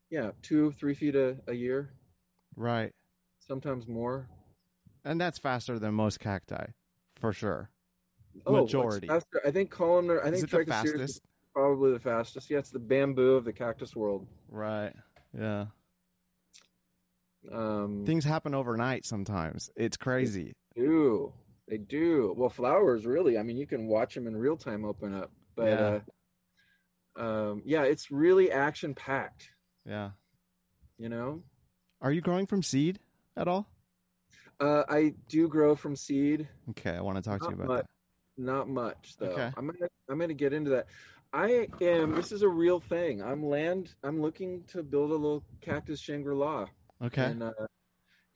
yeah, 0.10 0.32
two, 0.42 0.72
three 0.72 0.96
feet 0.96 1.16
a, 1.16 1.38
a 1.48 1.54
year, 1.54 1.92
Right. 2.56 2.92
sometimes 3.40 3.88
more. 3.88 4.28
And 5.06 5.22
that's 5.22 5.38
faster 5.38 5.78
than 5.78 5.94
most 5.94 6.20
cacti, 6.20 6.66
for 7.16 7.32
sure. 7.32 7.70
Oh, 8.48 8.64
Majority. 8.64 9.08
faster. 9.08 9.42
I 9.46 9.52
think 9.52 9.70
columnar. 9.70 10.24
I 10.24 10.30
Is 10.30 10.42
think 10.42 10.44
it 10.46 10.50
the 10.52 10.72
Trichocereus 10.72 11.02
is 11.10 11.22
probably 11.54 11.92
the 11.94 12.00
fastest. 12.00 12.50
Yeah, 12.50 12.58
it's 12.58 12.72
the 12.72 12.80
bamboo 12.80 13.36
of 13.36 13.46
the 13.46 13.54
cactus 13.54 13.96
world. 13.96 14.28
Right. 14.50 14.94
Yeah. 15.38 15.66
Um, 17.52 18.04
Things 18.06 18.26
happen 18.26 18.54
overnight 18.56 19.06
sometimes. 19.06 19.70
It's 19.76 19.98
crazy. 19.98 20.54
do 20.76 21.32
they 21.68 21.78
do 21.78 22.34
well? 22.38 22.50
Flowers, 22.50 23.06
really. 23.06 23.38
I 23.38 23.44
mean, 23.44 23.58
you 23.58 23.68
can 23.68 23.88
watch 23.88 24.14
them 24.16 24.28
in 24.28 24.36
real 24.36 24.58
time 24.58 24.86
open 24.86 25.14
up. 25.14 25.32
But 25.56 25.66
Yeah. 25.68 26.00
uh, 27.18 27.22
um, 27.22 27.62
yeah, 27.66 27.84
it's 27.84 28.12
really 28.12 28.52
action 28.52 28.94
packed. 28.94 29.50
Yeah. 29.86 30.12
You 30.98 31.10
know, 31.10 31.44
Are 32.02 32.12
you 32.12 32.22
growing 32.22 32.46
from 32.46 32.62
seed 32.64 33.00
at 33.36 33.48
all? 33.48 33.68
uh, 34.60 34.84
I 34.90 35.14
do 35.30 35.48
grow 35.48 35.76
from 35.76 35.96
seed. 35.96 36.48
Okay, 36.72 36.92
I 36.96 37.02
want 37.02 37.18
to 37.18 37.22
talk 37.22 37.42
to 37.42 37.48
you 37.50 37.54
about 37.54 37.68
much. 37.68 37.86
Not 38.38 38.70
much 38.70 39.16
though. 39.18 39.28
Okay. 39.28 39.52
I'm 39.58 39.66
gonna 39.68 39.88
I'm 40.10 40.20
gonna 40.20 40.34
get 40.34 40.54
into 40.54 40.70
that. 40.72 40.88
I 41.34 41.68
am. 41.82 42.16
This 42.16 42.32
is 42.32 42.42
a 42.44 42.48
real 42.48 42.80
thing. 42.80 43.22
I'm 43.22 43.44
land. 43.46 43.94
I'm 44.04 44.22
looking 44.22 44.64
to 44.70 44.82
build 44.84 45.10
a 45.12 45.16
little 45.16 45.44
cactus 45.62 46.00
Shangri 46.00 46.36
La. 46.36 46.68
Okay. 47.04 47.32
in 47.32 47.42
uh, 47.42 47.52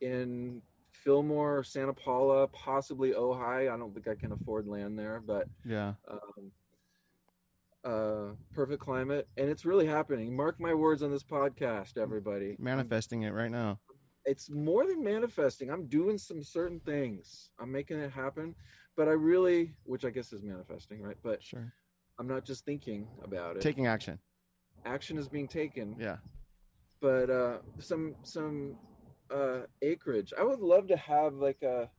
in 0.02 0.62
Fillmore, 1.04 1.64
Santa 1.64 1.94
Paula, 1.94 2.48
possibly 2.48 3.12
Ojai. 3.12 3.72
I 3.74 3.78
don't 3.78 3.94
think 3.94 4.08
I 4.08 4.16
can 4.16 4.32
afford 4.32 4.68
land 4.68 4.98
there, 4.98 5.22
but 5.26 5.48
yeah. 5.66 5.94
um, 6.10 6.52
uh, 7.84 8.34
perfect 8.54 8.82
climate, 8.82 9.28
and 9.38 9.50
it's 9.50 9.66
really 9.66 9.88
happening. 9.88 10.36
Mark 10.36 10.60
my 10.60 10.74
words 10.74 11.02
on 11.02 11.12
this 11.12 11.24
podcast, 11.24 11.98
everybody. 11.98 12.56
Manifesting 12.60 13.24
it 13.24 13.34
right 13.34 13.50
now. 13.52 13.80
It's 14.26 14.52
more 14.52 14.86
than 14.86 15.04
manifesting. 15.04 15.72
I'm 15.72 15.88
doing 15.88 16.18
some 16.20 16.44
certain 16.44 16.80
things. 16.82 17.50
I'm 17.60 17.72
making 17.72 17.98
it 18.00 18.12
happen, 18.12 18.54
but 18.96 19.08
I 19.08 19.12
really, 19.12 19.74
which 19.84 20.06
I 20.06 20.12
guess 20.12 20.32
is 20.32 20.44
manifesting, 20.44 21.02
right? 21.02 21.18
But 21.24 21.42
Sure. 21.44 21.74
I'm 22.20 22.28
not 22.28 22.46
just 22.46 22.64
thinking 22.66 23.08
about 23.24 23.56
it. 23.58 23.62
Taking 23.64 23.88
action. 23.88 24.20
Action 24.86 25.18
is 25.18 25.28
being 25.28 25.48
taken. 25.48 25.96
Yeah. 26.00 26.18
but 27.02 27.32
uh 27.32 27.58
some 27.80 28.14
some 28.22 28.76
uh 29.34 29.62
acreage 29.82 30.34
i 30.38 30.44
would 30.44 30.60
love 30.60 30.88
to 30.88 30.98
have 30.98 31.34
like 31.36 31.62
a 31.64 31.90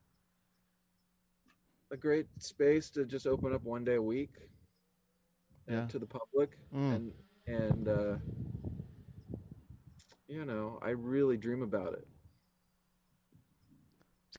a 1.90 1.96
great 1.96 2.26
space 2.38 2.90
to 2.90 3.04
just 3.04 3.26
open 3.26 3.52
up 3.52 3.62
one 3.64 3.84
day 3.84 3.96
a 3.96 4.02
week 4.02 4.30
uh, 5.68 5.72
Yeah. 5.72 5.86
to 5.88 5.98
the 5.98 6.06
public 6.06 6.58
Mm. 6.74 6.94
and 6.94 7.12
and 7.46 7.88
uh 7.88 8.16
you 10.28 10.44
know 10.44 10.78
i 10.82 10.90
really 10.90 11.36
dream 11.36 11.62
about 11.62 11.92
it 11.94 12.06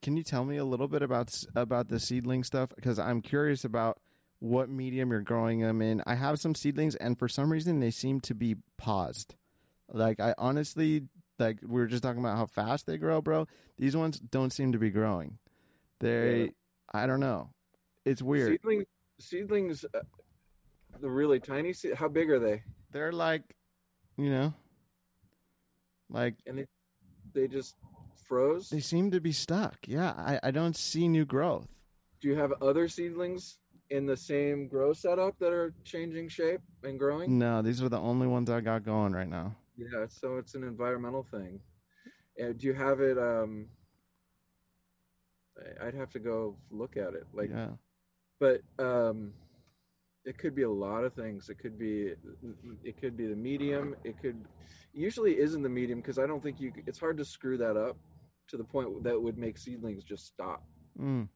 Can 0.02 0.18
you 0.18 0.24
tell 0.24 0.44
me 0.44 0.58
a 0.58 0.66
little 0.66 0.88
bit 0.88 1.02
about 1.02 1.30
about 1.56 1.88
the 1.88 2.00
seedling 2.00 2.44
stuff? 2.44 2.70
Because 2.76 3.00
I'm 3.00 3.22
curious 3.22 3.64
about 3.64 4.00
what 4.40 4.68
medium 4.68 5.12
you're 5.12 5.22
growing 5.22 5.62
them 5.62 5.82
in. 5.82 6.02
I 6.06 6.16
have 6.16 6.40
some 6.40 6.56
seedlings, 6.56 6.96
and 6.96 7.18
for 7.18 7.30
some 7.30 7.50
reason 7.50 7.80
they 7.80 7.92
seem 7.92 8.20
to 8.22 8.36
be 8.36 8.56
paused. 8.78 9.36
Like 9.88 10.20
I 10.20 10.34
honestly, 10.38 11.04
like 11.40 11.60
we 11.62 11.80
were 11.80 11.88
just 11.88 12.04
talking 12.04 12.20
about 12.20 12.38
how 12.38 12.46
fast 12.46 12.86
they 12.86 12.98
grow, 12.98 13.22
bro. 13.22 13.48
These 13.78 13.96
ones 13.96 14.20
don't 14.20 14.52
seem 14.52 14.72
to 14.72 14.78
be 14.80 14.90
growing. 14.90 15.40
They, 16.00 16.42
Yeah. 16.44 16.48
I 16.94 17.08
don't 17.08 17.20
know. 17.20 17.50
It's 18.06 18.22
weird. 18.22 18.60
seedlings 18.62 18.86
seedlings 19.20 19.86
uh, 19.94 20.00
the 21.00 21.10
really 21.10 21.40
tiny 21.40 21.74
Seed, 21.74 21.94
how 21.96 22.08
big 22.08 22.30
are 22.30 22.40
they 22.40 22.64
They're 22.92 23.12
like, 23.12 23.56
you 24.18 24.30
know, 24.30 24.54
like 26.10 26.36
and 26.46 26.58
they 26.60 26.68
they 27.34 27.48
just 27.48 27.76
froze 28.28 28.70
they 28.70 28.80
seem 28.80 29.12
to 29.12 29.22
be 29.22 29.32
stuck. 29.32 29.78
Yeah, 29.88 30.12
I, 30.12 30.40
I 30.44 30.52
don't 30.52 30.76
see 30.76 31.08
new 31.08 31.26
growth. 31.26 31.68
do 32.22 32.28
you 32.28 32.36
have 32.36 32.54
other 32.62 32.88
seedlings 32.88 33.58
in 33.90 34.06
the 34.06 34.18
same 34.18 34.68
grow 34.68 34.94
setup 34.94 35.38
that 35.40 35.52
are 35.52 35.74
changing 35.84 36.28
shape 36.30 36.62
and 36.84 36.98
growing 37.00 37.38
No, 37.38 37.62
these 37.62 37.82
are 37.82 37.90
the 37.90 38.00
only 38.00 38.28
ones 38.28 38.50
I 38.50 38.62
got 38.62 38.84
going 38.84 39.14
right 39.14 39.30
now. 39.30 39.56
Yeah, 39.78 40.06
so 40.08 40.38
it's 40.38 40.56
an 40.56 40.64
environmental 40.64 41.26
thing. 41.32 41.60
Uh, 42.42 42.54
do 42.58 42.68
you 42.68 42.74
have 42.74 43.00
it? 43.00 43.18
Um, 43.18 43.68
I'd 45.82 45.94
have 45.96 46.10
to 46.12 46.20
go 46.20 46.58
look 46.72 46.98
at 46.98 47.14
it. 47.14 47.26
Like, 47.34 47.50
yeah, 47.52 47.70
but 48.40 48.62
um, 48.80 49.34
it 50.26 50.38
could 50.38 50.56
be 50.56 50.64
a 50.64 50.70
lot 50.70 51.04
of 51.04 51.14
things. 51.14 51.50
It 51.50 51.60
could 51.60 51.78
be, 51.78 52.14
it 52.84 53.00
could 53.00 53.16
be 53.16 53.28
the 53.28 53.36
medium. 53.36 53.96
It 54.04 54.20
could, 54.22 54.44
usually 54.94 55.40
isn't 55.40 55.62
the 55.62 55.70
medium 55.70 56.00
because 56.00 56.20
I 56.20 56.28
don't 56.28 56.42
think 56.42 56.60
you. 56.60 56.72
It's 56.88 57.00
hard 57.00 57.18
to 57.18 57.26
screw 57.26 57.58
that 57.58 57.78
up 57.78 57.98
to 58.50 58.58
the 58.58 58.64
point 58.64 59.04
that 59.04 59.22
would 59.22 59.38
make 59.38 59.58
seedlings 59.58 60.04
just 60.04 60.28
stop. 60.28 60.64
mm. 61.00 61.28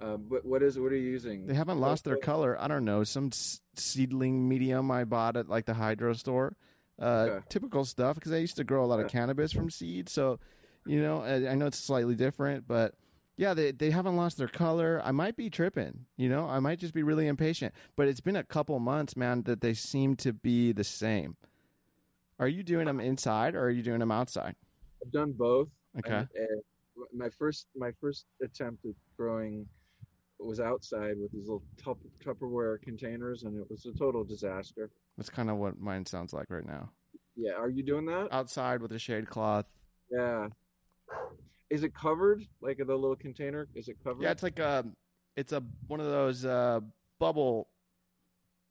Uh, 0.00 0.16
but 0.16 0.46
what 0.46 0.62
is 0.62 0.78
what 0.78 0.92
are 0.92 0.96
you 0.96 1.10
using? 1.10 1.46
they 1.46 1.52
haven't 1.54 1.78
lost 1.78 2.04
their 2.04 2.16
color. 2.16 2.56
I 2.58 2.68
don't 2.68 2.86
know 2.86 3.04
some 3.04 3.26
s- 3.26 3.60
seedling 3.76 4.48
medium 4.48 4.90
I 4.90 5.04
bought 5.04 5.36
at 5.36 5.48
like 5.48 5.66
the 5.66 5.74
hydro 5.74 6.14
store. 6.14 6.56
Uh, 7.00 7.26
Okay. 7.28 7.44
Typical 7.48 7.84
stuff 7.84 8.16
because 8.16 8.32
I 8.32 8.36
used 8.36 8.56
to 8.56 8.64
grow 8.64 8.84
a 8.84 8.86
lot 8.86 9.00
of 9.00 9.08
cannabis 9.08 9.52
from 9.52 9.70
seed, 9.70 10.08
so 10.08 10.38
you 10.86 11.00
know 11.02 11.22
I, 11.22 11.50
I 11.50 11.54
know 11.54 11.66
it's 11.66 11.78
slightly 11.78 12.14
different, 12.14 12.68
but 12.68 12.94
yeah, 13.36 13.54
they 13.54 13.72
they 13.72 13.90
haven't 13.90 14.16
lost 14.16 14.36
their 14.36 14.48
color. 14.48 15.00
I 15.02 15.12
might 15.12 15.34
be 15.36 15.48
tripping, 15.48 16.04
you 16.18 16.28
know, 16.28 16.46
I 16.46 16.60
might 16.60 16.78
just 16.78 16.92
be 16.92 17.02
really 17.02 17.26
impatient. 17.26 17.74
But 17.96 18.06
it's 18.08 18.20
been 18.20 18.36
a 18.36 18.44
couple 18.44 18.78
months, 18.80 19.16
man, 19.16 19.44
that 19.44 19.62
they 19.62 19.72
seem 19.72 20.14
to 20.16 20.34
be 20.34 20.72
the 20.72 20.84
same. 20.84 21.36
Are 22.38 22.48
you 22.48 22.62
doing 22.62 22.86
them 22.86 23.00
inside 23.00 23.54
or 23.54 23.62
are 23.64 23.70
you 23.70 23.82
doing 23.82 24.00
them 24.00 24.10
outside? 24.10 24.56
I've 25.02 25.12
done 25.12 25.32
both. 25.32 25.68
Okay. 25.98 26.14
And, 26.14 26.28
and 26.34 26.62
my 27.14 27.30
first 27.30 27.66
my 27.74 27.92
first 27.98 28.26
attempt 28.42 28.84
at 28.84 28.92
growing 29.16 29.66
was 30.38 30.60
outside 30.60 31.14
with 31.18 31.32
these 31.32 31.48
little 31.48 31.62
tup- 31.82 31.98
Tupperware 32.24 32.80
containers, 32.82 33.42
and 33.44 33.58
it 33.58 33.70
was 33.70 33.86
a 33.86 33.92
total 33.92 34.24
disaster. 34.24 34.90
That's 35.20 35.28
kind 35.28 35.50
of 35.50 35.58
what 35.58 35.78
mine 35.78 36.06
sounds 36.06 36.32
like 36.32 36.46
right 36.48 36.64
now. 36.64 36.92
Yeah, 37.36 37.52
are 37.52 37.68
you 37.68 37.82
doing 37.82 38.06
that? 38.06 38.28
Outside 38.32 38.80
with 38.80 38.90
a 38.92 38.98
shade 38.98 39.28
cloth. 39.28 39.66
Yeah. 40.10 40.48
is 41.68 41.82
it 41.84 41.94
covered? 41.94 42.42
Like 42.62 42.78
the 42.78 42.86
little 42.86 43.16
container? 43.16 43.68
Is 43.74 43.88
it 43.88 43.98
covered? 44.02 44.22
Yeah, 44.22 44.30
it's 44.30 44.42
like 44.42 44.58
a, 44.58 44.86
it's 45.36 45.52
a 45.52 45.62
one 45.88 46.00
of 46.00 46.06
those 46.06 46.46
uh, 46.46 46.80
bubble, 47.18 47.68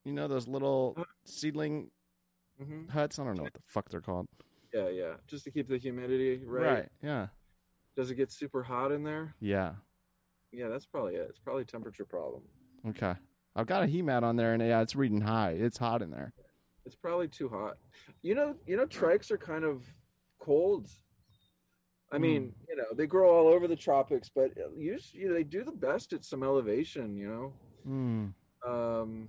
you 0.05 0.11
know, 0.11 0.27
those 0.27 0.47
little 0.47 0.95
Uh. 0.97 1.03
seedling 1.23 1.91
hmm 2.59 2.87
huts. 2.87 3.19
I 3.19 3.25
don't 3.25 3.37
know 3.37 3.43
what 3.43 3.53
the 3.53 3.61
fuck 3.67 3.87
they're 3.91 4.01
called. 4.01 4.25
Yeah, 4.73 4.89
yeah. 4.89 5.13
Just 5.27 5.43
to 5.43 5.51
keep 5.51 5.69
the 5.69 5.77
humidity 5.77 6.41
right. 6.47 6.89
Yeah. 7.03 7.27
Does 7.95 8.09
it 8.09 8.15
get 8.15 8.31
super 8.31 8.63
hot 8.63 8.91
in 8.91 9.03
there? 9.03 9.35
Yeah. 9.39 9.73
Yeah, 10.51 10.69
that's 10.69 10.87
probably 10.87 11.13
it. 11.13 11.27
It's 11.29 11.37
probably 11.39 11.61
a 11.61 11.65
temperature 11.65 12.05
problem. 12.05 12.41
Okay. 12.87 13.13
I've 13.59 13.67
got 13.67 13.83
a 13.83 13.87
heat 13.87 14.03
mat 14.03 14.23
on 14.23 14.37
there, 14.37 14.53
and 14.53 14.63
yeah, 14.63 14.81
it's 14.81 14.95
reading 14.95 15.19
high. 15.19 15.51
It's 15.51 15.77
hot 15.77 16.01
in 16.01 16.09
there. 16.11 16.31
It's 16.85 16.95
probably 16.95 17.27
too 17.27 17.49
hot. 17.49 17.77
You 18.21 18.33
know, 18.33 18.55
you 18.65 18.77
know, 18.77 18.85
trikes 18.85 19.31
are 19.31 19.37
kind 19.37 19.65
of 19.65 19.83
cold. 20.39 20.89
I 22.11 22.15
Hmm. 22.15 22.21
mean, 22.23 22.53
you 22.69 22.77
know, 22.77 22.85
they 22.95 23.05
grow 23.05 23.29
all 23.29 23.53
over 23.53 23.67
the 23.67 23.75
tropics, 23.75 24.31
but 24.33 24.51
usually 24.77 25.23
you 25.23 25.27
know, 25.27 25.33
they 25.33 25.43
do 25.43 25.65
the 25.65 25.73
best 25.73 26.13
at 26.13 26.23
some 26.23 26.41
elevation. 26.41 27.17
You 27.17 27.27
know, 27.29 27.53
Hmm. 27.83 28.27
um, 28.65 29.27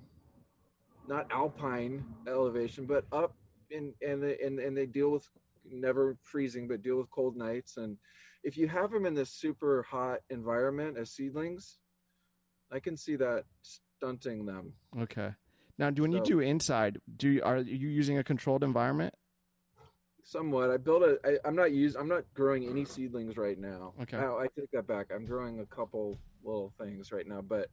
not 1.09 1.27
alpine 1.33 2.05
elevation, 2.29 2.87
but 2.87 3.07
up 3.11 3.35
in 3.71 3.93
and 4.01 4.23
they, 4.23 4.39
and 4.39 4.61
and 4.61 4.77
they 4.77 4.87
deal 4.87 5.11
with 5.11 5.29
never 5.69 6.17
freezing, 6.23 6.69
but 6.69 6.83
deal 6.83 6.99
with 6.99 7.11
cold 7.11 7.37
nights. 7.37 7.79
And 7.79 7.97
if 8.45 8.57
you 8.57 8.69
have 8.69 8.93
them 8.93 9.07
in 9.07 9.15
this 9.15 9.31
super 9.31 9.83
hot 9.83 10.21
environment 10.31 10.97
as 10.97 11.11
seedlings, 11.11 11.79
I 12.71 12.79
can 12.79 12.97
see 12.97 13.17
that 13.17 13.45
stunting 14.01 14.47
them. 14.47 14.73
Okay. 14.99 15.31
Now, 15.79 15.91
do 15.91 16.03
when 16.03 16.13
you 16.13 16.23
do 16.23 16.41
inside, 16.41 17.01
do 17.17 17.29
you, 17.29 17.43
are 17.43 17.59
you 17.59 17.89
using 17.89 18.19
a 18.19 18.25
controlled 18.25 18.65
environment? 18.65 19.15
Somewhat. 20.25 20.71
I 20.71 20.77
built 20.77 21.03
a. 21.03 21.19
I, 21.25 21.39
I'm 21.45 21.57
not 21.57 21.73
use. 21.73 21.97
I'm 21.97 22.09
not 22.09 22.25
growing 22.35 22.69
any 22.69 22.85
seedlings 22.85 23.37
right 23.37 23.59
now. 23.59 23.95
Okay. 24.03 24.19
Oh, 24.19 24.39
I 24.39 24.47
take 24.59 24.71
that 24.73 24.87
back. 24.87 25.07
I'm 25.15 25.25
growing 25.25 25.61
a 25.61 25.67
couple 25.67 26.19
little 26.45 26.73
things 26.79 27.11
right 27.11 27.27
now, 27.27 27.41
but 27.41 27.69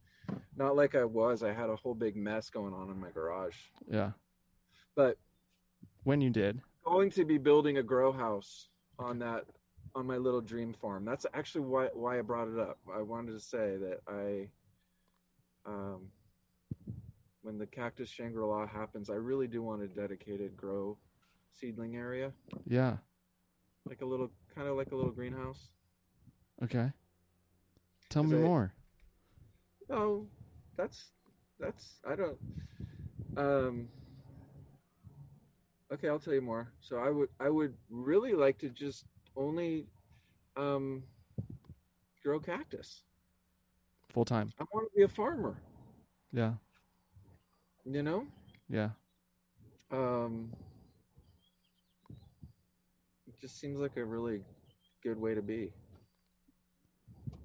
not 0.56 0.74
like 0.74 0.94
I 0.94 1.04
was. 1.04 1.42
I 1.42 1.52
had 1.52 1.70
a 1.70 1.76
whole 1.76 1.94
big 1.94 2.16
mess 2.16 2.50
going 2.50 2.72
on 2.72 2.90
in 2.90 2.98
my 2.98 3.10
garage. 3.10 3.54
Yeah. 3.90 4.12
But 4.96 5.18
When 6.04 6.20
you 6.20 6.30
did. 6.30 6.60
going 6.84 7.10
to 7.12 7.24
be 7.24 7.38
building 7.38 7.76
a 7.78 7.82
grow 7.82 8.10
house 8.10 8.68
on 8.98 9.18
that 9.20 9.44
on 9.94 10.06
my 10.06 10.16
little 10.16 10.40
dream 10.40 10.72
farm. 10.72 11.04
That's 11.04 11.26
actually 11.34 11.66
why 11.66 11.88
why 11.92 12.18
I 12.18 12.22
brought 12.22 12.48
it 12.48 12.58
up. 12.58 12.78
I 12.92 13.02
wanted 13.02 13.32
to 13.32 13.40
say 13.40 13.76
that 13.76 14.00
I 14.08 14.48
um 15.66 16.08
when 17.48 17.56
the 17.56 17.66
cactus 17.66 18.10
Shangri-La 18.10 18.66
happens, 18.66 19.08
I 19.08 19.14
really 19.14 19.46
do 19.46 19.62
want 19.62 19.80
a 19.80 19.86
dedicated 19.88 20.54
grow 20.54 20.98
seedling 21.58 21.96
area, 21.96 22.30
Yeah. 22.66 22.98
like 23.86 24.02
a 24.02 24.04
little 24.04 24.30
kind 24.54 24.68
of 24.68 24.76
like 24.76 24.92
a 24.92 24.94
little 24.94 25.10
greenhouse. 25.12 25.70
Okay. 26.62 26.92
Tell 28.10 28.22
me 28.22 28.36
it- 28.36 28.42
more. 28.42 28.74
Oh, 29.88 30.26
that's 30.76 31.06
that's 31.58 32.00
I 32.06 32.14
don't 32.16 32.38
um 33.38 33.88
Okay, 35.90 36.10
I'll 36.10 36.18
tell 36.18 36.34
you 36.34 36.42
more. 36.42 36.70
So 36.80 36.98
I 36.98 37.08
would 37.08 37.30
I 37.40 37.48
would 37.48 37.74
really 37.88 38.34
like 38.34 38.58
to 38.58 38.68
just 38.68 39.06
only 39.36 39.86
um 40.54 41.02
grow 42.22 42.40
cactus. 42.40 43.04
Full 44.10 44.26
time. 44.26 44.52
I 44.60 44.64
want 44.70 44.90
to 44.92 44.94
be 44.94 45.04
a 45.04 45.08
farmer, 45.08 45.56
Yeah. 46.30 46.54
You 47.94 48.02
know? 48.02 48.26
Yeah. 48.68 48.90
Um 49.90 50.50
it 53.26 53.40
just 53.40 53.60
seems 53.60 53.78
like 53.78 53.96
a 53.96 54.04
really 54.04 54.42
good 55.02 55.20
way 55.20 55.34
to 55.34 55.42
be. 55.42 55.72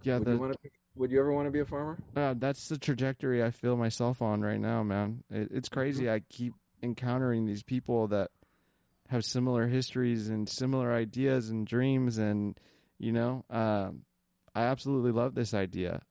Yeah. 0.04 0.20
would 0.20 0.28
The, 0.28 0.58
you 0.64 0.70
would 0.96 1.12
you 1.12 1.20
ever 1.20 1.32
want 1.32 1.48
to 1.48 1.52
be 1.52 1.60
a 1.60 1.66
farmer? 1.66 1.98
uh, 2.16 2.36
that's 2.38 2.68
the 2.68 2.78
trajectory 2.78 3.44
I 3.44 3.52
feel 3.52 3.76
myself 3.78 4.22
on 4.22 4.42
right 4.42 4.60
now, 4.60 4.84
man. 4.84 5.24
It, 5.32 5.50
it's 5.52 5.70
crazy. 5.70 6.10
I 6.10 6.22
keep 6.30 6.54
encountering 6.82 7.46
these 7.46 7.64
people 7.64 8.08
that 8.10 8.30
have 9.10 9.24
similar 9.26 9.68
histories 9.68 10.30
and 10.30 10.48
similar 10.48 10.94
ideas 10.94 11.50
and 11.50 11.66
dreams, 11.66 12.18
and 12.18 12.60
you 13.00 13.12
know, 13.12 13.46
um, 13.50 14.04
I 14.54 14.64
absolutely 14.64 15.12
love 15.12 15.36
this 15.36 15.54
idea. 15.54 16.02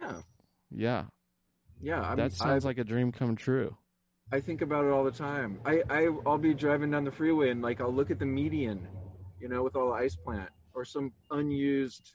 Yeah. 0.00 0.20
Yeah, 0.70 1.04
Yeah, 1.80 2.00
I'm, 2.02 2.16
that 2.16 2.32
sounds 2.32 2.64
I, 2.64 2.68
like 2.68 2.78
a 2.78 2.84
dream 2.84 3.12
come 3.12 3.36
true. 3.36 3.76
I 4.32 4.40
think 4.40 4.62
about 4.62 4.84
it 4.84 4.90
all 4.90 5.02
the 5.04 5.10
time. 5.10 5.58
I, 5.64 5.82
I 5.90 6.08
I'll 6.26 6.38
be 6.38 6.54
driving 6.54 6.90
down 6.90 7.04
the 7.04 7.10
freeway 7.10 7.50
and 7.50 7.62
like 7.62 7.80
I'll 7.80 7.92
look 7.92 8.10
at 8.10 8.18
the 8.18 8.26
median, 8.26 8.86
you 9.40 9.48
know, 9.48 9.62
with 9.62 9.74
all 9.76 9.86
the 9.88 9.94
ice 9.94 10.14
plant 10.14 10.50
or 10.74 10.84
some 10.84 11.12
unused 11.30 12.12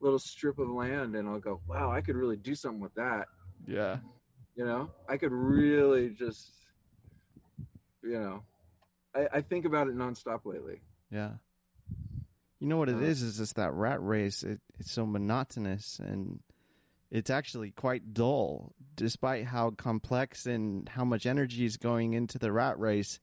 little 0.00 0.18
strip 0.18 0.58
of 0.58 0.68
land 0.68 1.14
and 1.16 1.28
I'll 1.28 1.40
go, 1.40 1.60
Wow, 1.68 1.90
I 1.92 2.00
could 2.00 2.16
really 2.16 2.36
do 2.36 2.54
something 2.54 2.80
with 2.80 2.94
that. 2.94 3.26
Yeah, 3.66 3.98
You 4.56 4.64
know? 4.64 4.90
I 5.08 5.16
could 5.18 5.32
really 5.32 6.10
just 6.10 6.52
you 8.02 8.18
know. 8.18 8.42
I, 9.14 9.38
I 9.38 9.40
think 9.40 9.64
about 9.64 9.88
it 9.88 9.96
nonstop 9.96 10.40
lately. 10.44 10.80
yeah. 11.10 11.32
You 12.60 12.66
know 12.66 12.76
what 12.78 12.88
it 12.88 12.96
Uh, 12.96 13.00
is? 13.00 13.22
Is 13.22 13.38
just 13.38 13.56
that 13.56 13.72
rat 13.72 14.02
race. 14.02 14.42
It, 14.42 14.60
it's 14.78 14.90
so 14.90 15.06
monotonous 15.06 15.98
and 16.00 16.40
it's 17.10 17.30
actually 17.30 17.70
quite 17.70 18.12
dull, 18.14 18.74
despite 18.98 19.46
how 19.46 19.70
complex 19.70 20.44
and 20.44 20.88
how 20.90 21.04
much 21.04 21.24
energy 21.24 21.64
is 21.64 21.76
going 21.76 22.12
into 22.14 22.38
the 22.38 22.52
rat 22.52 22.78
race. 22.78 23.20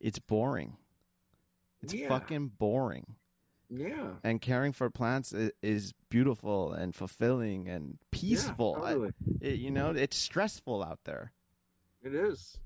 It's 0.00 0.18
boring. 0.18 0.76
It's 1.82 1.94
Yeah. 1.94 2.08
fucking 2.08 2.48
boring. 2.58 3.14
Yeah. 3.68 4.14
And 4.24 4.40
caring 4.40 4.72
for 4.72 4.90
plants 4.90 5.32
is, 5.32 5.52
is 5.62 5.92
beautiful 6.08 6.72
and 6.72 6.94
fulfilling 6.94 7.68
and 7.68 7.98
peaceful. 8.10 8.76
Yeah, 8.78 8.84
I- 8.84 9.10
it- 9.46 9.58
you 9.60 9.70
know, 9.70 9.90
it's 9.90 10.16
stressful 10.16 10.82
out 10.82 11.04
there. 11.04 11.32
It 12.02 12.14
is. 12.14 12.58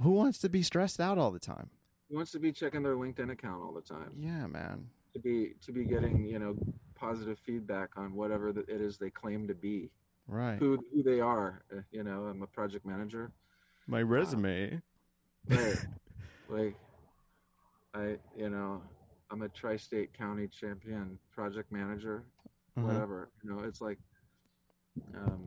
Who 0.00 0.10
wants 0.10 0.38
to 0.40 0.48
be 0.48 0.62
stressed 0.62 1.00
out 1.00 1.16
all 1.18 1.30
the 1.30 1.38
time? 1.38 1.70
Who 2.08 2.16
wants 2.16 2.32
to 2.32 2.38
be 2.38 2.52
checking 2.52 2.82
their 2.82 2.94
LinkedIn 2.96 3.30
account 3.30 3.62
all 3.62 3.72
the 3.72 3.80
time? 3.80 4.12
Yeah, 4.16 4.46
man. 4.46 4.90
To 5.14 5.18
be 5.20 5.54
to 5.62 5.72
be 5.72 5.84
getting, 5.84 6.26
you 6.26 6.38
know, 6.38 6.56
positive 6.94 7.38
feedback 7.38 7.96
on 7.96 8.14
whatever 8.14 8.48
it 8.50 8.68
is 8.68 8.98
they 8.98 9.10
claim 9.10 9.48
to 9.48 9.54
be. 9.54 9.90
Right. 10.28 10.58
who 10.58 10.78
who 10.92 11.02
they 11.02 11.20
are. 11.20 11.62
uh, 11.72 11.80
You 11.90 12.02
know, 12.02 12.24
I'm 12.24 12.42
a 12.42 12.46
project 12.46 12.84
manager. 12.84 13.30
My 13.86 14.02
resume. 14.02 14.80
Right. 15.48 15.86
like 16.48 16.74
I, 17.94 18.16
you 18.36 18.50
know, 18.50 18.82
I'm 19.30 19.42
a 19.42 19.48
tri-state 19.48 20.12
county 20.12 20.48
champion 20.48 21.18
project 21.32 21.70
manager. 21.72 22.24
Uh-huh. 22.76 22.86
Whatever. 22.86 23.30
You 23.42 23.50
know, 23.50 23.60
it's 23.64 23.80
like, 23.80 23.98
um, 25.16 25.46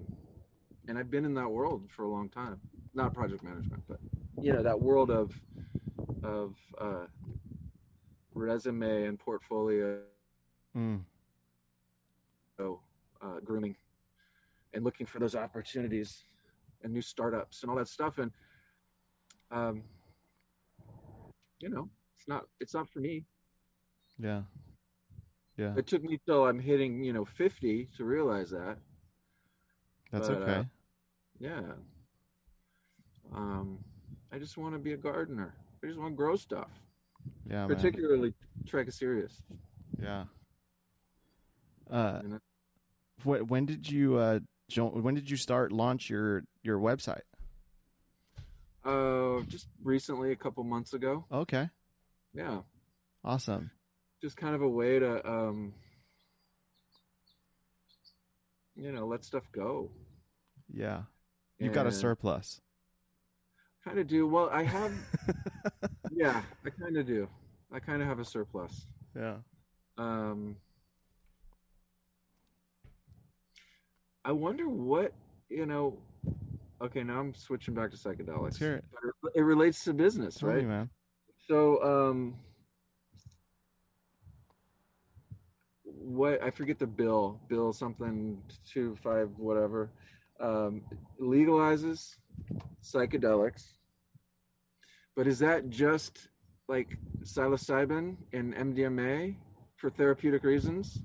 and 0.88 0.98
I've 0.98 1.12
been 1.12 1.26
in 1.26 1.34
that 1.36 1.50
world 1.50 1.88
for 1.96 2.04
a 2.04 2.08
long 2.10 2.30
time. 2.30 2.60
Not 2.96 3.14
project 3.14 3.44
management, 3.44 3.84
but 3.88 4.00
you 4.42 4.52
know, 4.54 4.64
that 4.64 4.80
world 4.80 5.12
of 5.12 5.32
of 6.24 6.56
uh, 6.80 7.06
resume 8.34 9.06
and 9.06 9.20
portfolio 9.20 10.00
Mm. 10.78 11.04
uh, 12.60 13.40
grooming 13.44 13.76
and 14.74 14.84
looking 14.84 15.06
for 15.06 15.20
those 15.20 15.36
opportunities 15.36 16.24
and 16.84 16.94
new 16.94 17.02
startups 17.02 17.62
and 17.62 17.70
all 17.70 17.78
that 17.78 17.88
stuff 17.88 18.18
and 18.18 18.32
um 19.52 19.84
you 21.60 21.70
know 21.70 21.90
it's 22.18 22.28
not 22.28 22.46
it's 22.60 22.74
not 22.74 22.90
for 22.90 23.00
me 23.00 23.26
Yeah. 24.18 24.42
Yeah. 25.58 25.74
it 25.76 25.88
took 25.88 26.04
me 26.04 26.20
till 26.26 26.46
i'm 26.46 26.60
hitting 26.60 27.04
you 27.04 27.14
know 27.14 27.26
50 27.26 27.90
to 27.98 28.04
realize 28.04 28.50
that 28.52 28.78
That's 30.12 30.28
but, 30.30 30.42
uh, 30.42 30.46
okay. 30.46 30.68
yeah 31.40 31.62
um 33.34 33.80
i 34.32 34.38
just 34.38 34.58
want 34.58 34.74
to 34.74 34.80
be 34.80 34.94
a 34.94 34.98
gardener 34.98 35.54
i 35.84 35.88
just 35.88 36.00
want 36.00 36.12
to 36.14 36.16
grow 36.16 36.36
stuff 36.36 36.70
yeah, 37.50 37.66
particularly 37.68 38.34
trichocereus 38.66 39.42
Yeah. 40.02 40.26
Uh, 41.90 42.20
you 42.24 42.30
know? 42.30 42.40
wh- 43.24 43.50
when 43.50 43.66
did 43.66 43.90
you 43.90 44.16
uh 44.18 44.40
when 44.78 45.16
did 45.16 45.30
you 45.30 45.38
start 45.38 45.72
launch 45.72 46.10
your 46.10 46.44
your 46.64 46.78
website? 46.80 47.22
uh 48.86 49.42
just 49.48 49.68
recently 49.84 50.32
a 50.32 50.36
couple 50.36 50.64
months 50.64 50.94
ago 50.94 51.26
Okay. 51.32 51.70
yeah 52.34 52.60
Awesome. 53.26 53.72
just 54.22 54.38
kind 54.38 54.56
of 54.56 54.62
a 54.62 54.70
way 54.70 55.00
to 55.00 55.30
um 55.30 55.74
you 58.76 58.92
know 58.94 59.06
let 59.06 59.26
stuff 59.26 59.44
go 59.52 59.90
Yeah. 60.72 61.02
You've 61.60 61.74
got 61.74 61.88
a 61.88 61.92
surplus. 61.92 62.62
kind 63.84 64.00
of 64.00 64.08
do 64.08 64.26
well 64.28 64.50
i 64.54 64.64
have 64.64 64.92
yeah 66.12 66.42
i 66.66 66.70
kind 66.70 66.96
of 66.96 67.06
do 67.06 67.28
i 67.74 67.80
kind 67.80 68.02
of 68.02 68.08
have 68.08 68.20
a 68.20 68.26
surplus 68.26 68.88
yeah. 69.16 69.36
um 69.98 70.56
i 74.30 74.32
wonder 74.32 74.70
what 74.70 75.12
you 75.50 75.66
know 75.66 75.98
okay 76.82 77.04
now 77.04 77.20
i'm 77.20 77.34
switching 77.34 77.74
back 77.74 77.90
to 77.90 77.98
psychedelics 77.98 78.44
Let's 78.44 78.60
hear 78.60 78.76
it. 78.76 78.86
It 79.36 79.42
relates 79.42 79.84
to 79.86 79.94
business 79.94 80.44
right 80.44 80.68
man. 80.68 80.90
So, 81.50 81.84
um, 81.84 82.36
what 85.84 86.44
I 86.44 86.52
forget 86.52 86.78
the 86.78 86.86
bill, 86.86 87.40
bill 87.48 87.74
something 87.74 88.40
two 88.72 88.96
five 89.04 89.30
whatever, 89.38 89.90
um, 90.40 90.84
legalizes 91.20 92.18
psychedelics. 92.84 93.64
But 95.16 95.26
is 95.26 95.40
that 95.40 95.72
just 95.72 96.28
like 96.68 96.98
psilocybin 97.24 98.16
and 98.32 98.54
MDMA 98.54 99.36
for 99.78 99.90
therapeutic 99.90 100.44
reasons? 100.44 101.02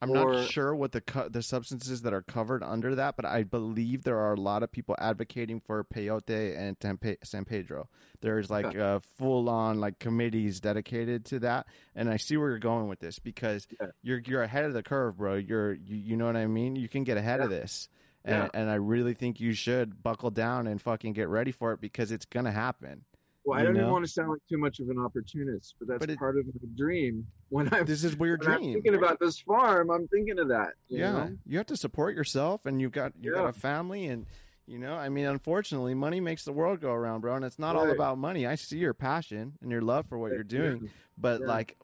I'm 0.00 0.10
Or- 0.10 0.32
not 0.34 0.48
sure 0.48 0.74
what 0.76 0.92
the 0.92 1.00
co- 1.00 1.28
the 1.28 1.42
substances 1.42 2.02
that 2.02 2.12
are 2.12 2.22
covered 2.22 2.62
under 2.62 2.94
that, 2.94 3.16
but 3.16 3.24
I 3.24 3.42
believe 3.42 4.04
there 4.04 4.18
are 4.18 4.32
a 4.34 4.40
lot 4.40 4.62
of 4.62 4.70
people 4.70 4.94
advocating 4.98 5.58
for 5.60 5.82
peyote 5.82 6.56
and 6.56 6.78
Tempe- 6.78 7.18
San 7.24 7.44
Pedro. 7.44 7.88
There's 8.20 8.48
like 8.48 8.76
uh, 8.76 9.00
full 9.16 9.48
on 9.48 9.80
like 9.80 9.98
committees 9.98 10.60
dedicated 10.60 11.24
to 11.26 11.40
that, 11.40 11.66
and 11.96 12.08
I 12.08 12.16
see 12.16 12.36
where 12.36 12.50
you're 12.50 12.58
going 12.60 12.86
with 12.88 13.00
this 13.00 13.18
because 13.18 13.66
Yeah. 13.80 13.88
you're 14.02 14.18
you're 14.24 14.42
ahead 14.42 14.64
of 14.64 14.72
the 14.72 14.82
curve, 14.84 15.16
bro. 15.16 15.34
You're 15.34 15.72
you, 15.74 15.96
you 15.96 16.16
know 16.16 16.26
what 16.26 16.36
I 16.36 16.46
mean. 16.46 16.76
You 16.76 16.88
can 16.88 17.02
get 17.04 17.16
ahead 17.16 17.40
of 17.40 17.50
this, 17.50 17.88
and 18.24 18.44
Yeah. 18.44 18.48
and 18.60 18.70
I 18.70 18.76
really 18.76 19.14
think 19.14 19.40
you 19.40 19.52
should 19.52 20.02
buckle 20.02 20.30
down 20.30 20.66
and 20.68 20.80
fucking 20.80 21.14
get 21.14 21.28
ready 21.28 21.50
for 21.50 21.72
it 21.72 21.80
because 21.80 22.12
it's 22.12 22.24
gonna 22.26 22.52
happen. 22.52 23.04
Well, 23.48 23.58
I 23.58 23.62
don't 23.64 23.74
know? 23.74 23.80
even 23.80 23.92
want 23.92 24.04
to 24.04 24.10
sound 24.10 24.30
like 24.30 24.40
too 24.48 24.58
much 24.58 24.78
of 24.80 24.88
an 24.90 24.98
opportunist, 24.98 25.74
but 25.78 25.88
that's 25.88 26.00
But 26.00 26.10
it- 26.10 26.18
part 26.18 26.38
of 26.38 26.46
my 26.46 26.52
dream. 26.76 27.26
When 27.50 27.72
I'm, 27.72 27.86
This 27.86 28.04
is 28.04 28.14
your 28.14 28.36
when 28.36 28.50
I'm 28.50 28.60
thinking 28.74 28.94
about 28.94 29.18
this 29.20 29.38
farm, 29.40 29.90
I'm 29.90 30.06
thinking 30.08 30.38
of 30.38 30.48
that. 30.48 30.74
you 30.88 30.98
yeah 30.98 31.12
know? 31.12 31.38
you 31.46 31.56
have 31.56 31.66
to 31.68 31.76
support 31.78 32.14
yourself 32.14 32.66
and 32.66 32.78
you've 32.80 32.92
got 32.92 33.12
you've 33.20 33.34
got 33.34 33.48
a 33.48 33.52
family 33.54 34.06
and 34.06 34.26
you 34.66 34.78
know 34.78 34.92
i 34.94 35.08
mean 35.08 35.24
unfortunately 35.24 35.94
money 35.94 36.20
makes 36.20 36.44
the 36.44 36.52
world 36.52 36.78
go 36.78 36.92
around 36.92 37.22
bro 37.22 37.36
and 37.36 37.44
it's 37.46 37.58
not 37.58 37.74
all 37.74 37.90
about 37.90 38.18
money 38.18 38.46
i 38.46 38.54
see 38.54 38.76
your 38.76 38.92
passion 38.92 39.54
and 39.62 39.70
your 39.70 39.80
love 39.80 40.04
for 40.10 40.18
what 40.18 40.30
you're 40.32 40.44
doing 40.44 40.90
but 41.16 41.40
Yeah. 41.40 41.46
like 41.46 41.76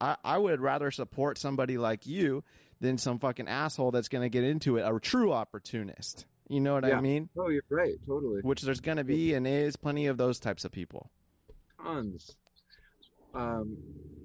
I, 0.00 0.16
I 0.24 0.38
would 0.38 0.62
rather 0.62 0.90
support 0.90 1.36
somebody 1.36 1.76
like 1.76 2.06
you 2.06 2.42
than 2.80 2.96
some 2.96 3.18
fucking 3.18 3.48
asshole 3.48 3.90
that's 3.90 4.08
going 4.08 4.22
to 4.22 4.30
get 4.30 4.44
into 4.44 4.78
it 4.78 4.82
a 4.90 4.98
true 4.98 5.30
opportunist 5.30 6.24
you 6.52 6.60
know 6.60 6.74
what 6.74 6.84
i 6.84 7.00
mean 7.00 7.28
Oh, 7.38 7.48
you're 7.48 7.62
right. 7.70 7.94
Totally. 8.06 8.40
which 8.42 8.62
there's 8.62 8.80
going 8.80 8.98
to 8.98 9.04
be 9.04 9.32
and 9.34 9.46
is 9.46 9.76
plenty 9.76 10.06
of 10.06 10.16
those 10.18 10.38
types 10.38 10.64
of 10.64 10.72
people 10.72 11.10
Tons. 11.82 12.36
Um, 13.34 13.76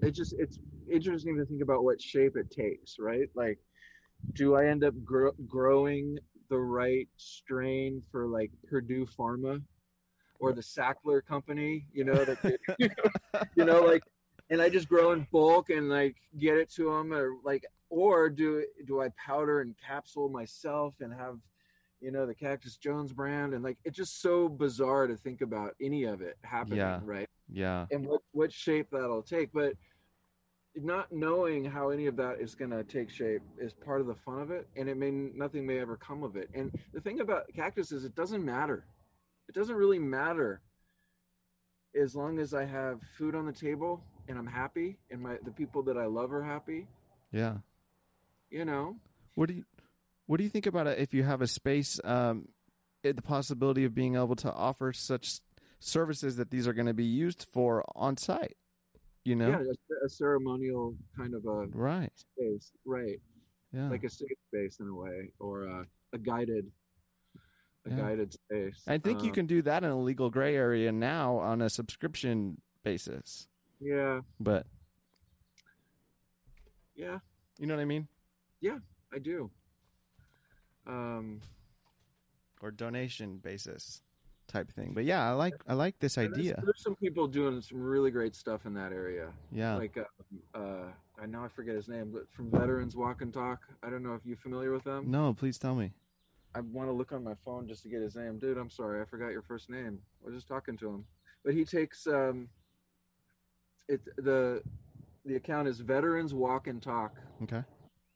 it 0.01 0.11
just 0.11 0.36
it's 0.38 0.59
interesting 0.91 1.38
to 1.38 1.45
think 1.45 1.61
about 1.63 1.84
what 1.84 2.01
shape 2.01 2.36
it 2.36 2.51
takes, 2.51 2.97
right? 2.99 3.30
Like, 3.36 3.57
do 4.34 4.55
I 4.55 4.67
end 4.67 4.84
up 4.84 4.93
gro- 5.03 5.34
growing 5.47 6.17
the 6.49 6.59
right 6.59 7.07
strain 7.17 8.03
for 8.11 8.28
like 8.28 8.51
Purdue 8.69 9.07
Pharma 9.17 9.61
or 10.39 10.53
the 10.53 10.61
Sackler 10.61 11.25
Company? 11.25 11.86
You 11.93 12.03
know 12.03 12.25
that 12.25 12.59
you 13.55 13.65
know 13.65 13.82
like, 13.82 14.03
and 14.49 14.61
I 14.61 14.69
just 14.69 14.88
grow 14.88 15.13
in 15.13 15.25
bulk 15.32 15.69
and 15.69 15.89
like 15.89 16.15
get 16.38 16.57
it 16.57 16.69
to 16.73 16.91
them, 16.91 17.11
or 17.13 17.32
like, 17.43 17.65
or 17.89 18.30
do 18.30 18.63
do 18.86 19.01
I 19.01 19.09
powder 19.25 19.61
and 19.61 19.73
capsule 19.84 20.30
myself 20.30 20.93
and 20.99 21.11
have 21.13 21.38
you 22.01 22.11
know 22.11 22.25
the 22.25 22.35
Cactus 22.35 22.77
Jones 22.77 23.11
brand 23.13 23.53
and 23.53 23.63
like 23.63 23.77
it's 23.83 23.97
just 23.97 24.21
so 24.21 24.47
bizarre 24.49 25.07
to 25.07 25.15
think 25.15 25.41
about 25.41 25.75
any 25.81 26.03
of 26.03 26.21
it 26.21 26.37
happening, 26.43 26.77
Yeah. 26.79 26.99
right? 27.03 27.29
yeah. 27.51 27.85
And 27.91 28.05
what 28.05 28.21
what 28.31 28.51
shape 28.53 28.87
that'll 28.91 29.23
take 29.23 29.51
but 29.53 29.73
not 30.75 31.11
knowing 31.11 31.65
how 31.65 31.89
any 31.89 32.05
of 32.05 32.15
that 32.17 32.39
is 32.39 32.53
going 32.53 32.69
to 32.69 32.83
take 32.83 33.09
shape 33.09 33.41
is 33.59 33.73
part 33.73 33.99
of 33.99 34.05
the 34.05 34.13
fun 34.13 34.39
of 34.39 34.51
it 34.51 34.67
and 34.75 34.87
it 34.87 34.95
may 34.95 35.09
nothing 35.09 35.65
may 35.65 35.79
ever 35.79 35.97
come 35.97 36.23
of 36.23 36.35
it. 36.35 36.49
And 36.53 36.71
the 36.93 37.01
thing 37.01 37.19
about 37.19 37.45
cactus 37.55 37.91
is 37.91 38.05
it 38.05 38.13
doesn't 38.15 38.45
matter. 38.45 38.85
It 39.49 39.55
doesn't 39.55 39.75
really 39.75 39.97
matter 39.99 40.61
as 41.99 42.15
long 42.15 42.37
as 42.37 42.53
i 42.53 42.63
have 42.63 42.99
food 43.17 43.33
on 43.33 43.45
the 43.45 43.51
table 43.51 44.03
and 44.27 44.37
i'm 44.37 44.45
happy 44.45 44.97
and 45.09 45.19
my 45.19 45.37
the 45.45 45.51
people 45.51 45.81
that 45.81 45.97
i 45.97 46.05
love 46.05 46.31
are 46.31 46.43
happy. 46.43 46.85
Yeah. 47.31 47.55
You 48.51 48.65
know? 48.65 48.97
What 49.35 49.49
do 49.49 49.55
you 49.55 49.63
What 50.28 50.38
do 50.38 50.43
you 50.43 50.49
think 50.49 50.65
about 50.65 50.88
it 50.88 50.99
if 50.99 51.13
you 51.13 51.23
have 51.23 51.41
a 51.41 51.47
space, 51.47 51.99
um, 52.03 52.49
it- 53.01 53.15
the 53.15 53.21
possibility 53.21 53.86
of 53.86 53.95
being 53.95 54.15
able 54.15 54.36
to 54.36 54.53
offer 54.53 54.91
such 54.93 55.39
services 55.80 56.36
that 56.36 56.51
these 56.51 56.67
are 56.67 56.73
going 56.73 56.88
to 56.88 56.93
be 56.93 57.05
used 57.05 57.43
for 57.45 57.84
on 57.95 58.17
site? 58.17 58.57
You 59.23 59.36
know, 59.36 59.49
yeah 59.49 59.59
a, 59.59 60.05
a 60.05 60.09
ceremonial 60.09 60.95
kind 61.17 61.34
of 61.34 61.45
a 61.45 61.67
right? 61.67 62.11
space 62.15 62.71
right 62.86 63.19
Yeah, 63.73 63.89
like 63.89 64.03
a 64.05 64.09
safe 64.09 64.30
space 64.47 64.80
in 64.80 64.88
a 64.88 64.95
way 64.95 65.32
or 65.39 65.63
a, 65.63 65.86
a 66.13 66.17
guided 66.17 66.71
a 67.86 67.89
Yeah. 67.89 67.95
guided 67.97 68.34
space 68.34 68.84
I 68.88 68.97
think 68.97 69.21
you 69.23 69.30
Um, 69.30 69.34
can 69.36 69.45
do 69.45 69.61
that 69.63 69.84
in 69.84 69.89
a 69.89 69.99
legal 69.99 70.30
gray 70.30 70.55
area 70.55 70.91
now 70.93 71.38
on 71.38 71.61
a 71.61 71.69
subscription 71.69 72.61
basis. 72.84 73.47
yeah 73.82 74.21
But 74.39 74.65
yeah 76.95 77.19
you 77.59 77.67
know 77.67 77.75
what 77.75 77.82
I 77.82 77.86
mean, 77.86 78.07
Yeah, 78.61 78.80
I 79.13 79.19
do. 79.19 79.51
Um, 80.88 81.41
or 82.61 82.71
donation 82.71 83.38
basis 83.38 84.01
type 84.47 84.71
thing. 84.71 84.93
But 84.93 85.03
yeah, 85.05 85.29
I 85.29 85.33
like 85.33 85.55
I 85.67 85.73
like 85.73 85.99
this 85.99 86.17
and 86.17 86.27
there's- 86.33 86.39
idea. 86.39 86.61
There's 86.63 86.81
some 86.81 86.95
people 86.95 87.27
doing 87.27 87.61
some 87.61 87.81
really 87.81 88.09
great 88.11 88.35
stuff 88.35 88.65
in 88.65 88.73
that 88.75 88.91
area. 88.93 89.29
Yeah, 89.51 89.75
Like, 89.75 89.97
uh, 89.97 90.57
uh, 90.57 90.91
I 91.21 91.25
know 91.25 91.43
I 91.43 91.49
forget 91.49 91.75
his 91.75 91.88
name, 91.89 92.11
but 92.13 92.31
from 92.31 92.49
Veterans 92.49 92.95
Walk 92.95 93.21
and 93.21 93.33
Talk. 93.33 93.61
I 93.83 93.89
don't 93.89 94.01
know 94.03 94.13
if 94.13 94.21
you're 94.25 94.38
familiar 94.38 94.71
with 94.71 94.83
them. 94.85 95.11
no, 95.11 95.33
please 95.33 95.57
tell 95.59 95.75
me. 95.75 95.91
I 96.55 96.61
want 96.61 96.88
to 96.88 96.93
look 96.93 97.11
on 97.11 97.23
my 97.23 97.35
phone 97.45 97.67
just 97.67 97.83
to 97.83 97.89
get 97.89 98.01
his 98.01 98.15
name. 98.15 98.39
Dude, 98.39 98.57
I'm 98.57 98.69
sorry, 98.69 99.01
I 99.01 99.05
forgot 99.05 99.31
your 99.31 99.41
first 99.43 99.69
name. 99.69 99.99
I 100.23 100.25
was 100.25 100.33
just 100.35 100.47
talking 100.47 100.77
to 100.77 100.88
him, 100.89 101.05
but 101.43 101.53
he 101.53 101.65
takes 101.65 102.07
um, 102.07 102.47
it 103.88 104.01
the 104.17 104.63
the 105.25 105.35
account 105.35 105.67
is 105.67 105.81
Veterans 105.81 106.33
Walk 106.33 106.67
and 106.67 106.81
Talk. 106.81 107.17
Okay. 107.43 107.63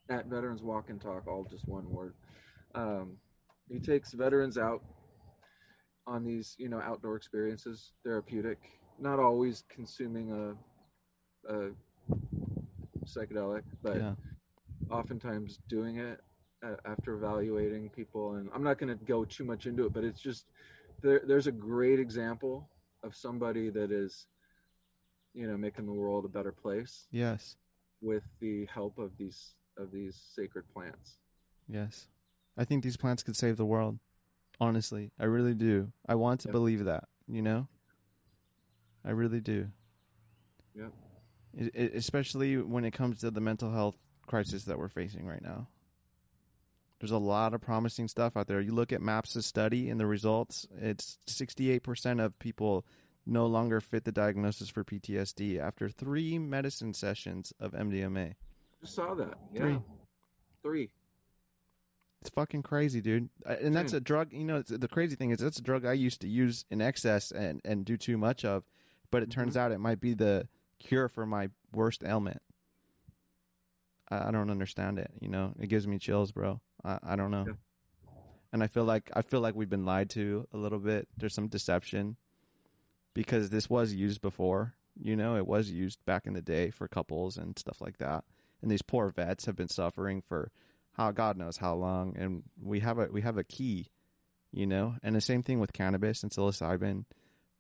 at 0.10 0.26
Veterans 0.28 0.64
Walk 0.64 0.90
and 0.90 1.00
Talk, 1.00 1.28
all 1.28 1.44
just 1.44 1.68
one 1.68 1.90
word. 1.92 2.14
Um, 2.76 3.18
he 3.70 3.80
takes 3.80 4.14
veterans 4.14 4.58
out 4.58 4.82
on 6.08 6.24
these, 6.24 6.56
you 6.58 6.70
know, 6.70 6.82
outdoor 6.82 7.16
experiences, 7.16 7.94
therapeutic, 8.04 8.60
not 9.00 9.20
always 9.20 9.64
consuming 9.70 10.32
a, 10.32 11.54
a 11.54 11.72
psychedelic, 13.06 13.64
but 13.82 13.98
Yeah. 13.98 14.16
oftentimes 14.90 15.60
doing 15.70 15.98
it 15.98 16.20
uh, 16.64 16.76
after 16.86 17.14
evaluating 17.16 17.90
people. 17.90 18.36
And 18.36 18.50
I'm 18.54 18.64
not 18.64 18.78
going 18.78 18.98
to 18.98 19.06
go 19.06 19.24
too 19.26 19.44
much 19.44 19.68
into 19.68 19.86
it, 19.86 19.94
but 19.94 20.04
it's 20.04 20.20
just 20.20 20.46
there, 21.02 21.22
there's 21.26 21.48
a 21.48 21.52
great 21.52 22.00
example 22.00 22.70
of 23.04 23.16
somebody 23.16 23.70
that 23.70 23.92
is, 23.92 24.28
you 25.34 25.48
know, 25.48 25.58
making 25.58 25.86
the 25.86 25.94
world 25.94 26.26
a 26.26 26.30
better 26.30 26.52
place 26.52 27.08
Yes. 27.12 27.56
with 28.02 28.24
the 28.40 28.66
help 28.66 28.98
of 28.98 29.18
these 29.18 29.54
of 29.78 29.92
these 29.92 30.16
sacred 30.36 30.66
plants. 30.74 31.18
Yes. 31.68 32.08
I 32.62 32.64
think 32.64 32.84
these 32.84 32.96
plants 32.96 33.24
could 33.24 33.36
save 33.36 33.58
the 33.58 33.66
world. 33.66 33.98
Honestly, 34.60 35.10
I 35.20 35.24
really 35.26 35.56
do. 35.56 35.92
I 36.08 36.14
want 36.14 36.42
to 36.42 36.48
Yep. 36.50 36.52
believe 36.52 36.86
that, 36.86 37.06
you 37.28 37.42
know? 37.42 37.68
I 39.04 39.10
really 39.10 39.42
do. 39.42 39.72
It, 41.54 41.96
especially 41.96 42.58
when 42.58 42.86
it 42.86 42.92
comes 42.92 43.20
to 43.22 43.32
the 43.32 43.42
mental 43.42 43.72
health 43.72 43.98
crisis 44.28 44.64
that 44.66 44.78
we're 44.78 44.88
facing 44.90 45.26
right 45.26 45.42
now. 45.42 45.68
There's 47.00 47.12
a 47.12 47.18
lot 47.18 47.56
of 47.56 47.62
promising 47.62 48.08
stuff 48.08 48.38
out 48.38 48.46
there. 48.48 48.62
You 48.62 48.74
look 48.74 48.94
at 48.94 49.02
MAPS' 49.02 49.44
study 49.46 49.90
and 49.90 50.00
the 50.00 50.06
results, 50.06 50.68
it's 50.80 51.18
68% 51.28 52.24
of 52.24 52.38
people 52.38 52.86
no 53.26 53.48
longer 53.48 53.82
fit 53.82 54.04
the 54.06 54.12
diagnosis 54.12 54.70
for 54.70 54.84
PTSD 54.84 55.58
after 55.60 55.90
three 55.90 56.38
medicine 56.38 56.94
sessions 56.94 57.54
of 57.60 57.74
MDMA. 57.74 58.36
Just 58.82 58.94
saw 58.96 59.16
that. 59.16 59.38
Yeah. 59.52 59.60
Three. 59.62 59.80
Three. 60.62 60.92
It's 62.22 62.30
fucking 62.30 62.62
crazy, 62.64 63.02
dude. 63.02 63.30
Uh, 63.46 63.56
And 63.62 63.76
that's 63.76 63.94
Insane. 63.94 63.98
a 63.98 64.02
drug. 64.02 64.34
You 64.34 64.44
know, 64.46 64.58
it's, 64.58 64.70
the 64.70 64.88
crazy 64.88 65.16
thing 65.16 65.32
is 65.32 65.40
that's 65.40 65.58
a 65.58 65.64
drug 65.64 65.86
I 65.86 65.94
used 65.94 66.22
to 66.22 66.28
use 66.28 66.66
in 66.70 66.80
excess 66.82 67.32
and 67.32 67.62
and 67.66 67.84
do 67.84 67.98
too 67.98 68.18
much 68.18 68.46
of, 68.46 68.64
but 69.10 69.24
it 69.24 69.32
turns 69.32 69.58
out 69.58 69.72
it 69.72 69.80
might 69.80 70.00
be 70.00 70.14
the 70.14 70.48
cure 70.80 71.08
for 71.10 71.26
my 71.26 71.50
worst 71.74 72.04
ailment. 72.04 72.42
I, 74.10 74.28
I 74.28 74.32
don't 74.32 74.52
understand 74.52 75.00
it. 75.00 75.12
You 75.20 75.30
know, 75.30 75.54
it 75.60 75.68
gives 75.68 75.88
me 75.88 75.98
chills, 75.98 76.32
bro. 76.32 76.62
I, 76.84 77.00
I 77.04 77.16
don't 77.16 77.32
know, 77.32 77.46
and 78.54 78.64
I 78.64 78.68
feel 78.68 78.84
like 78.84 79.10
I 79.16 79.22
feel 79.24 79.40
like 79.42 79.56
we've 79.56 79.70
been 79.70 79.86
lied 79.86 80.10
to 80.12 80.48
a 80.54 80.58
little 80.58 80.80
bit. 80.80 81.08
There's 81.18 81.34
some 81.34 81.48
deception 81.48 82.18
because 83.16 83.50
this 83.50 83.70
was 83.70 83.94
used 83.94 84.22
before. 84.22 84.76
You 85.02 85.16
know, 85.16 85.38
it 85.38 85.48
was 85.48 85.72
used 85.72 86.04
back 86.06 86.28
in 86.28 86.34
the 86.34 86.42
day 86.42 86.70
for 86.70 86.88
couples 86.88 87.38
and 87.38 87.58
stuff 87.58 87.82
like 87.82 87.98
that. 87.98 88.26
And 88.62 88.70
these 88.70 88.82
poor 88.84 89.10
vets 89.10 89.46
have 89.46 89.56
been 89.56 89.70
suffering 89.70 90.22
for 90.22 90.52
how 91.02 91.12
God 91.12 91.38
knows 91.38 91.58
how 91.58 91.74
long, 91.74 92.16
and 92.18 92.44
we 92.62 92.80
have 92.82 93.00
a 93.00 93.08
we 93.08 93.22
have 93.22 93.38
a 93.38 93.44
key, 93.44 93.90
you 94.52 94.66
know. 94.68 94.96
And 95.04 95.16
the 95.16 95.22
same 95.22 95.42
thing 95.44 95.60
with 95.60 95.74
cannabis 95.74 96.22
and 96.24 96.32
psilocybin, 96.32 97.06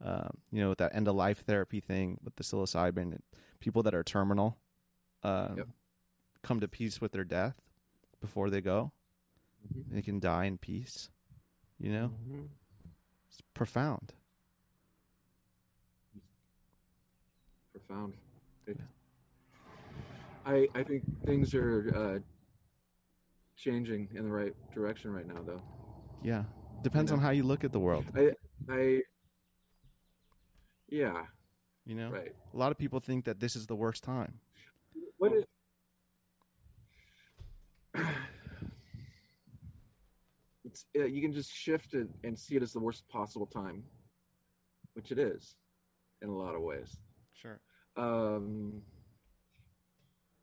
um, 0.04 0.38
you 0.52 0.62
know, 0.62 0.70
with 0.70 0.78
that 0.78 0.96
end 0.96 1.08
of 1.08 1.16
life 1.16 1.44
therapy 1.46 1.80
thing 1.80 2.20
with 2.24 2.36
the 2.36 2.44
psilocybin. 2.44 3.18
People 3.60 3.84
that 3.84 3.94
are 3.96 4.04
terminal, 4.04 4.58
um, 5.24 5.58
Yep. 5.58 5.68
come 6.44 6.60
to 6.60 6.68
peace 6.68 7.02
with 7.02 7.12
their 7.12 7.24
death 7.24 7.56
before 8.20 8.50
they 8.50 8.62
go. 8.62 8.92
Mhm. 9.68 9.84
They 9.92 10.02
can 10.02 10.20
die 10.20 10.46
in 10.46 10.58
peace. 10.58 11.10
You 11.80 11.92
know, 11.92 12.08
Mhm. 12.28 12.48
it's 13.28 13.42
profound. 13.54 14.14
Profound. 17.74 18.14
It- 18.68 18.78
I 20.46 20.68
I 20.74 20.84
think 20.84 21.04
things 21.24 21.54
are 21.54 21.92
uh, 21.96 22.20
changing 23.62 24.10
in 24.16 24.24
the 24.24 24.32
right 24.32 24.54
direction 24.74 25.12
right 25.14 25.28
now, 25.28 25.42
though. 25.46 25.62
Yeah. 26.24 26.44
Depends 26.84 27.12
know? 27.12 27.18
on 27.18 27.24
how 27.24 27.30
you 27.30 27.44
look 27.44 27.64
at 27.64 27.72
the 27.72 27.80
world. 27.80 28.06
I 28.16 28.32
I, 28.70 29.02
yeah, 30.90 31.26
You 31.86 31.96
know, 31.96 32.12
right. 32.12 32.34
a 32.54 32.58
lot 32.58 32.72
of 32.72 32.78
people 32.78 33.00
think 33.00 33.26
that 33.26 33.40
this 33.40 33.56
is 33.56 33.68
the 33.68 33.76
worst 33.76 34.04
time. 34.04 34.40
What 35.18 35.34
is 35.34 35.46
it's 40.64 40.86
uh, 40.98 41.06
you 41.06 41.22
can 41.22 41.34
just 41.34 41.54
shift 41.54 41.94
it 41.94 42.08
and 42.24 42.38
see 42.38 42.56
it 42.56 42.64
as 42.64 42.74
the 42.74 42.80
worst 42.80 43.08
possible 43.10 43.46
time, 43.46 43.84
which 44.94 45.12
it 45.12 45.20
is, 45.20 45.56
in 46.22 46.30
a 46.30 46.36
lot 46.36 46.56
of 46.56 46.62
ways. 46.62 46.98
Sure. 47.34 47.60
Um, 47.98 48.82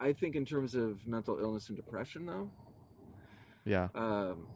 I 0.00 0.12
think 0.12 0.36
in 0.36 0.44
terms 0.44 0.74
of 0.74 1.06
mental 1.06 1.38
illness 1.40 1.68
and 1.68 1.76
depression, 1.76 2.26
though, 2.26 2.50
Yeah. 3.68 3.88
um, 3.94 4.46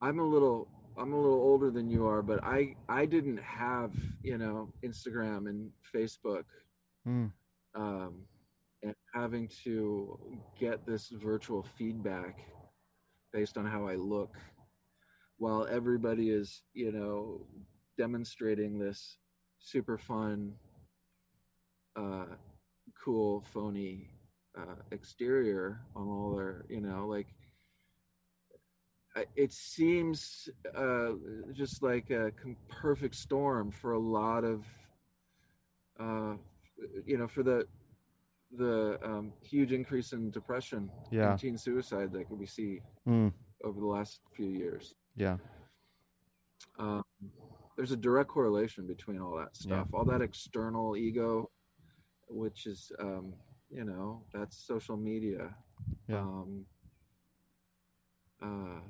I'm 0.00 0.18
a 0.18 0.24
little 0.24 0.68
I'm 0.98 1.12
a 1.12 1.16
little 1.20 1.40
older 1.40 1.70
than 1.70 1.88
you 1.90 2.06
are, 2.06 2.22
but 2.22 2.42
I 2.44 2.74
I 2.88 3.06
didn't 3.06 3.38
have 3.38 3.92
you 4.22 4.38
know 4.38 4.72
Instagram 4.84 5.48
and 5.48 5.70
Facebook, 5.94 6.44
Mm. 7.06 7.32
um, 7.74 8.26
and 8.82 8.94
having 9.14 9.48
to 9.64 10.18
get 10.58 10.84
this 10.86 11.08
virtual 11.10 11.62
feedback 11.78 12.38
based 13.32 13.56
on 13.56 13.66
how 13.66 13.86
I 13.86 13.94
look, 13.94 14.36
while 15.38 15.66
everybody 15.70 16.30
is 16.30 16.62
you 16.74 16.92
know 16.92 17.46
demonstrating 17.96 18.78
this 18.78 19.18
super 19.60 19.98
fun, 19.98 20.54
uh, 21.96 22.26
cool, 23.04 23.44
phony 23.52 24.10
uh, 24.58 24.76
exterior 24.90 25.80
on 25.96 26.08
all 26.08 26.36
their 26.36 26.64
you 26.68 26.80
know 26.80 27.06
like 27.06 27.26
it 29.36 29.52
seems 29.52 30.48
uh, 30.74 31.12
just 31.52 31.82
like 31.82 32.10
a 32.10 32.32
perfect 32.68 33.14
storm 33.14 33.70
for 33.70 33.92
a 33.92 33.98
lot 33.98 34.44
of 34.44 34.64
uh, 35.98 36.34
you 37.04 37.18
know 37.18 37.26
for 37.28 37.42
the 37.42 37.66
the 38.56 38.98
um, 39.04 39.32
huge 39.42 39.72
increase 39.72 40.12
in 40.12 40.30
depression 40.30 40.90
Yeah. 41.10 41.30
and 41.30 41.38
teen 41.38 41.56
suicide 41.58 42.12
that 42.12 42.30
we 42.30 42.46
see 42.46 42.80
Mm. 43.06 43.32
over 43.64 43.80
the 43.80 43.86
last 43.86 44.20
few 44.34 44.48
years 44.48 44.94
Yeah. 45.16 45.38
um, 46.78 47.02
there's 47.76 47.92
a 47.92 47.96
direct 47.96 48.28
correlation 48.28 48.86
between 48.86 49.20
all 49.20 49.36
that 49.36 49.56
stuff 49.56 49.88
all 49.92 50.04
that 50.04 50.20
external 50.22 50.96
ego 50.96 51.50
which 52.28 52.66
is 52.66 52.92
um, 53.00 53.32
you 53.70 53.84
know 53.84 54.22
that's 54.32 54.56
social 54.56 54.96
media 54.96 55.54
Yeah. 56.08 56.20
um, 56.20 56.66
uh, 58.42 58.80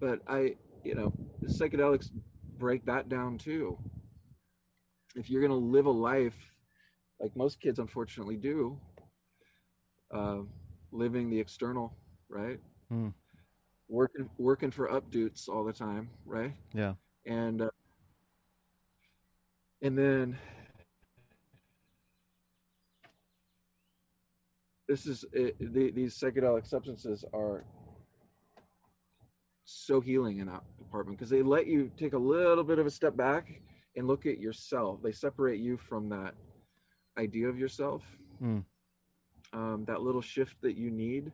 but 0.00 0.20
I, 0.28 0.54
you 0.84 0.94
know, 0.94 1.12
psychedelics 1.44 2.10
break 2.58 2.84
that 2.86 3.08
down 3.08 3.38
too. 3.38 3.78
If 5.14 5.30
you're 5.30 5.40
going 5.40 5.50
to 5.50 5.66
live 5.66 5.86
a 5.86 5.90
life 5.90 6.34
like 7.20 7.36
most 7.36 7.60
kids 7.60 7.78
unfortunately 7.78 8.36
do, 8.36 8.78
uh, 10.12 10.38
living 10.92 11.30
the 11.30 11.38
external, 11.38 11.92
right? 12.28 12.60
Mm. 12.92 13.12
Working 13.88 14.28
working 14.38 14.70
for 14.70 14.88
updoots 14.88 15.48
all 15.48 15.64
the 15.64 15.72
time, 15.72 16.10
right? 16.26 16.52
Yeah. 16.74 16.94
And 17.26 17.62
uh, 17.62 17.70
and 19.82 19.96
then 19.96 20.38
this 24.88 25.06
is 25.06 25.24
it, 25.32 25.56
the, 25.58 25.90
these 25.90 26.18
psychedelic 26.18 26.66
substances 26.66 27.24
are 27.32 27.64
so 29.68 30.00
healing 30.00 30.38
in 30.38 30.46
that 30.46 30.62
department 30.78 31.18
because 31.18 31.30
they 31.30 31.42
let 31.42 31.66
you 31.66 31.90
take 31.96 32.14
a 32.14 32.18
little 32.18 32.64
bit 32.64 32.78
of 32.78 32.86
a 32.86 32.90
step 32.90 33.16
back 33.16 33.60
and 33.96 34.06
look 34.06 34.26
at 34.26 34.38
yourself. 34.38 35.02
They 35.02 35.12
separate 35.12 35.60
you 35.60 35.76
from 35.76 36.08
that 36.10 36.34
idea 37.18 37.48
of 37.48 37.58
yourself, 37.58 38.02
Mm. 38.40 38.64
um, 39.52 39.84
that 39.86 40.02
little 40.02 40.22
shift 40.22 40.60
that 40.62 40.76
you 40.76 40.90
need. 40.90 41.32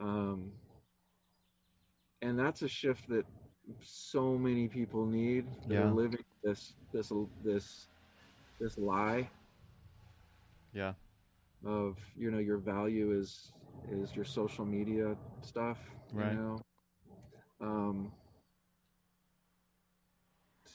Um, 0.00 0.52
and 2.22 2.38
that's 2.38 2.62
a 2.62 2.68
shift 2.68 3.08
that 3.08 3.26
so 3.82 4.36
many 4.38 4.68
people 4.68 5.06
need 5.06 5.46
that 5.68 5.76
Yeah. 5.76 5.84
are 5.84 5.90
living 5.90 6.24
this 6.42 6.74
this 6.92 7.12
this 7.44 7.88
this 8.60 8.78
lie 8.78 9.30
Yeah. 10.72 10.94
of 11.64 11.98
you 12.16 12.30
know 12.30 12.38
your 12.38 12.58
value 12.58 13.12
is 13.12 13.52
is 13.90 14.14
your 14.16 14.24
social 14.24 14.64
media 14.64 15.16
stuff 15.42 15.78
Right. 16.12 16.28
you 16.28 16.30
know 16.34 16.65
um 17.60 18.12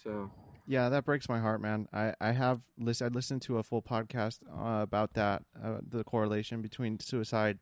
so 0.04 0.32
Yeah, 0.68 0.90
that 0.90 1.06
breaks 1.06 1.28
my 1.28 1.40
heart, 1.40 1.62
man. 1.62 1.88
I 1.94 2.14
I 2.22 2.32
have 2.32 2.62
list 2.78 3.02
I 3.02 3.08
listened 3.08 3.42
to 3.44 3.58
a 3.58 3.64
full 3.64 3.82
podcast 3.82 4.40
uh, 4.50 4.82
about 4.84 5.14
that, 5.14 5.44
uh, 5.62 5.80
the 5.88 6.04
correlation 6.04 6.62
between 6.62 7.00
suicide 7.00 7.60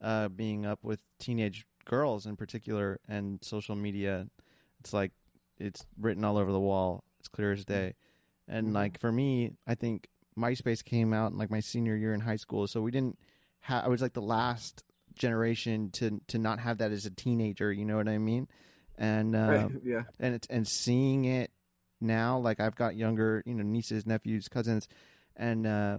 uh, 0.00 0.28
being 0.28 0.64
up 0.64 0.78
with 0.82 1.00
teenage 1.18 1.66
girls 1.84 2.26
in 2.26 2.36
particular 2.36 3.00
and 3.08 3.38
social 3.42 3.74
media. 3.76 4.28
It's 4.80 4.92
like 4.92 5.12
it's 5.58 5.86
written 6.00 6.24
all 6.24 6.38
over 6.38 6.52
the 6.52 6.60
wall. 6.60 7.04
It's 7.18 7.28
clear 7.28 7.52
as 7.52 7.64
day. 7.64 7.94
And 8.46 8.68
Mhm. 8.68 8.74
like 8.74 8.98
for 9.00 9.12
me, 9.12 9.52
I 9.66 9.74
think 9.74 10.08
MySpace 10.36 10.84
came 10.84 11.12
out 11.12 11.32
in 11.32 11.38
like 11.38 11.50
my 11.50 11.60
senior 11.60 11.96
year 11.96 12.14
in 12.14 12.20
high 12.20 12.36
school, 12.36 12.66
so 12.66 12.80
we 12.80 12.90
didn't 12.90 13.18
have. 13.60 13.84
I 13.84 13.88
was 13.88 14.00
like 14.00 14.14
the 14.14 14.22
last 14.22 14.84
generation 15.18 15.90
to 15.92 16.20
to 16.28 16.38
not 16.38 16.60
have 16.60 16.78
that 16.78 16.92
as 16.92 17.06
a 17.06 17.10
teenager. 17.10 17.72
You 17.72 17.84
know 17.84 17.96
what 17.96 18.08
I 18.08 18.18
mean? 18.18 18.48
And 18.96 19.34
right, 19.48 19.70
yeah. 19.84 20.02
and 20.18 20.34
it's 20.34 20.46
and 20.48 20.66
seeing 20.66 21.24
it 21.24 21.50
now 22.00 22.38
like 22.38 22.60
i've 22.60 22.76
got 22.76 22.94
younger 22.94 23.42
you 23.44 23.52
know 23.54 23.64
nieces 23.64 24.06
nephews 24.06 24.46
cousins 24.48 24.86
and 25.34 25.66
uh 25.66 25.98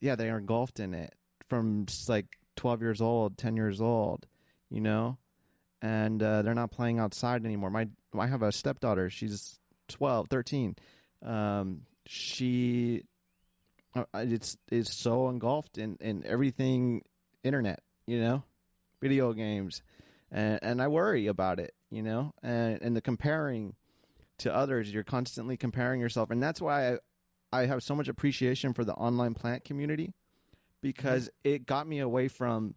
yeah 0.00 0.14
they 0.14 0.30
are 0.30 0.38
engulfed 0.38 0.78
in 0.78 0.94
it 0.94 1.12
from 1.48 1.86
like 2.08 2.26
12 2.54 2.82
years 2.82 3.00
old 3.00 3.36
10 3.36 3.56
years 3.56 3.80
old 3.80 4.26
you 4.70 4.80
know? 4.80 5.18
And 5.80 6.22
uh 6.22 6.42
they're 6.42 6.54
not 6.54 6.72
playing 6.72 6.98
outside 6.98 7.44
anymore. 7.44 7.70
My 7.70 7.88
i 8.18 8.26
have 8.26 8.42
a 8.42 8.50
stepdaughter. 8.50 9.10
She's 9.10 9.60
12 9.88 10.28
13 10.28 10.76
um 11.24 11.82
she 12.06 13.02
uh, 13.94 14.04
it's 14.14 14.56
is 14.70 14.92
so 14.92 15.28
engulfed 15.28 15.78
in 15.78 15.96
in 16.00 16.24
everything 16.26 17.02
internet 17.42 17.80
you 18.08 18.18
know 18.18 18.42
video 19.02 19.32
games 19.32 19.82
and 20.32 20.58
and 20.62 20.82
i 20.82 20.88
worry 20.88 21.26
about 21.26 21.60
it 21.60 21.74
you 21.90 22.02
know 22.02 22.32
and 22.42 22.80
and 22.80 22.96
the 22.96 23.02
comparing 23.02 23.74
to 24.38 24.52
others 24.52 24.92
you're 24.92 25.04
constantly 25.04 25.56
comparing 25.56 26.00
yourself 26.00 26.30
and 26.30 26.42
that's 26.42 26.60
why 26.60 26.94
i 26.94 26.98
i 27.52 27.66
have 27.66 27.82
so 27.82 27.94
much 27.94 28.08
appreciation 28.08 28.72
for 28.72 28.82
the 28.82 28.94
online 28.94 29.34
plant 29.34 29.62
community 29.62 30.14
because 30.80 31.24
mm-hmm. 31.24 31.54
it 31.54 31.66
got 31.66 31.86
me 31.86 31.98
away 31.98 32.28
from 32.28 32.74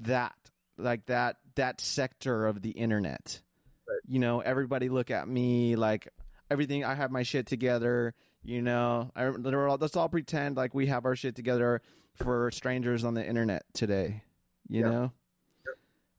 that 0.00 0.34
like 0.78 1.04
that 1.06 1.36
that 1.56 1.80
sector 1.80 2.46
of 2.46 2.62
the 2.62 2.70
internet. 2.70 3.42
Right. 3.86 3.98
you 4.06 4.18
know 4.18 4.40
everybody 4.40 4.88
look 4.88 5.10
at 5.10 5.28
me 5.28 5.76
like 5.76 6.08
everything 6.50 6.84
i 6.84 6.94
have 6.94 7.10
my 7.10 7.22
shit 7.22 7.46
together 7.46 8.14
you 8.42 8.62
know 8.62 9.10
I, 9.14 9.26
all- 9.26 9.78
let's 9.78 9.96
all 9.96 10.08
pretend 10.08 10.56
like 10.56 10.74
we 10.74 10.86
have 10.86 11.04
our 11.04 11.16
shit 11.16 11.34
together 11.34 11.82
for 12.14 12.50
strangers 12.50 13.04
on 13.04 13.14
the 13.14 13.26
internet 13.26 13.64
today 13.74 14.22
you 14.68 14.82
Yeah. 14.82 14.88
know 14.90 15.12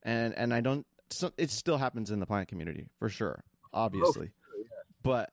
and 0.03 0.33
and 0.37 0.53
i 0.53 0.61
don't 0.61 0.85
so 1.09 1.31
it 1.37 1.49
still 1.49 1.77
happens 1.77 2.11
in 2.11 2.19
the 2.19 2.25
plant 2.25 2.47
community 2.47 2.87
for 2.99 3.09
sure 3.09 3.43
obviously 3.73 4.31
but 5.03 5.31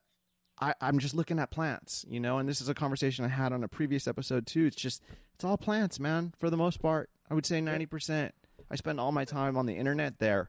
I, 0.59 0.73
I'm 0.81 0.99
just 1.01 1.14
looking 1.14 1.39
at 1.39 1.51
plants, 1.51 2.07
you 2.09 2.19
know, 2.19 2.39
and 2.39 2.49
this 2.49 2.62
is 2.62 2.71
a 2.71 2.75
conversation 2.75 3.27
I 3.27 3.29
had 3.29 3.53
on 3.53 3.62
a 3.62 3.69
previous 3.69 4.09
episode 4.09 4.47
too. 4.47 4.64
It's 4.64 4.77
just 4.77 5.03
it's 5.35 5.45
all 5.45 5.59
plants, 5.59 6.01
man, 6.01 6.33
for 6.39 6.49
the 6.49 6.57
most 6.57 6.81
part. 6.81 7.11
I 7.31 7.35
would 7.35 7.45
say 7.45 7.61
ninety 7.61 7.85
percent. 7.85 8.35
I 8.71 8.77
spend 8.77 8.99
all 8.99 9.12
my 9.12 9.27
time 9.27 9.59
on 9.59 9.67
the 9.67 9.77
internet 9.77 10.19
there, 10.19 10.49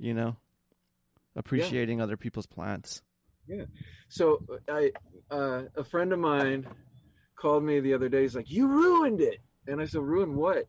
you 0.00 0.14
know, 0.14 0.34
appreciating 1.36 2.00
other 2.00 2.16
people's 2.16 2.46
plants. 2.46 3.02
Yeah 3.46 3.64
so 4.08 4.42
i 4.68 4.90
uh 5.30 5.62
a 5.76 5.84
friend 5.84 6.12
of 6.12 6.18
mine 6.18 6.66
called 7.36 7.62
me 7.62 7.78
the 7.78 7.94
other 7.94 8.08
day 8.08 8.22
he's 8.22 8.34
like 8.34 8.50
you 8.50 8.66
ruined 8.66 9.20
it 9.20 9.38
and 9.68 9.80
i 9.80 9.84
said 9.84 10.00
ruin 10.02 10.34
what 10.34 10.66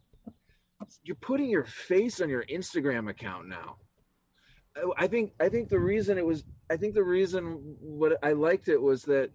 you're 1.03 1.15
putting 1.17 1.49
your 1.49 1.63
face 1.65 2.21
on 2.21 2.29
your 2.29 2.43
instagram 2.45 3.09
account 3.09 3.47
now 3.47 3.77
I- 4.97 5.07
think 5.07 5.34
I 5.39 5.49
think 5.49 5.67
the 5.69 5.79
reason 5.79 6.17
it 6.17 6.25
was 6.25 6.43
I 6.69 6.77
think 6.77 6.93
the 6.93 7.03
reason 7.03 7.75
what 7.82 8.17
I 8.23 8.32
liked 8.32 8.69
it 8.69 8.82
was 8.82 9.03
that 9.03 9.29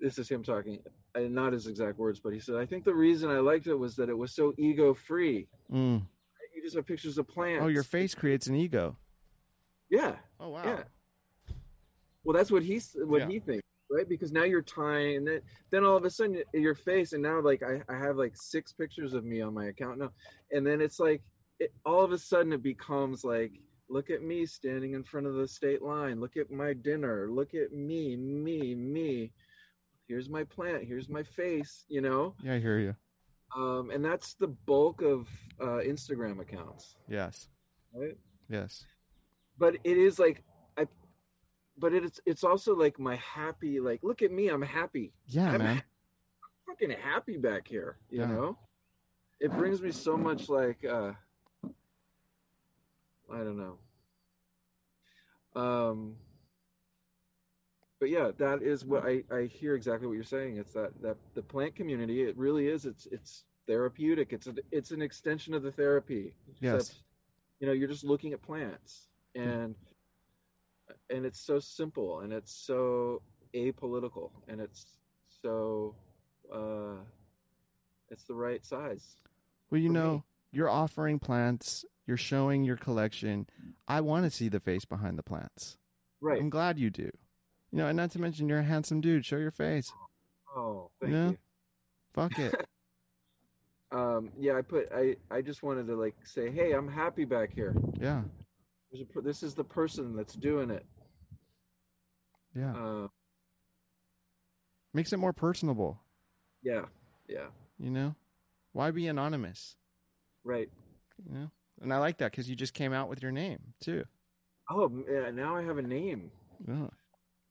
this 0.00 0.18
is 0.18 0.28
him 0.28 0.42
talking 0.42 0.80
not 1.16 1.52
his 1.52 1.66
exact 1.68 1.96
words 1.98 2.18
but 2.18 2.32
he 2.32 2.40
said 2.40 2.56
I 2.56 2.66
think 2.66 2.84
the 2.84 2.94
reason 2.94 3.30
I 3.30 3.38
liked 3.38 3.68
it 3.68 3.74
was 3.74 3.94
that 3.96 4.08
it 4.08 4.18
was 4.18 4.34
so 4.34 4.52
ego 4.58 4.92
free 4.94 5.46
Mm. 5.72 6.02
you 6.54 6.62
just 6.62 6.74
have 6.76 6.86
pictures 6.86 7.18
of 7.18 7.28
plants 7.28 7.62
Oh, 7.64 7.68
your 7.68 7.84
face 7.84 8.14
creates 8.14 8.46
an 8.48 8.56
ego. 8.56 8.96
yeah 9.90 10.16
Oh 10.40 10.48
wow. 10.50 10.64
yeah 10.64 10.82
well 12.24 12.36
that's 12.36 12.50
what 12.50 12.62
he's 12.64 12.96
what 13.04 13.20
Yeah. 13.22 13.28
he 13.28 13.38
thinks 13.38 13.63
right? 13.94 14.08
Because 14.08 14.32
now 14.32 14.44
you're 14.44 14.62
tying 14.62 15.16
and 15.18 15.26
then, 15.26 15.40
then 15.70 15.84
all 15.84 15.96
of 15.96 16.04
a 16.04 16.10
sudden 16.10 16.42
your 16.52 16.74
face 16.74 17.12
and 17.12 17.22
now 17.22 17.40
like 17.40 17.62
I, 17.62 17.80
I 17.88 17.96
have 17.96 18.16
like 18.16 18.36
six 18.36 18.72
pictures 18.72 19.14
of 19.14 19.24
me 19.24 19.40
on 19.40 19.54
my 19.54 19.66
account 19.66 19.98
now. 19.98 20.10
And 20.50 20.66
then 20.66 20.80
it's 20.80 20.98
like 20.98 21.22
it, 21.60 21.72
all 21.86 22.02
of 22.02 22.12
a 22.12 22.18
sudden 22.18 22.52
it 22.52 22.62
becomes 22.62 23.24
like 23.24 23.52
look 23.88 24.10
at 24.10 24.22
me 24.22 24.46
standing 24.46 24.94
in 24.94 25.04
front 25.04 25.26
of 25.26 25.34
the 25.34 25.46
state 25.46 25.82
line. 25.82 26.20
Look 26.20 26.36
at 26.36 26.50
my 26.50 26.72
dinner. 26.72 27.28
Look 27.30 27.54
at 27.54 27.72
me 27.72 28.16
me 28.16 28.74
me. 28.74 29.30
Here's 30.08 30.28
my 30.28 30.44
plant. 30.44 30.84
Here's 30.84 31.08
my 31.08 31.22
face 31.22 31.84
you 31.88 32.00
know? 32.00 32.34
Yeah, 32.42 32.54
I 32.54 32.58
hear 32.60 32.78
you. 32.78 32.94
um, 33.56 33.90
and 33.90 34.04
that's 34.04 34.34
the 34.34 34.48
bulk 34.48 35.00
of 35.02 35.28
uh, 35.60 35.80
instagram 35.86 36.40
accounts. 36.40 36.96
Yes. 37.08 37.48
right? 37.94 38.16
Yes. 38.50 38.84
but 39.58 39.76
it 39.84 39.96
is 39.96 40.18
like 40.18 40.42
but 41.78 41.92
it's 41.92 42.20
it's 42.26 42.44
also 42.44 42.74
like 42.74 42.98
my 42.98 43.16
happy 43.16 43.80
like 43.80 44.00
look 44.02 44.22
at 44.22 44.30
me 44.30 44.48
i'm 44.48 44.62
happy. 44.62 45.12
Yeah, 45.26 45.50
I'm 45.52 45.58
man. 45.58 45.82
fucking 46.66 46.90
happy 46.90 47.36
back 47.36 47.66
here 47.68 47.96
you 48.10 48.20
Yeah. 48.20 48.26
know? 48.26 48.58
It 49.40 49.50
brings 49.50 49.82
me 49.82 49.90
so 49.90 50.16
much 50.16 50.48
like 50.48 50.84
uh 50.84 51.12
i 53.32 53.38
don't 53.38 53.58
know. 53.58 53.78
Um 55.60 56.16
but 58.00 58.10
yeah 58.10 58.30
that 58.38 58.62
is 58.62 58.84
what 58.84 59.04
i 59.06 59.22
i 59.32 59.42
hear 59.44 59.74
exactly 59.74 60.06
what 60.06 60.14
you're 60.14 60.22
saying. 60.24 60.56
It's 60.58 60.72
that 60.72 60.90
that 61.02 61.16
the 61.34 61.42
plant 61.42 61.74
community 61.74 62.22
it 62.22 62.36
really 62.36 62.68
is 62.68 62.84
it's 62.86 63.06
it's 63.06 63.44
therapeutic. 63.66 64.32
It's 64.32 64.46
a, 64.46 64.54
it's 64.70 64.90
an 64.90 65.00
extension 65.02 65.54
of 65.54 65.62
the 65.62 65.72
therapy 65.72 66.34
Yes. 66.60 66.74
except, 66.82 67.02
you 67.60 67.66
know 67.66 67.72
you're 67.72 67.88
just 67.88 68.04
looking 68.04 68.32
at 68.32 68.42
plants. 68.42 69.08
And 69.34 69.74
and 71.10 71.24
it's 71.24 71.40
so 71.40 71.58
simple 71.58 72.20
and 72.20 72.32
it's 72.32 72.52
so 72.54 73.22
apolitical 73.54 74.30
and 74.48 74.60
it's 74.60 74.86
so 75.42 75.94
uh 76.52 76.96
it's 78.10 78.24
the 78.24 78.34
right 78.34 78.64
size 78.64 79.16
Well, 79.70 79.80
you 79.80 79.88
for 79.88 79.92
me. 79.94 80.00
know, 80.00 80.24
you're 80.52 80.68
offering 80.70 81.18
plants, 81.18 81.84
you're 82.06 82.16
showing 82.16 82.64
your 82.64 82.76
collection. 82.76 83.46
I 83.88 84.00
want 84.02 84.24
to 84.24 84.30
see 84.30 84.48
the 84.48 84.60
face 84.60 84.84
behind 84.84 85.18
the 85.18 85.22
plants. 85.22 85.78
right 86.20 86.40
I'm 86.40 86.50
glad 86.50 86.78
you 86.78 86.90
do. 86.90 87.10
You 87.72 87.78
know, 87.78 87.86
and 87.88 87.96
not 87.96 88.10
to 88.12 88.20
mention 88.20 88.48
you're 88.48 88.58
a 88.60 88.62
handsome 88.62 89.00
dude. 89.00 89.24
Show 89.24 89.38
your 89.38 89.50
face. 89.50 89.90
oh 90.56 90.90
thank 91.00 91.12
Yeah. 91.12 91.28
you 91.30 91.38
Fuck 92.12 92.38
it. 92.38 92.54
um 93.92 94.30
yeah 94.38 94.56
i 94.56 94.62
put 94.62 94.88
i 94.92 95.14
i 95.30 95.40
just 95.40 95.62
wanted 95.62 95.86
to 95.86 95.94
like 95.94 96.14
say 96.24 96.50
hey 96.50 96.72
i'm 96.72 96.88
happy 96.88 97.24
back 97.24 97.52
here 97.54 97.74
yeah. 98.00 98.22
A, 98.94 99.20
this 99.22 99.42
is 99.42 99.54
the 99.54 99.64
person 99.64 100.14
that's 100.16 100.34
doing 100.34 100.70
it 100.70 100.84
Yeah. 102.54 102.72
uh 102.74 103.08
Makes 104.92 105.12
it 105.12 105.16
more 105.18 105.32
personable, 105.32 106.00
yeah 106.62 106.84
yeah 107.28 107.46
you 107.78 107.90
know? 107.90 108.14
Why 108.72 108.90
be 108.92 109.08
anonymous? 109.08 109.76
right 110.44 110.68
You 111.28 111.34
know? 111.38 111.50
And 111.82 111.92
I 111.92 111.98
like 111.98 112.18
that 112.18 112.30
because 112.30 112.48
you 112.48 112.54
just 112.54 112.74
came 112.74 112.92
out 112.92 113.08
with 113.08 113.20
your 113.22 113.32
name, 113.32 113.58
too. 113.80 114.04
oh 114.70 114.90
yeah, 115.10 115.30
now 115.30 115.56
i 115.56 115.62
have 115.62 115.78
a 115.78 115.82
name 115.82 116.30
Yeah. 116.66 116.86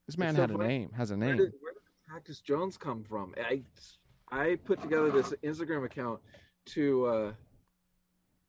This 0.08 0.18
man 0.18 0.36
so 0.36 0.42
had 0.42 0.52
a 0.52 0.54
funny. 0.54 0.68
name, 0.68 0.92
has 0.96 1.12
a 1.12 1.18
Where 1.18 1.28
name. 1.30 1.38
did, 1.38 1.54
where 1.62 1.74
did 1.74 1.82
Cactus 2.10 2.40
Jones 2.40 2.78
come 2.78 3.04
from? 3.04 3.34
I 3.38 3.62
I 4.32 4.56
put 4.64 4.82
together 4.82 5.12
this 5.12 5.34
Instagram 5.44 5.86
account 5.86 6.20
to 6.68 7.06
uh, 7.06 7.32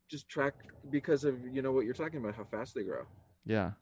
just 0.08 0.28
track 0.28 0.54
because 0.90 1.24
of 1.24 1.34
you 1.52 1.62
know 1.62 1.72
what 1.72 1.84
you're 1.84 1.94
talking 1.94 2.18
about 2.18 2.34
how 2.34 2.44
fast 2.44 2.74
they 2.74 2.82
grow. 2.82 3.04
Yeah. 3.44 3.72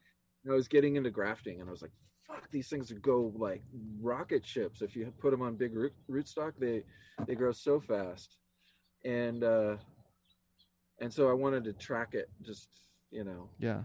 And 0.44 0.52
I 0.52 0.56
was 0.56 0.68
getting 0.68 0.96
into 0.96 1.10
grafting 1.10 1.60
and 1.60 1.68
I 1.68 1.70
was 1.70 1.82
like, 1.82 1.92
fuck, 2.26 2.50
these 2.50 2.68
things 2.68 2.92
go 2.92 3.32
like 3.36 3.62
rocket 4.00 4.44
ships. 4.46 4.82
If 4.82 4.96
you 4.96 5.12
put 5.20 5.30
them 5.30 5.42
on 5.42 5.56
big 5.56 5.74
root 5.74 5.92
rootstock, 6.10 6.52
they 6.58 6.84
they 7.26 7.34
grow 7.34 7.52
so 7.52 7.80
fast, 7.80 8.36
and 9.04 9.44
uh, 9.44 9.76
and 11.00 11.12
so 11.12 11.28
I 11.28 11.32
wanted 11.32 11.64
to 11.64 11.72
track 11.72 12.14
it, 12.14 12.28
just 12.42 12.68
you 13.10 13.24
know, 13.24 13.48
Yeah. 13.58 13.82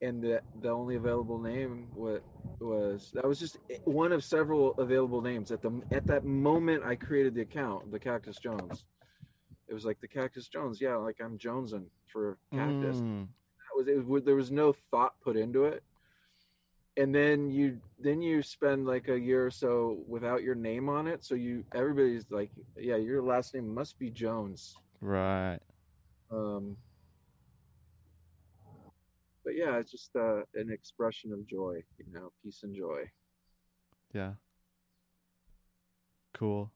and 0.00 0.22
the 0.22 0.40
the 0.60 0.68
only 0.70 0.96
available 0.96 1.40
name 1.40 1.88
what 1.94 2.22
was 2.60 3.10
that 3.14 3.26
was 3.26 3.40
just 3.40 3.58
one 3.84 4.12
of 4.12 4.22
several 4.22 4.72
available 4.74 5.20
names 5.20 5.50
at 5.50 5.60
the 5.60 5.82
at 5.90 6.06
that 6.06 6.24
moment 6.24 6.84
I 6.84 6.94
created 6.94 7.34
the 7.34 7.42
account, 7.42 7.90
the 7.90 7.98
Cactus 7.98 8.36
Jones. 8.36 8.84
It 9.68 9.74
was 9.74 9.84
like 9.84 10.00
the 10.00 10.08
Cactus 10.08 10.48
Jones, 10.48 10.80
yeah, 10.80 10.96
like 10.96 11.16
I'm 11.24 11.38
Jonesing 11.38 11.86
for 12.12 12.38
cactus. 12.52 12.98
Mm. 12.98 13.26
That 13.26 13.76
was 13.76 13.88
it. 13.88 14.06
Was, 14.06 14.22
there 14.24 14.36
was 14.36 14.50
no 14.50 14.74
thought 14.90 15.14
put 15.22 15.36
into 15.36 15.64
it, 15.64 15.82
and 16.96 17.14
then 17.14 17.50
you 17.50 17.80
then 17.98 18.20
you 18.20 18.42
spend 18.42 18.86
like 18.86 19.08
a 19.08 19.18
year 19.18 19.46
or 19.46 19.50
so 19.50 19.98
without 20.06 20.42
your 20.42 20.54
name 20.54 20.88
on 20.88 21.06
it, 21.06 21.24
so 21.24 21.34
you 21.34 21.64
everybody's 21.74 22.26
like, 22.30 22.50
yeah, 22.76 22.96
your 22.96 23.22
last 23.22 23.54
name 23.54 23.72
must 23.72 23.98
be 23.98 24.10
Jones. 24.10 24.76
Right. 25.00 25.60
Um, 26.30 26.76
but 29.44 29.54
yeah, 29.56 29.78
it's 29.78 29.90
just 29.90 30.14
uh, 30.16 30.42
an 30.54 30.70
expression 30.70 31.32
of 31.32 31.46
joy, 31.46 31.82
you 31.98 32.12
know, 32.12 32.32
peace 32.42 32.60
and 32.62 32.74
joy. 32.74 33.02
Yeah. 34.12 34.32
Cool. 36.32 36.70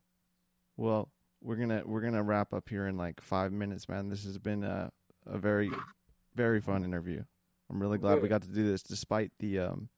Well, 0.76 1.11
we're 1.43 1.57
gonna 1.57 1.82
we're 1.84 2.01
gonna 2.01 2.22
wrap 2.22 2.53
up 2.53 2.68
here 2.68 2.86
in 2.86 2.97
like 2.97 3.20
five 3.20 3.53
minutes, 3.53 3.89
man. 3.89 4.09
This 4.09 4.24
has 4.24 4.39
been 4.39 4.64
a 4.64 4.91
a 5.26 5.39
very 5.39 5.70
very 6.34 6.61
fun 6.61 6.84
interview. 6.84 7.22
I'm 7.70 7.80
really 7.80 7.99
glad 7.99 8.22
we 8.22 8.28
got 8.28 8.43
to 8.43 8.49
do 8.49 8.70
this, 8.70 8.82
despite 8.82 9.32
the 9.39 9.59
um 9.59 9.89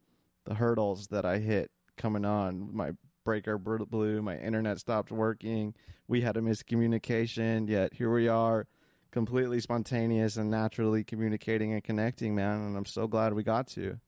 the 0.45 0.55
hurdles 0.55 1.09
that 1.09 1.25
I 1.25 1.39
hit 1.39 1.71
coming 1.97 2.25
on. 2.25 2.75
My 2.75 2.93
breaker 3.25 3.59
br- 3.59 3.85
blew, 3.85 4.23
my 4.23 4.39
internet 4.39 4.79
stopped 4.81 5.13
working. 5.13 5.75
We 6.09 6.23
had 6.23 6.37
a 6.37 6.41
miscommunication, 6.41 7.69
yet 7.69 7.95
here 7.95 8.13
we 8.13 8.27
are, 8.27 8.67
completely 9.13 9.61
spontaneous 9.61 10.37
and 10.37 10.51
naturally 10.51 11.05
communicating 11.05 11.73
and 11.73 11.85
connecting, 11.85 12.35
man. 12.35 12.61
And 12.61 12.77
I'm 12.77 12.87
so 12.87 13.07
glad 13.07 13.35
we 13.35 13.43
got 13.43 13.69
to. 13.69 14.01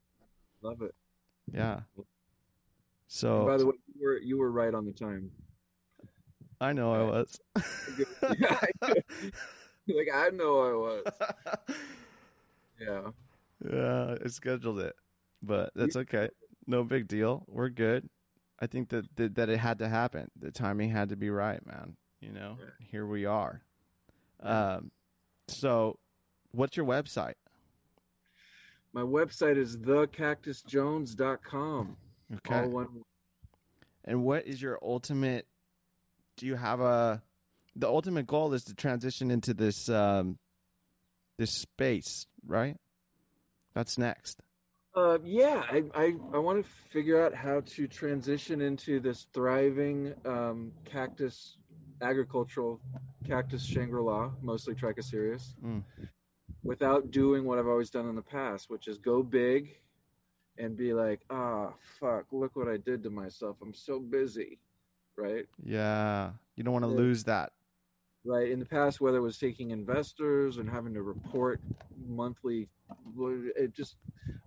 Love 0.62 0.82
it. 0.82 0.94
Yeah. 1.52 1.80
And 1.96 2.06
So 3.06 3.46
by 3.46 3.58
the 3.58 3.66
way, 3.66 3.74
you 3.94 4.06
were 4.06 4.18
you 4.18 4.38
were 4.38 4.50
right 4.50 4.74
on 4.74 4.86
the 4.86 4.92
time. 4.92 5.30
I 6.62 6.72
know 6.72 6.92
I 6.92 7.02
was. 7.02 7.40
Like 9.88 10.08
I 10.14 10.28
know 10.30 10.60
I 10.60 10.72
was. 10.74 11.02
Yeah. 12.80 13.10
yeah, 13.70 14.16
I 14.24 14.28
scheduled 14.28 14.80
it, 14.80 14.96
but 15.40 15.70
that's 15.76 15.94
okay. 15.94 16.30
No 16.66 16.82
big 16.82 17.06
deal. 17.06 17.44
We're 17.46 17.68
good. 17.68 18.08
I 18.58 18.66
think 18.66 18.88
that 18.88 19.04
that, 19.16 19.36
that 19.36 19.48
it 19.48 19.58
had 19.58 19.78
to 19.78 19.88
happen. 19.88 20.28
The 20.36 20.50
timing 20.50 20.90
had 20.90 21.10
to 21.10 21.16
be 21.16 21.30
right, 21.30 21.64
man. 21.64 21.96
You 22.20 22.32
know, 22.32 22.56
Right. 22.60 22.72
here 22.80 23.06
we 23.06 23.24
are. 23.24 23.62
Um, 24.40 24.90
so, 25.46 26.00
what's 26.50 26.76
your 26.76 26.86
website? 26.86 27.34
My 28.92 29.02
website 29.02 29.56
is 29.58 29.76
thecactusjones.com. 29.76 31.96
Okay, 32.34 32.60
All 32.62 32.68
one 32.68 32.88
and 34.04 34.24
what 34.24 34.44
is 34.46 34.60
your 34.60 34.80
ultimate? 34.82 35.46
Do 36.42 36.48
you 36.48 36.56
have 36.56 36.80
a? 36.80 37.22
The 37.76 37.86
ultimate 37.86 38.26
goal 38.26 38.52
is 38.52 38.64
to 38.64 38.74
transition 38.74 39.30
into 39.30 39.54
this 39.54 39.88
um, 39.88 40.40
this 41.38 41.52
space, 41.52 42.26
right? 42.44 42.76
That's 43.74 43.96
next. 43.96 44.42
Uh, 44.96 45.18
yeah, 45.24 45.62
I, 45.70 45.84
I, 45.94 46.14
I 46.34 46.38
want 46.38 46.64
to 46.64 46.68
figure 46.90 47.24
out 47.24 47.32
how 47.32 47.60
to 47.60 47.86
transition 47.86 48.60
into 48.60 48.98
this 48.98 49.28
thriving 49.32 50.14
um, 50.24 50.72
cactus 50.84 51.58
agricultural 52.00 52.80
cactus 53.24 53.64
Shangri-La, 53.64 54.32
mostly 54.42 54.74
Trichocereus, 54.74 55.54
Mm. 55.64 55.84
without 56.64 57.12
doing 57.12 57.44
what 57.44 57.60
I've 57.60 57.68
always 57.68 57.90
done 57.90 58.08
in 58.08 58.16
the 58.16 58.20
past, 58.20 58.68
which 58.68 58.88
is 58.88 58.98
go 58.98 59.22
big 59.22 59.76
and 60.58 60.76
be 60.76 60.92
like, 60.92 61.20
ah, 61.30 61.72
fuck, 62.00 62.24
look 62.32 62.56
what 62.56 62.66
I 62.66 62.78
did 62.78 63.04
to 63.04 63.10
myself. 63.10 63.58
I'm 63.62 63.72
so 63.74 64.00
busy, 64.00 64.58
right? 65.16 65.46
Yeah, 65.62 66.32
you 66.56 66.64
don't 66.64 66.72
want 66.72 66.84
to 66.84 66.90
Yeah. 66.90 66.96
lose 66.96 67.24
that. 67.24 67.52
right 68.24 68.50
in 68.52 68.60
the 68.60 68.66
past 68.66 69.00
whether 69.00 69.18
it 69.18 69.20
was 69.22 69.36
taking 69.36 69.70
investors 69.72 70.58
and 70.58 70.70
having 70.70 70.94
to 70.94 71.02
report 71.02 71.60
monthly 72.06 72.68
it 73.56 73.72
just 73.74 73.96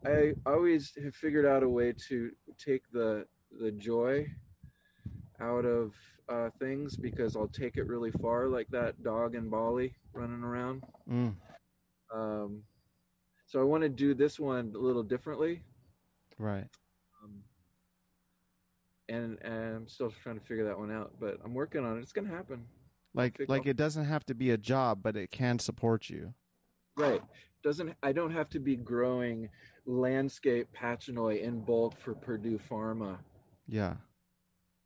i 0.06 0.32
always 0.46 0.94
have 1.04 1.14
figured 1.14 1.46
out 1.46 1.62
a 1.62 1.68
way 1.68 1.92
to 2.08 2.32
take 2.58 2.84
the 2.94 3.26
the 3.60 3.72
joy 3.74 4.26
out 5.42 5.66
of 5.66 5.94
uh, 6.30 6.50
things 6.58 6.96
because 6.96 7.36
i'll 7.36 7.50
take 7.50 7.76
it 7.76 7.86
really 7.88 8.12
far 8.12 8.48
like 8.48 8.70
that 8.72 9.04
dog 9.04 9.36
in 9.36 9.50
bali 9.50 9.94
running 10.14 10.42
around 10.44 10.82
Mm. 11.10 11.36
um, 12.14 12.64
so 13.46 13.60
i 13.60 13.64
want 13.64 13.84
to 13.84 13.90
do 13.90 14.14
this 14.14 14.40
one 14.40 14.72
a 14.74 14.78
little 14.78 15.04
differently 15.04 15.62
Right. 16.38 16.68
And, 19.08 19.38
and 19.44 19.76
i'm 19.76 19.88
still 19.88 20.12
trying 20.24 20.40
to 20.40 20.46
figure 20.46 20.66
that 20.66 20.78
one 20.80 20.92
out 20.92 21.14
but 21.20 21.38
i'm 21.46 21.54
working 21.54 21.86
on 21.86 21.98
it 21.98 22.02
it's 22.02 22.12
gonna 22.12 22.30
happen 22.30 22.66
Like 23.14 23.40
like 23.48 23.66
it 23.68 23.78
doesn't 23.78 24.06
have 24.06 24.26
to 24.26 24.34
be 24.36 24.52
a 24.52 24.58
job, 24.58 25.00
but 25.04 25.16
it 25.16 25.32
can 25.32 25.60
support 25.60 26.10
you. 26.10 26.34
Right. 26.98 27.22
Doesn't 27.64 27.94
I 28.04 28.12
don't 28.12 28.32
have 28.32 28.50
to 28.50 28.60
be 28.60 28.76
growing 28.76 29.50
landscape 29.86 30.68
pachanoi 30.76 31.42
in 31.42 31.62
bulk 31.62 31.98
for 32.00 32.14
Purdue 32.14 32.60
Pharma 32.70 33.18
Yeah. 33.68 33.96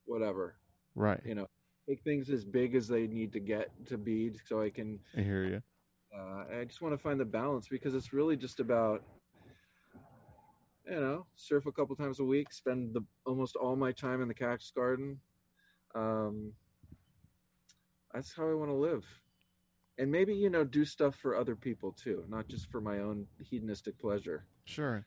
whatever. 0.05 0.55
Right. 0.95 1.21
You 1.25 1.35
know, 1.35 1.47
make 1.87 2.03
things 2.03 2.29
as 2.29 2.43
big 2.45 2.75
as 2.75 2.87
they 2.87 3.07
need 3.07 3.31
to 3.33 3.39
get 3.39 3.69
to 3.87 3.97
be, 3.97 4.31
so 4.45 4.61
I 4.61 4.69
can. 4.69 4.99
I 5.17 5.21
hear 5.21 5.43
you. 5.45 5.61
Uh, 6.15 6.59
I 6.59 6.65
just 6.65 6.81
want 6.81 6.93
to 6.93 6.97
find 6.97 7.19
the 7.19 7.25
balance 7.25 7.67
because 7.67 7.93
it's 7.95 8.11
really 8.13 8.35
just 8.35 8.59
about, 8.59 9.03
you 10.89 10.99
know, 10.99 11.25
surf 11.35 11.65
a 11.65 11.71
couple 11.71 11.95
times 11.95 12.19
a 12.19 12.23
week, 12.23 12.51
spend 12.51 12.93
the 12.93 13.01
almost 13.25 13.55
all 13.55 13.75
my 13.75 13.91
time 13.91 14.21
in 14.21 14.27
the 14.27 14.33
cactus 14.33 14.71
garden. 14.75 15.19
Um, 15.95 16.53
that's 18.13 18.33
how 18.33 18.49
I 18.49 18.53
want 18.53 18.69
to 18.69 18.75
live, 18.75 19.05
and 19.97 20.11
maybe 20.11 20.33
you 20.33 20.49
know, 20.49 20.63
do 20.63 20.85
stuff 20.85 21.15
for 21.15 21.35
other 21.35 21.55
people 21.55 21.91
too, 21.91 22.23
not 22.27 22.47
just 22.47 22.71
for 22.71 22.81
my 22.81 22.99
own 22.99 23.27
hedonistic 23.39 23.99
pleasure. 23.99 24.45
Sure. 24.65 25.05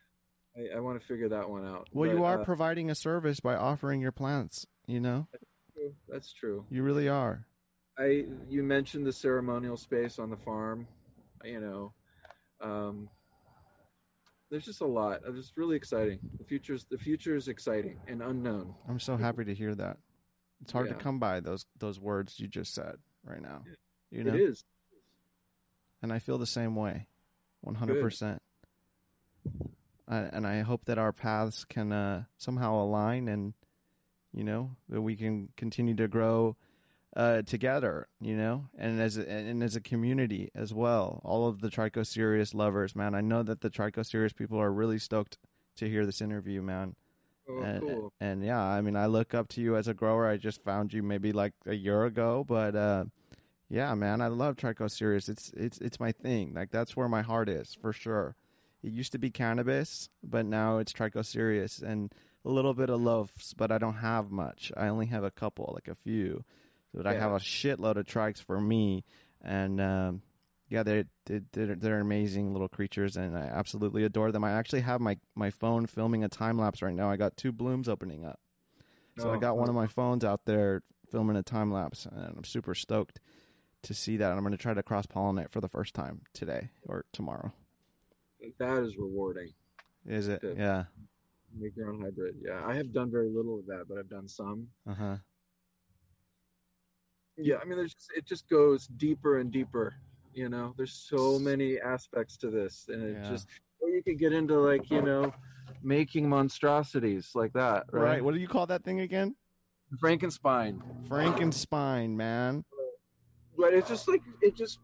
I, 0.55 0.77
I 0.77 0.79
want 0.79 1.01
to 1.01 1.05
figure 1.05 1.29
that 1.29 1.49
one 1.49 1.65
out. 1.65 1.89
Well, 1.91 2.09
you 2.09 2.23
are 2.23 2.41
uh, 2.41 2.45
providing 2.45 2.89
a 2.89 2.95
service 2.95 3.39
by 3.39 3.55
offering 3.55 4.01
your 4.01 4.11
plants. 4.11 4.65
You 4.85 4.99
know, 4.99 5.27
true. 5.73 5.93
that's 6.07 6.31
true. 6.33 6.65
you 6.69 6.83
really 6.83 7.09
are. 7.09 7.45
I 7.97 8.25
you 8.49 8.63
mentioned 8.63 9.05
the 9.05 9.13
ceremonial 9.13 9.77
space 9.77 10.19
on 10.19 10.29
the 10.29 10.37
farm, 10.37 10.87
you 11.43 11.59
know. 11.59 11.93
Um, 12.61 13.09
there's 14.53 14.65
just 14.65 14.81
a 14.81 14.85
lot. 14.85 15.21
It's 15.27 15.51
really 15.55 15.75
exciting. 15.75 16.19
The 16.37 16.43
future's 16.43 16.85
the 16.85 16.97
future 16.99 17.35
is 17.35 17.47
exciting 17.47 17.97
and 18.07 18.21
unknown. 18.21 18.75
I'm 18.87 18.99
so 18.99 19.17
happy 19.17 19.43
to 19.45 19.53
hear 19.55 19.73
that. 19.73 19.97
It's 20.61 20.71
hard 20.71 20.85
Yeah. 20.87 20.93
to 20.93 20.99
come 20.99 21.17
by 21.17 21.39
those 21.39 21.65
those 21.79 21.99
words 21.99 22.39
you 22.39 22.47
just 22.47 22.71
said 22.75 22.97
right 23.25 23.41
now. 23.41 23.63
You 24.11 24.23
know, 24.23 24.35
It 24.35 24.41
is. 24.41 24.63
and 26.03 26.13
I 26.13 26.19
feel 26.19 26.37
the 26.37 26.45
same 26.45 26.75
way, 26.75 27.07
100. 27.61 27.99
percent 27.99 28.43
And 30.07 30.45
I 30.45 30.61
hope 30.61 30.85
that 30.85 30.99
our 30.99 31.11
paths 31.11 31.65
can 31.65 31.91
uh, 31.91 32.25
somehow 32.37 32.75
align, 32.75 33.27
and 33.27 33.55
you 34.31 34.43
know 34.43 34.75
that 34.87 35.01
we 35.01 35.15
can 35.15 35.49
continue 35.57 35.95
to 35.95 36.07
grow 36.07 36.55
uh, 37.15 37.41
together. 37.43 38.07
You 38.19 38.35
know, 38.35 38.69
and 38.77 39.01
as 39.01 39.17
a, 39.17 39.29
and 39.29 39.63
as 39.63 39.75
a 39.75 39.81
community 39.81 40.51
as 40.55 40.73
well. 40.73 41.21
All 41.23 41.47
of 41.47 41.61
the 41.61 41.69
Trichocereus 41.69 42.53
lovers, 42.53 42.95
man. 42.95 43.15
I 43.15 43.21
know 43.21 43.43
that 43.43 43.61
the 43.61 43.69
Trichocereus 43.69 44.35
people 44.35 44.59
are 44.59 44.71
really 44.71 44.99
stoked 44.99 45.37
to 45.77 45.89
hear 45.89 46.05
this 46.05 46.21
interview, 46.21 46.61
man. 46.61 46.95
Oh, 47.49 47.61
and, 47.61 47.81
cool. 47.81 48.13
and 48.21 48.43
yeah, 48.43 48.61
I 48.61 48.81
mean, 48.81 48.95
I 48.95 49.07
look 49.07 49.33
up 49.33 49.49
to 49.49 49.61
you 49.61 49.75
as 49.75 49.87
a 49.87 49.93
grower. 49.93 50.27
I 50.27 50.37
just 50.37 50.63
found 50.63 50.93
you 50.93 51.03
maybe 51.03 51.33
like 51.33 51.53
a 51.65 51.75
year 51.75 52.05
ago, 52.05 52.45
but 52.47 52.75
uh, 52.75 53.05
yeah, 53.69 53.93
man, 53.95 54.21
I 54.21 54.27
love 54.27 54.55
Trichocereus. 54.55 55.27
It's 55.27 55.51
it's 55.55 55.77
it's 55.79 55.99
my 55.99 56.11
thing. 56.11 56.53
Like 56.53 56.71
that's 56.71 56.95
where 56.95 57.09
my 57.09 57.21
heart 57.21 57.49
is 57.49 57.75
for 57.79 57.91
sure. 57.91 58.35
It 58.81 58.91
used 58.91 59.11
to 59.13 59.17
be 59.17 59.29
cannabis, 59.29 60.09
but 60.23 60.45
now 60.45 60.77
it's 60.77 60.93
Trichocereus 60.93 61.81
and 61.81 62.13
a 62.45 62.49
little 62.49 62.73
bit 62.73 62.89
of 62.89 62.99
loafs, 62.99 63.53
but 63.55 63.71
I 63.71 63.77
don't 63.77 63.95
have 63.95 64.29
much. 64.29 64.71
I 64.75 64.87
only 64.87 65.05
have 65.07 65.23
a 65.23 65.31
couple, 65.31 65.71
like 65.73 65.87
a 65.87 65.95
few. 65.95 66.43
But 66.93 67.07
I 67.07 67.13
Yeah. 67.13 67.19
have 67.21 67.31
a 67.31 67.39
shitload 67.39 67.95
of 67.97 68.05
trikes 68.05 68.41
for 68.41 68.61
me, 68.61 69.03
and 69.41 69.81
um, 69.81 70.21
yeah, 70.69 70.83
they're, 70.83 71.05
they're 71.25 71.75
they're 71.75 71.99
amazing 71.99 72.51
little 72.53 72.69
creatures, 72.69 73.17
and 73.17 73.37
I 73.37 73.41
absolutely 73.45 74.03
adore 74.03 74.31
them. 74.31 74.43
I 74.43 74.51
actually 74.51 74.81
have 74.81 75.01
my 75.01 75.17
my 75.35 75.49
phone 75.49 75.85
filming 75.87 76.23
a 76.23 76.29
time 76.29 76.57
lapse 76.57 76.81
right 76.81 76.93
now. 76.95 77.09
I 77.09 77.17
got 77.17 77.35
two 77.37 77.51
blooms 77.51 77.89
opening 77.89 78.25
up, 78.25 78.39
so 79.17 79.31
I 79.31 79.35
Oh, 79.35 79.39
got 79.39 79.57
one 79.57 79.69
of 79.69 79.75
my 79.75 79.87
phones 79.87 80.23
out 80.23 80.45
there 80.45 80.83
filming 81.09 81.35
a 81.35 81.43
time 81.43 81.71
lapse, 81.71 82.05
and 82.05 82.37
I'm 82.37 82.43
super 82.43 82.75
stoked 82.75 83.19
to 83.83 83.93
see 83.93 84.17
that. 84.17 84.31
I'm 84.31 84.39
going 84.41 84.51
to 84.51 84.57
try 84.57 84.73
to 84.73 84.83
cross 84.83 85.05
pollinate 85.05 85.51
for 85.51 85.61
the 85.61 85.67
first 85.69 85.93
time 85.93 86.21
today 86.33 86.69
or 86.87 87.05
tomorrow. 87.11 87.51
That 88.59 88.83
is 88.83 88.97
rewarding. 88.97 89.53
Is 90.05 90.27
it? 90.27 90.43
Yeah. 90.57 90.85
Make 91.55 91.75
your 91.75 91.89
own 91.89 92.01
hybrid. 92.01 92.35
Yeah, 92.43 92.63
I 92.65 92.75
have 92.75 92.91
done 92.93 93.11
very 93.11 93.29
little 93.29 93.59
of 93.59 93.65
that, 93.67 93.85
but 93.87 93.97
I've 93.97 94.09
done 94.09 94.27
some. 94.27 94.67
Uh 94.89 94.93
huh. 94.93 95.15
Yeah, 97.37 97.55
I 97.61 97.65
mean, 97.65 97.77
there's 97.77 97.93
just, 97.93 98.11
it 98.15 98.25
just 98.25 98.47
goes 98.49 98.87
deeper 98.97 99.39
and 99.39 99.51
deeper. 99.51 99.95
You 100.33 100.49
know, 100.49 100.73
there's 100.77 100.93
so 100.93 101.39
many 101.39 101.79
aspects 101.79 102.37
to 102.37 102.49
this, 102.49 102.87
and 102.89 103.03
it 103.03 103.17
Yeah. 103.21 103.29
just 103.29 103.47
or 103.79 103.89
you 103.89 104.01
could 104.01 104.17
get 104.17 104.33
into 104.33 104.57
like 104.59 104.89
you 104.89 105.01
know, 105.01 105.33
making 105.81 106.27
monstrosities 106.29 107.31
like 107.35 107.53
that, 107.53 107.85
Right. 107.91 108.03
right? 108.03 108.23
What 108.23 108.33
do 108.33 108.39
you 108.39 108.47
call 108.47 108.65
that 108.67 108.83
thing 108.83 109.01
again? 109.01 109.35
Frankenstein. 109.99 110.81
Frankenstein, 111.07 112.15
man. 112.17 112.63
But 113.57 113.73
it's 113.73 113.89
just 113.89 114.07
like 114.07 114.21
it 114.41 114.55
just 114.55 114.79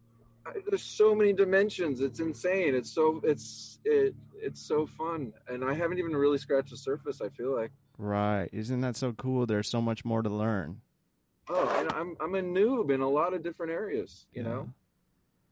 there's 0.70 0.84
so 0.84 1.16
many 1.16 1.34
dimensions. 1.34 2.02
It's 2.02 2.20
insane. 2.20 2.76
It's 2.76 2.92
so 2.92 3.20
it's 3.24 3.80
it 3.86 4.16
it's 4.36 4.62
so 4.62 4.86
fun, 4.86 5.34
and 5.48 5.64
I 5.64 5.74
haven't 5.74 5.98
even 6.00 6.16
really 6.16 6.38
scratched 6.38 6.70
the 6.70 6.78
surface. 6.78 7.22
I 7.22 7.30
feel 7.30 7.56
like. 7.56 7.72
Right. 7.98 8.50
Isn't 8.54 8.82
that 8.82 8.96
so 8.96 9.14
cool? 9.14 9.46
There's 9.46 9.68
so 9.70 9.82
much 9.82 10.06
more 10.06 10.22
to 10.22 10.30
learn. 10.30 10.82
Oh, 11.50 11.68
and 11.80 11.92
I'm 11.94 12.16
I'm 12.20 12.36
a 12.36 12.42
noob 12.42 12.92
in 12.92 13.02
a 13.02 13.10
lot 13.10 13.34
of 13.34 13.44
different 13.44 13.72
areas. 13.72 14.28
You 14.34 14.44
Yeah. 14.44 14.50
know. 14.50 14.74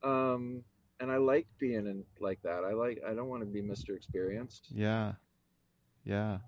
Um, 0.04 0.64
and 1.00 1.12
I 1.12 1.18
like 1.18 1.48
being 1.58 1.88
in 1.88 2.04
like 2.20 2.41
that. 2.43 2.64
I 2.64 2.74
like. 2.74 3.02
I 3.08 3.14
don't 3.14 3.30
want 3.30 3.41
to 3.41 3.48
be 3.48 3.62
Mister 3.62 3.95
Experienced. 3.95 4.68
Yeah. 4.72 5.14
Yeah. 6.04 6.39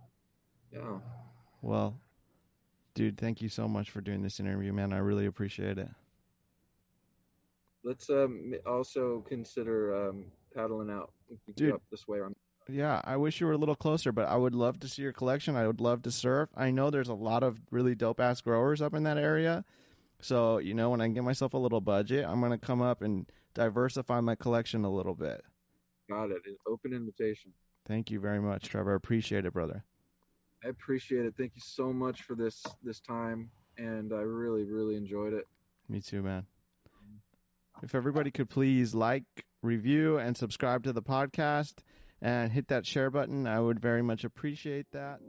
Yeah. 0.72 1.00
Well, 1.62 2.00
dude, 2.94 3.18
thank 3.18 3.42
you 3.42 3.50
so 3.50 3.68
much 3.68 3.90
for 3.90 4.02
doing 4.02 4.22
this 4.22 4.40
interview, 4.40 4.72
man. 4.72 4.94
I 4.94 5.00
really 5.00 5.26
appreciate 5.26 5.78
it. 5.78 5.90
Let's 7.84 8.10
um 8.10 8.54
also 8.66 9.22
consider 9.28 10.10
um 10.10 10.26
paddling 10.54 10.90
out. 10.90 11.12
Dude. 11.56 11.74
up 11.74 11.82
this 11.92 12.08
way. 12.08 12.22
On 12.22 12.36
Yeah, 12.72 13.02
I 13.04 13.18
wish 13.18 13.40
you 13.40 13.48
were 13.48 13.54
a 13.54 13.58
little 13.58 13.76
closer, 13.76 14.12
but 14.12 14.28
I 14.28 14.36
would 14.36 14.54
love 14.54 14.80
to 14.82 14.88
see 14.88 15.02
your 15.02 15.14
collection. 15.14 15.56
I 15.56 15.66
would 15.68 15.82
love 15.82 16.02
to 16.04 16.12
surf. 16.12 16.50
I 16.56 16.72
know 16.72 16.90
there's 16.90 17.10
a 17.10 17.14
lot 17.14 17.44
of 17.44 17.60
really 17.72 17.96
dope 17.96 18.20
ass 18.20 18.42
growers 18.42 18.82
up 18.82 18.94
in 18.94 19.04
that 19.04 19.18
area. 19.18 19.66
So, 20.22 20.58
you 20.58 20.74
know, 20.74 20.90
when 20.90 21.02
I 21.02 21.08
get 21.08 21.24
myself 21.24 21.54
a 21.54 21.58
little 21.58 21.82
budget, 21.82 22.26
I'm 22.28 22.40
going 22.40 22.52
to 22.52 22.58
come 22.58 22.82
up 22.82 23.02
and 23.02 23.26
diversify 23.54 24.20
my 24.22 24.36
collection 24.36 24.84
a 24.84 24.92
little 24.92 25.16
bit. 25.16 25.42
got 26.10 26.32
it. 26.32 26.42
Open 26.68 26.94
invitation. 26.94 27.54
Thank 27.88 28.12
you 28.12 28.20
very 28.20 28.40
much, 28.40 28.70
Trevor. 28.70 28.94
I 28.94 28.96
appreciate 28.96 29.46
it, 29.46 29.54
brother. 29.54 29.84
I 30.64 30.68
appreciate 30.68 31.26
it. 31.26 31.34
Thank 31.38 31.54
you 31.56 31.62
so 31.64 31.94
much 31.94 32.24
for 32.24 32.36
this 32.36 32.64
this 32.84 33.00
time, 33.00 33.50
and 33.78 34.12
I 34.12 34.20
really 34.20 34.66
really 34.66 34.98
enjoyed 34.98 35.34
it. 35.34 35.46
Me 35.88 36.02
too, 36.02 36.22
man. 36.22 36.46
If 37.82 37.96
everybody 37.96 38.30
could 38.30 38.50
please 38.50 38.94
like, 38.94 39.24
review, 39.64 40.18
and 40.18 40.36
subscribe 40.36 40.84
to 40.84 40.92
the 40.92 41.02
podcast 41.02 41.76
and 42.22 42.52
hit 42.52 42.68
that 42.68 42.86
share 42.86 43.10
button, 43.10 43.48
I 43.48 43.60
would 43.60 43.80
very 43.80 44.02
much 44.02 44.24
appreciate 44.24 44.88
that. 44.92 45.20